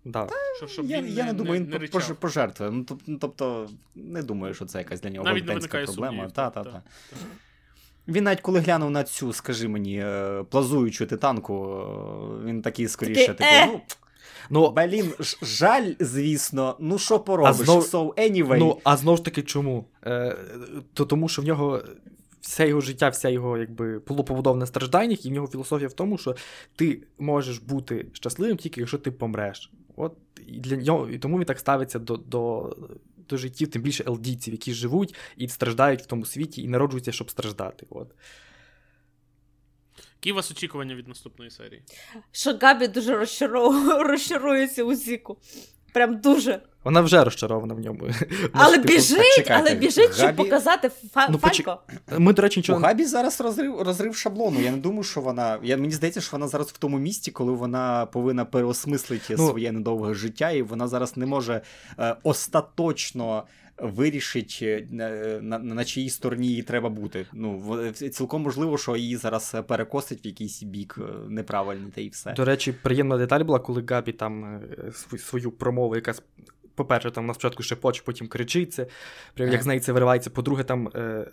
Да. 0.06 0.28
Що, 0.58 0.68
щоб 0.68 0.86
Я 0.86 1.02
він 1.02 1.14
я 1.14 1.26
не, 1.26 1.34
не 1.34 1.38
думаю, 1.38 1.62
він 1.62 1.70
не 1.70 2.14
пожертвує. 2.14 2.72
Ну, 2.72 2.86
ну, 3.08 3.18
тобто, 3.22 3.70
не 3.96 4.24
думаю, 4.24 4.54
що 4.54 4.66
це 4.66 4.78
якась 4.78 5.02
для 5.02 5.10
нього 5.10 5.26
велетенська 5.26 5.84
проблема. 5.84 6.30
Та, 6.30 6.50
та, 6.50 6.64
та. 6.64 6.84
Він 8.08 8.24
навіть 8.24 8.42
коли 8.42 8.60
глянув 8.60 8.92
на 8.92 9.04
цю, 9.04 9.34
скажи 9.34 9.68
мені, 9.68 10.00
е, 10.00 10.44
плазуючу 10.50 11.06
титанку, 11.06 11.84
е, 12.44 12.46
він 12.46 12.62
такий 12.62 12.88
скоріше, 12.88 13.28
типу, 13.28 13.44
е! 13.44 13.66
ну. 13.66 13.82
Ну, 14.50 14.72
Блін, 14.72 15.14
жаль, 15.42 15.94
звісно, 16.00 16.76
ну 16.80 17.00
що 17.00 17.20
поробиш? 17.20 17.56
Знов... 17.56 17.84
So 17.84 18.14
anyway. 18.14 18.58
Ну, 18.60 18.80
а 18.84 18.98
знову 18.98 19.18
ж 19.18 19.26
таки, 19.26 19.42
чому? 19.42 19.86
Е, 20.06 20.38
то 20.94 21.06
Тому 21.06 21.30
що 21.30 21.42
в 21.42 21.46
нього 21.46 21.82
все 22.44 22.68
його 22.68 22.82
життя, 22.82 23.10
вся 23.10 23.30
його 23.30 23.58
якби 23.58 24.00
було 24.00 24.24
побудоване 24.24 24.68
стражданнях, 24.68 25.26
і 25.26 25.30
в 25.30 25.32
нього 25.32 25.48
філософія 25.48 25.88
в 25.88 25.94
тому, 25.94 26.18
що 26.18 26.36
ти 26.76 27.04
можеш 27.20 27.58
бути 27.58 28.06
щасливим 28.14 28.58
тільки 28.58 28.82
якщо 28.82 28.98
ти 28.98 29.12
помреш. 29.12 29.72
От 29.96 30.18
і 30.48 30.60
для 30.60 30.76
нього 30.76 31.10
і 31.10 31.20
тому 31.20 31.38
він 31.38 31.46
так 31.46 31.60
ставиться 31.60 32.00
до 32.00 32.18
до, 32.18 32.76
до 33.30 33.38
життів, 33.38 33.68
тим 33.68 33.82
більше 33.82 34.04
елдійців, 34.08 34.54
які 34.54 34.74
живуть 34.74 35.16
і 35.38 35.48
страждають 35.48 36.02
в 36.02 36.06
тому 36.06 36.26
світі, 36.26 36.62
і 36.62 36.68
народжуються, 36.68 37.12
щоб 37.12 37.32
страждати. 37.32 37.86
От. 37.90 38.12
Які 40.16 40.32
у 40.32 40.36
вас 40.36 40.52
очікування 40.52 40.96
від 40.96 41.08
наступної 41.08 41.52
серії? 41.52 41.84
Що 42.32 42.58
Габі 42.62 42.88
дуже 42.88 43.18
розчарується 44.04 44.84
у 44.84 44.94
Зіку. 44.94 45.38
Прям 45.94 46.18
дуже. 46.18 46.60
Вона 46.84 47.02
вже 47.02 47.24
розчарована 47.24 47.74
в 47.74 47.80
ньому. 47.80 48.00
Але 48.54 48.78
типу, 48.78 48.88
біжить, 48.88 49.36
чекайте, 49.36 49.54
але 49.54 49.76
біжить, 49.76 50.10
Габі... 50.10 50.18
щоб 50.18 50.36
показати 50.36 50.92
фа... 51.14 51.28
ну, 51.30 51.38
Фалько. 51.38 51.80
Ми, 52.18 52.34
до 52.34 52.42
речі, 52.42 52.60
нічого... 52.60 52.80
У 52.80 52.82
Габі 52.82 53.06
зараз 53.06 53.42
розрив 53.42 53.82
розрив 53.82 54.16
шаблону. 54.16 54.62
Я 54.62 54.72
не 54.72 54.78
думаю, 54.78 55.04
що 55.04 55.22
вона. 55.22 55.58
Я, 55.64 55.78
Мені 55.78 55.92
здається, 55.92 56.22
що 56.22 56.30
вона 56.32 56.48
зараз 56.48 56.68
в 56.68 56.78
тому 56.78 56.98
місці, 56.98 57.32
коли 57.32 57.52
вона 57.52 58.06
повинна 58.06 58.46
переосмислити 58.46 59.36
ну... 59.38 59.50
своє 59.50 59.72
недовге 59.72 60.14
життя, 60.14 60.52
і 60.52 60.62
вона 60.62 60.88
зараз 60.88 61.18
не 61.18 61.26
може 61.26 61.62
е, 62.00 62.16
остаточно 62.24 63.44
вирішить, 63.78 64.60
е, 64.62 64.88
на, 65.42 65.60
на 65.60 65.86
чиїй 65.86 66.10
стороні 66.10 66.48
їй 66.48 66.64
треба 66.64 66.90
бути. 66.90 67.26
Ну, 67.34 67.92
Цілком 67.92 68.42
можливо, 68.42 68.78
що 68.78 68.96
її 68.96 69.16
зараз 69.16 69.56
перекосить 69.68 70.26
в 70.26 70.28
якийсь 70.28 70.64
бік 70.64 70.96
е, 70.98 71.30
неправильний, 71.30 71.92
та 71.92 72.02
і 72.02 72.10
все. 72.10 72.34
До 72.34 72.46
речі, 72.46 72.72
приємна 72.72 73.18
деталь 73.18 73.44
була, 73.44 73.60
коли 73.60 73.84
Габі 73.90 74.12
там 74.12 74.46
е, 74.46 74.92
свою 75.18 75.52
промову, 75.52 75.96
яка 75.96 76.14
по-перше, 76.76 77.12
там 77.12 77.26
на 77.26 77.34
спочатку 77.34 77.64
шепоче, 77.64 78.02
потім 78.06 78.28
кричиться, 78.28 78.88
прям 79.34 79.52
як 79.52 79.64
з 79.64 79.66
неї 79.66 79.80
це 79.80 79.92
виривається. 79.92 80.30
По-друге, 80.30 80.64
там 80.64 80.90
е, 80.96 81.28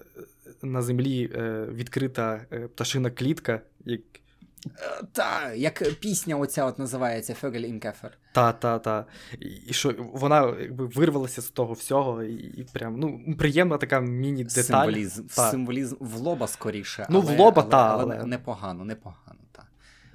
на 0.62 0.82
землі 0.82 1.30
е, 1.34 1.66
відкрита 1.72 2.46
е, 2.52 2.58
пташина 2.58 3.10
клітка. 3.10 3.60
Як... 3.84 4.00
Та, 5.12 5.52
як 5.52 5.94
пісня 6.00 6.36
оця 6.36 6.64
от 6.64 6.78
називається 6.78 7.34
Vogel 7.34 7.60
im 7.60 7.75
Käfig. 7.75 8.18
Та, 8.32 8.52
та, 8.52 8.78
та. 8.78 9.06
І 9.66 9.72
що 9.72 9.94
вона 9.98 10.56
якби 10.60 10.86
вирвалася 10.86 11.42
з 11.42 11.50
того 11.50 11.72
всього, 11.72 12.22
і, 12.22 12.34
і 12.34 12.66
прям 12.72 12.96
ну, 12.98 13.36
приємна 13.38 13.78
така 13.78 14.00
міні-деталь. 14.00 14.62
Символізм 14.62 15.26
та. 15.26 15.50
символізм 15.50 15.96
в 16.00 16.16
лоба 16.16 16.46
скоріше. 16.46 17.06
Ну, 17.10 17.22
але, 17.26 17.36
в 17.36 17.38
лоба, 17.38 17.62
але, 17.62 17.70
та, 17.70 17.96
але, 17.98 18.16
але 18.16 18.26
непогано, 18.26 18.84
непогано. 18.84 19.40
Та. 19.52 19.64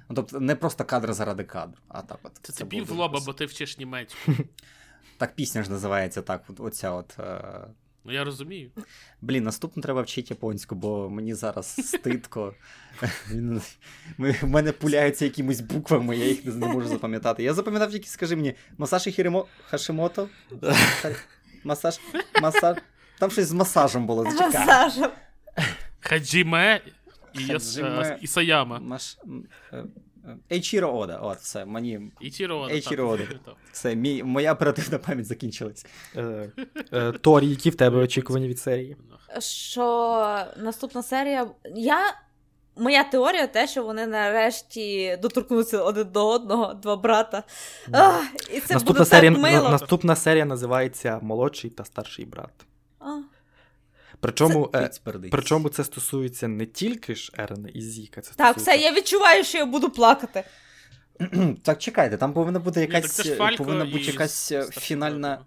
Ну, 0.08 0.16
Тобто 0.16 0.40
не 0.40 0.56
просто 0.56 0.84
кадр 0.84 1.12
заради 1.12 1.44
кадру, 1.44 1.78
а 1.88 2.02
так 2.02 2.18
от. 2.22 2.32
Це, 2.42 2.52
це 2.52 2.58
тобі 2.58 2.80
в 2.80 2.90
лоба, 2.90 3.20
бо 3.26 3.32
ти 3.32 3.46
вчиш 3.46 3.78
німецьку. 3.78 4.32
Так 5.18 5.34
пісня 5.34 5.62
ж 5.62 5.70
називається 5.70 6.22
так. 6.22 6.42
Оця 6.58 6.90
от. 6.90 7.18
Е... 7.18 7.64
Ну, 8.06 8.12
я 8.12 8.24
розумію. 8.24 8.70
Блін, 9.20 9.44
наступно 9.44 9.82
треба 9.82 10.02
вчити 10.02 10.26
японську, 10.30 10.74
бо 10.74 11.10
мені 11.10 11.34
зараз 11.34 11.66
стидко. 11.66 12.54
В 14.18 14.46
мене 14.48 14.72
пуляються 14.72 15.24
якимись 15.24 15.60
буквами, 15.60 16.16
я 16.16 16.26
їх 16.26 16.44
не 16.44 16.66
можу 16.66 16.88
запам'ятати. 16.88 17.42
Я 17.42 17.54
запам'ятав 17.54 17.90
тільки, 17.90 18.06
скажи 18.06 18.36
мені, 18.36 18.54
масаж 18.78 19.02
Хіримо... 19.02 19.46
Хашимото? 19.68 20.28
Масаж. 21.64 22.00
Масаж. 22.42 22.76
Там 23.18 23.30
щось 23.30 23.46
з 23.46 23.52
масажем 23.52 24.06
було. 24.06 24.24
Масажем. 24.24 25.10
Хаджіме 26.00 26.80
і 27.34 27.56
Ісаяма. 28.20 28.98
Ейчіро 30.52 30.92
Ода, 30.98 31.16
от, 31.16 31.38
все, 31.38 31.64
мені. 31.64 32.00
Ода. 32.60 32.74
Ейчіро 32.74 33.08
Ода. 33.08 33.24
Все, 33.72 33.94
мій, 33.94 34.22
моя 34.22 34.52
оперативна 34.52 34.98
пам'ять 34.98 35.26
закінчилась. 35.26 35.86
Е, 36.16 36.50
е, 36.92 37.12
Торі, 37.12 37.46
які 37.46 37.70
в 37.70 37.74
тебе 37.74 37.98
очікування 37.98 38.48
від 38.48 38.58
серії? 38.58 38.96
Що 39.38 40.44
наступна 40.56 41.02
серія. 41.02 41.48
Я. 41.74 42.14
Моя 42.78 43.04
теорія 43.04 43.46
те, 43.46 43.66
що 43.66 43.84
вони 43.84 44.06
нарешті 44.06 45.18
доторкнуться 45.22 45.82
один 45.82 46.08
до 46.12 46.28
одного, 46.28 46.74
два 46.74 46.96
брата. 46.96 47.42
Ах, 47.92 48.24
і 48.54 48.60
це 48.60 48.74
наступна, 48.74 48.98
буде 48.98 49.04
серія, 49.04 49.30
так 49.32 49.40
мило. 49.40 49.68
наступна 49.68 50.16
серія 50.16 50.44
називається 50.44 51.18
Молодший 51.22 51.70
та 51.70 51.84
старший 51.84 52.24
брат. 52.24 52.65
Причому, 54.20 54.70
е, 54.74 54.90
причому 55.30 55.68
це 55.68 55.84
стосується 55.84 56.48
не 56.48 56.66
тільки 56.66 57.14
ж 57.14 57.32
Ерена 57.38 57.68
і 57.74 57.80
Зіка. 57.80 58.20
Це 58.20 58.32
Так, 58.36 58.56
все, 58.56 58.76
я 58.76 58.92
відчуваю, 58.92 59.44
що 59.44 59.58
я 59.58 59.66
буду 59.66 59.90
плакати. 59.90 60.44
Так, 61.62 61.78
чекайте, 61.78 62.16
там 62.16 62.32
повинна 62.32 62.58
бути 62.58 62.80
Ні, 62.80 62.86
так 62.86 62.94
якась, 62.94 63.12
це 63.12 63.22
ж 63.22 63.34
Фалько 63.34 63.84
і 63.84 64.04
якась 64.04 64.52
е, 64.52 64.62
фінальна. 64.62 65.38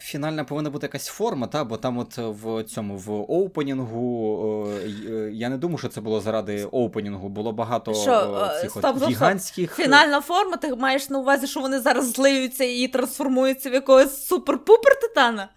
Фінальна 0.00 0.44
повинна 0.44 0.70
бути 0.70 0.84
якась 0.86 1.06
форма, 1.06 1.46
та, 1.46 1.64
бо 1.64 1.76
там 1.76 1.98
от 1.98 2.18
в 2.18 2.64
цьому 2.64 2.96
в 2.96 3.10
оупенінгу, 3.12 4.68
е, 4.68 4.90
е, 5.10 5.30
я 5.32 5.48
не 5.48 5.56
думаю, 5.56 5.78
що 5.78 5.88
це 5.88 6.00
було 6.00 6.20
заради 6.20 6.64
оупенінгу, 6.64 7.28
було 7.28 7.52
багато 7.52 7.94
Що, 7.94 8.12
е, 8.12 8.56
е, 8.56 8.60
цих 8.60 8.70
стоп, 8.70 8.84
от 8.84 8.96
стоп. 8.96 9.10
гігантських. 9.10 9.74
Фінальна 9.74 10.20
форма, 10.20 10.56
ти 10.56 10.74
маєш 10.74 11.10
на 11.10 11.18
увазі, 11.18 11.46
що 11.46 11.60
вони 11.60 11.80
зараз 11.80 12.12
злиються 12.12 12.64
і 12.64 12.88
трансформуються 12.88 13.70
в 13.70 13.72
якогось 13.72 14.32
супер-пупер 14.32 15.00
титана? 15.00 15.48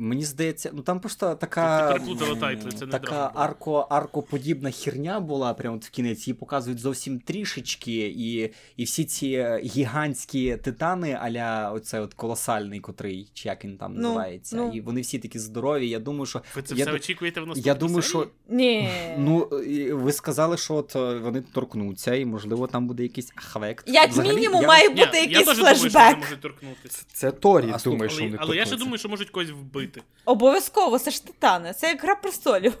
Мені 0.00 0.24
здається, 0.24 0.70
ну 0.74 0.82
там 0.82 1.00
просто 1.00 1.34
така. 1.34 1.92
Ти 1.98 2.34
тайтли, 2.40 2.72
це 2.72 2.86
не 2.86 2.92
така 2.92 3.30
арко, 3.34 3.86
аркоподібна 3.90 4.70
херня 4.70 5.20
була 5.20 5.54
прямо 5.54 5.76
от 5.76 5.84
в 5.84 5.90
кінець. 5.90 6.28
Її 6.28 6.34
показують 6.34 6.78
зовсім 6.78 7.20
трішечки, 7.20 8.14
і, 8.16 8.50
і 8.76 8.84
всі 8.84 9.04
ці 9.04 9.46
гігантські 9.62 10.56
титани, 10.56 11.18
аля 11.22 11.70
оце 11.74 12.00
от 12.00 12.14
колосальний, 12.14 12.80
котрий, 12.80 13.30
чи 13.34 13.48
як 13.48 13.64
він 13.64 13.76
там 13.78 13.94
Ну, 13.94 14.02
називається. 14.02 14.56
ну. 14.56 14.72
І 14.74 14.80
вони 14.80 15.00
всі 15.00 15.18
такі 15.18 15.38
здорові. 15.38 15.88
Я 15.88 15.98
думаю, 15.98 16.26
що. 16.26 16.42
Ви 16.56 16.62
це 16.62 16.74
я, 16.74 16.84
все 16.84 16.94
очікуєте 16.94 17.40
в 17.40 17.46
наступній 17.46 17.68
я 17.68 17.74
думаю, 17.74 18.02
серії? 18.02 18.26
що. 18.48 18.54
Ні. 18.54 18.88
Ну, 19.18 19.48
ви 19.92 20.12
сказали, 20.12 20.56
що 20.56 20.74
от 20.74 20.96
е, 20.96 21.18
вони 21.18 21.40
торкнуться, 21.40 22.14
і 22.14 22.24
можливо 22.24 22.66
там 22.66 22.86
буде 22.86 23.02
якийсь 23.02 23.32
хвект. 23.34 23.88
Як 23.88 24.10
Взагалі, 24.10 24.34
мінімум, 24.34 24.62
я- 24.62 24.68
має 24.68 24.88
Ні, 24.88 24.94
бути 24.94 25.16
я 25.16 25.20
якийсь 25.20 25.38
думаю, 25.38 25.54
що 25.56 25.64
вони 25.64 25.90
флешбек. 25.90 26.18
можуть 26.18 26.40
торкнутися. 26.40 27.04
Це 27.12 27.30
Торі, 27.30 27.70
А, 27.74 27.78
що 27.78 27.90
Але, 27.90 28.36
але 28.38 28.56
я 28.56 28.66
ще 28.66 28.76
думаю, 28.76 28.98
що 28.98 29.08
можуть 29.08 29.30
когось 29.30 29.50
вбити. 29.50 29.87
Обов'язково, 30.24 30.98
це 30.98 31.10
ж 31.10 31.26
титани, 31.26 31.74
це 31.74 31.88
як 31.88 32.02
гра 32.02 32.14
престолів. 32.14 32.78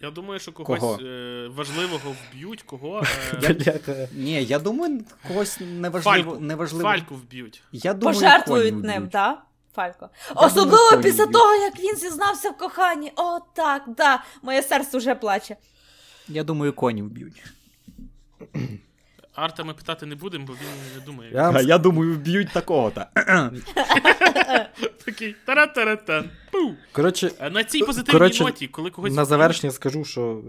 Я 0.00 0.10
думаю, 0.10 0.40
що 0.40 0.52
когось 0.52 0.80
Кого? 0.80 0.98
е, 1.02 1.48
важливого 1.48 2.14
вб'ють, 2.30 2.62
кого. 2.62 3.02
Е. 3.42 4.08
Ні, 4.12 4.44
я 4.44 4.58
думаю, 4.58 5.04
когось 5.28 5.58
неважливо. 5.60 6.30
Фальку. 6.30 6.40
неважливо. 6.44 6.84
Фальку 6.84 7.14
вб'ють. 7.14 7.62
Я 7.72 7.94
думаю, 7.94 8.14
Пожертвують 8.18 8.84
ним, 8.84 9.08
так? 9.08 9.46
Фалько. 9.74 10.08
Я 10.28 10.46
Особливо 10.46 10.90
думаю, 10.90 11.02
після 11.02 11.26
того, 11.26 11.54
як 11.54 11.80
він 11.80 11.96
зізнався 11.96 12.50
в 12.50 12.56
коханні. 12.56 13.12
О, 13.16 13.38
так, 13.54 13.82
да. 13.96 14.24
Моє 14.42 14.62
серце 14.62 14.98
вже 14.98 15.14
плаче. 15.14 15.56
Я 16.28 16.44
думаю, 16.44 16.72
коні 16.72 17.02
вб'ють. 17.02 17.42
Арта 19.34 19.64
ми 19.64 19.74
питати 19.74 20.06
не 20.06 20.14
будемо, 20.14 20.46
бо 20.46 20.52
він 20.52 20.98
не 21.00 21.06
думає. 21.06 21.30
Я 21.34 21.60
я 21.60 21.78
думаю, 21.78 22.14
вб'ють 22.14 22.52
такого-то. 22.52 23.04
Такий 25.04 25.34
тара-тара-тан. 25.46 26.24
Пу. 26.52 26.74
Коротше, 26.92 27.30
Е, 27.40 27.50
На 27.50 27.64
цій 27.64 27.78
позитивній 27.80 28.18
Коротше, 28.18 28.44
ноті, 28.44 28.66
коли 28.68 28.90
когось. 28.90 29.12
на 29.14 29.24
завершення 29.24 29.70
скажу, 29.72 30.04
що 30.04 30.42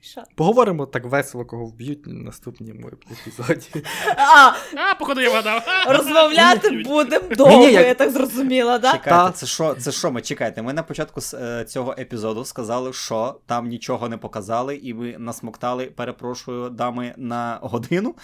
Що? 0.00 0.22
поговоримо 0.34 0.86
так 0.86 1.04
весело, 1.04 1.44
кого 1.44 1.64
вб'ють 1.64 2.06
на 2.06 2.12
наступному 2.14 2.90
епізоді. 3.12 3.84
А, 4.16 4.52
А, 4.76 4.94
походу, 4.94 5.20
я 5.20 5.30
вгадав. 5.30 5.62
розмовляти 5.88 6.70
будемо 6.70 7.34
довго, 7.34 7.68
я- 7.68 7.86
я 7.86 7.94
так 7.94 8.10
зрозуміла, 8.10 8.78
да? 8.78 8.92
Чекайте, 8.92 9.10
Та. 9.10 9.30
це 9.32 9.46
що, 9.46 9.74
це 9.74 9.92
що 9.92 10.10
ми 10.10 10.22
чекайте? 10.22 10.62
Ми 10.62 10.72
на 10.72 10.82
початку 10.82 11.20
с- 11.20 11.34
е, 11.60 11.64
цього 11.64 11.94
епізоду 11.98 12.44
сказали, 12.44 12.92
що 12.92 13.40
там 13.46 13.68
нічого 13.68 14.08
не 14.08 14.16
показали, 14.16 14.76
і 14.76 14.94
ми 14.94 15.16
насмоктали, 15.18 15.86
перепрошую, 15.86 16.70
дами 16.70 17.14
на 17.16 17.58
годину. 17.62 18.14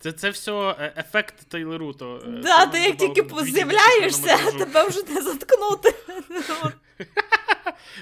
Це, 0.00 0.12
це 0.12 0.30
все 0.30 0.52
е, 0.52 0.92
ефект 0.96 1.34
Тейлоруто. 1.48 2.20
е, 2.26 2.40
Да, 2.42 2.66
ти 2.66 2.78
як 2.78 2.96
тільки 2.96 3.22
з'являєшся, 3.44 4.36
тебе 4.58 4.88
вже 4.88 5.00
не 5.14 5.22
заткнути. 5.22 5.94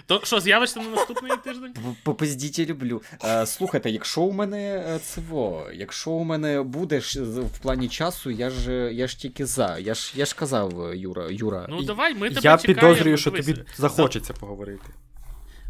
То 0.06 0.20
що, 0.24 0.40
з'явишся 0.40 0.80
на 0.80 0.88
наступний 0.88 1.32
тиждень? 1.44 1.74
Попиздіть, 2.02 2.58
люблю. 2.58 3.02
Е, 3.24 3.46
слухайте, 3.46 3.90
якщо 3.90 4.20
у 4.20 4.32
мене 4.32 5.00
е, 5.32 5.72
якщо 5.74 6.10
у 6.10 6.24
мене 6.24 6.62
буде 6.62 7.00
ж 7.00 7.22
в 7.22 7.58
плані 7.62 7.88
часу, 7.88 8.30
я 8.30 8.50
ж 8.50 8.72
я 8.92 9.06
ж 9.06 9.18
тільки 9.18 9.46
за. 9.46 9.78
Я 9.78 9.94
ж 9.94 10.12
я 10.14 10.26
ж 10.26 10.34
казав, 10.34 10.94
Юра, 10.94 11.26
Юра. 11.30 11.66
Ну 11.68 11.82
давай, 11.82 12.14
ми 12.14 12.28
тебе 12.28 12.40
Я 12.44 12.58
чекаємо. 12.58 12.80
підозрюю, 12.80 13.16
що 13.16 13.30
Дивися, 13.30 13.52
тобі 13.52 13.64
захочеться 13.76 14.32
поговорити. 14.32 14.90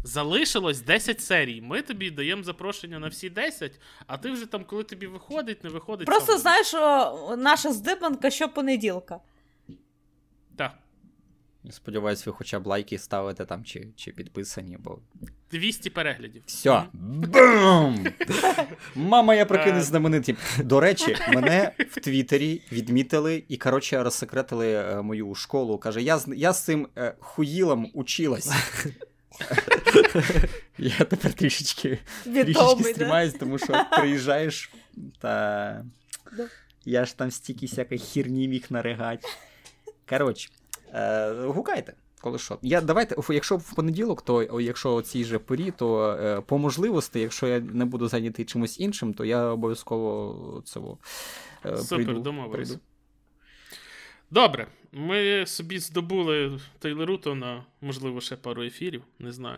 Залишилось 0.03 0.81
10 0.81 1.21
серій. 1.21 1.61
Ми 1.61 1.81
тобі 1.81 2.11
даємо 2.11 2.43
запрошення 2.43 2.99
на 2.99 3.07
всі 3.07 3.29
10, 3.29 3.71
а 4.07 4.17
ти 4.17 4.31
вже 4.31 4.45
там, 4.45 4.63
коли 4.63 4.83
тобі 4.83 5.07
виходить, 5.07 5.63
не 5.63 5.69
виходить. 5.69 6.05
Просто 6.07 6.31
сам. 6.31 6.41
знаєш, 6.41 6.73
наша 7.37 7.73
здибанка 7.73 8.29
щопонеділка. 8.29 9.19
Сподіваюсь, 11.69 12.25
ви 12.25 12.31
хоча 12.33 12.59
б 12.59 12.67
лайки 12.67 12.97
ставите 12.97 13.45
там 13.45 13.63
чи, 13.63 13.87
чи 13.95 14.11
підписані, 14.11 14.77
бо 14.79 14.99
200 15.51 15.89
переглядів. 15.89 16.43
Все. 16.45 16.83
Бум! 16.93 18.05
Мама, 18.95 19.35
я 19.35 19.45
прикинусь 19.45 19.83
Е. 19.83 19.85
знаменитим. 19.85 20.37
До 20.59 20.79
речі, 20.79 21.17
мене 21.33 21.71
в 21.89 21.99
Твіттері 21.99 22.61
відмітили 22.71 23.43
і, 23.47 23.57
коротше, 23.57 24.03
розсекретили 24.03 24.73
е, 24.73 25.01
мою 25.01 25.35
школу. 25.35 25.77
Каже, 25.77 26.01
я, 26.01 26.17
з- 26.17 26.33
я 26.35 26.53
з 26.53 26.63
цим 26.63 26.87
е, 26.97 27.15
хуїлом 27.19 27.91
училась. 27.93 28.51
Я 30.77 30.95
тепер 30.97 31.33
трішечки, 31.33 31.99
трішечки 32.23 32.83
стримаюсь, 32.83 33.33
тому 33.33 33.57
що 33.57 33.85
приїжджаєш 33.97 34.71
та. 35.19 35.85
Я 36.85 37.05
ж 37.05 37.17
там 37.17 37.31
стільки 37.31 37.65
всякої 37.65 37.99
хірні 37.99 38.47
міг 38.47 38.65
наригати. 38.69 39.27
Коротше, 40.09 40.49
е, 40.93 41.33
гукайте. 41.33 41.93
Коли 42.21 42.37
що. 42.37 42.57
Я, 42.61 42.81
давайте, 42.81 43.15
якщо 43.29 43.57
в 43.57 43.75
понеділок, 43.75 44.21
то 44.21 44.61
якщо 44.61 44.93
о 44.93 45.01
цій 45.01 45.23
же 45.23 45.39
порі, 45.39 45.71
то 45.71 46.11
е, 46.11 46.41
по 46.41 46.57
можливості, 46.57 47.19
якщо 47.19 47.47
я 47.47 47.59
не 47.59 47.85
буду 47.85 48.07
зайнятий 48.07 48.45
чимось 48.45 48.79
іншим, 48.79 49.13
то 49.13 49.25
я 49.25 49.45
обов'язково 49.45 50.61
цього 50.65 50.97
е, 51.65 51.77
Супер, 51.77 52.05
прийду. 52.05 52.21
домовились. 52.21 52.69
прийду. 52.69 52.83
Добре, 54.31 54.67
ми 54.91 55.45
собі 55.45 55.79
здобули 55.79 56.59
Тейлоруто 56.79 57.35
на, 57.35 57.63
можливо, 57.81 58.21
ще 58.21 58.35
пару 58.35 58.63
ефірів, 58.63 59.03
не 59.19 59.31
знаю. 59.31 59.57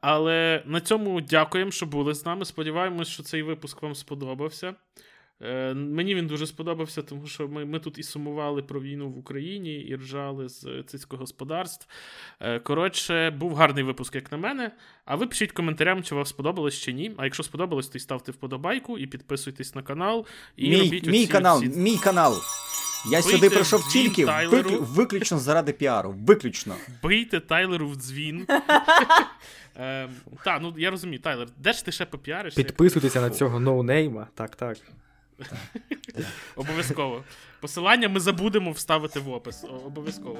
Але 0.00 0.62
на 0.66 0.80
цьому 0.80 1.20
дякуємо, 1.20 1.70
що 1.70 1.86
були 1.86 2.14
з 2.14 2.26
нами. 2.26 2.44
Сподіваємось, 2.44 3.08
що 3.08 3.22
цей 3.22 3.42
випуск 3.42 3.82
вам 3.82 3.94
сподобався. 3.94 4.74
Е, 5.42 5.74
мені 5.74 6.14
він 6.14 6.26
дуже 6.26 6.46
сподобався, 6.46 7.02
тому 7.02 7.26
що 7.26 7.48
ми, 7.48 7.64
ми 7.64 7.78
тут 7.78 7.98
і 7.98 8.02
сумували 8.02 8.62
про 8.62 8.80
війну 8.80 9.10
в 9.10 9.18
Україні, 9.18 9.74
і 9.74 9.96
ржали 9.96 10.48
з 10.48 10.82
цицькогосподарств. 10.86 11.88
Е, 12.40 12.58
коротше, 12.58 13.30
був 13.30 13.54
гарний 13.54 13.84
випуск, 13.84 14.14
як 14.14 14.32
на 14.32 14.38
мене. 14.38 14.70
А 15.04 15.16
ви 15.16 15.26
пишіть 15.26 15.52
коментарям, 15.52 16.02
чи 16.02 16.14
вам 16.14 16.26
сподобалось 16.26 16.74
чи 16.74 16.92
ні. 16.92 17.12
А 17.16 17.24
якщо 17.24 17.42
сподобалось, 17.42 17.88
то 17.88 17.98
й 17.98 18.00
ставте 18.00 18.32
вподобайку 18.32 18.98
і 18.98 19.06
підписуйтесь 19.06 19.74
на 19.74 19.82
канал. 19.82 20.26
І 20.56 20.70
Мій, 20.70 20.78
робіть 20.80 21.06
мій 21.06 21.22
оці 21.22 21.32
канал, 21.32 21.58
всі 21.58 21.68
мій 21.68 21.96
канал. 21.96 22.34
Я 23.10 23.18
Бийте 23.18 23.30
сюди 23.30 23.50
прийшов 23.50 23.88
тільки 23.88 24.26
виклю- 24.26 24.84
виключно 24.84 25.38
заради 25.38 25.72
піару. 25.72 26.14
Виключно. 26.18 26.74
Бийте 27.02 27.40
Тайлеру 27.40 27.88
в 27.88 27.94
дзвін. 27.94 28.46
Ем, 29.76 30.10
Та, 30.44 30.58
ну 30.58 30.74
я 30.78 30.90
розумію, 30.90 31.20
Тайлер, 31.20 31.48
де 31.56 31.72
ж 31.72 31.84
ти 31.84 31.92
ще 31.92 32.04
попіаришся? 32.04 32.62
Підписуйтеся 32.62 33.20
на 33.20 33.30
цього 33.30 33.60
ноунейма. 33.60 34.26
Так, 34.34 34.56
так. 34.56 34.78
Обов'язково. 36.56 37.22
Посилання 37.60 38.08
ми 38.08 38.20
забудемо 38.20 38.70
вставити 38.70 39.20
в 39.20 39.32
опис. 39.32 39.64
Обов'язково. 39.86 40.38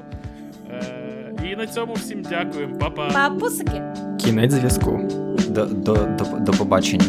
Е, 0.70 1.32
і 1.52 1.56
на 1.56 1.66
цьому 1.66 1.92
всім 1.92 2.22
дякуємо. 2.22 2.78
Па-па. 2.78 3.10
Папусики. 3.10 3.82
Кінець 4.20 4.52
зв'язку. 4.52 5.00
До, 5.48 5.66
до, 5.66 5.94
до, 5.94 6.24
до 6.24 6.52
побачення. 6.52 7.04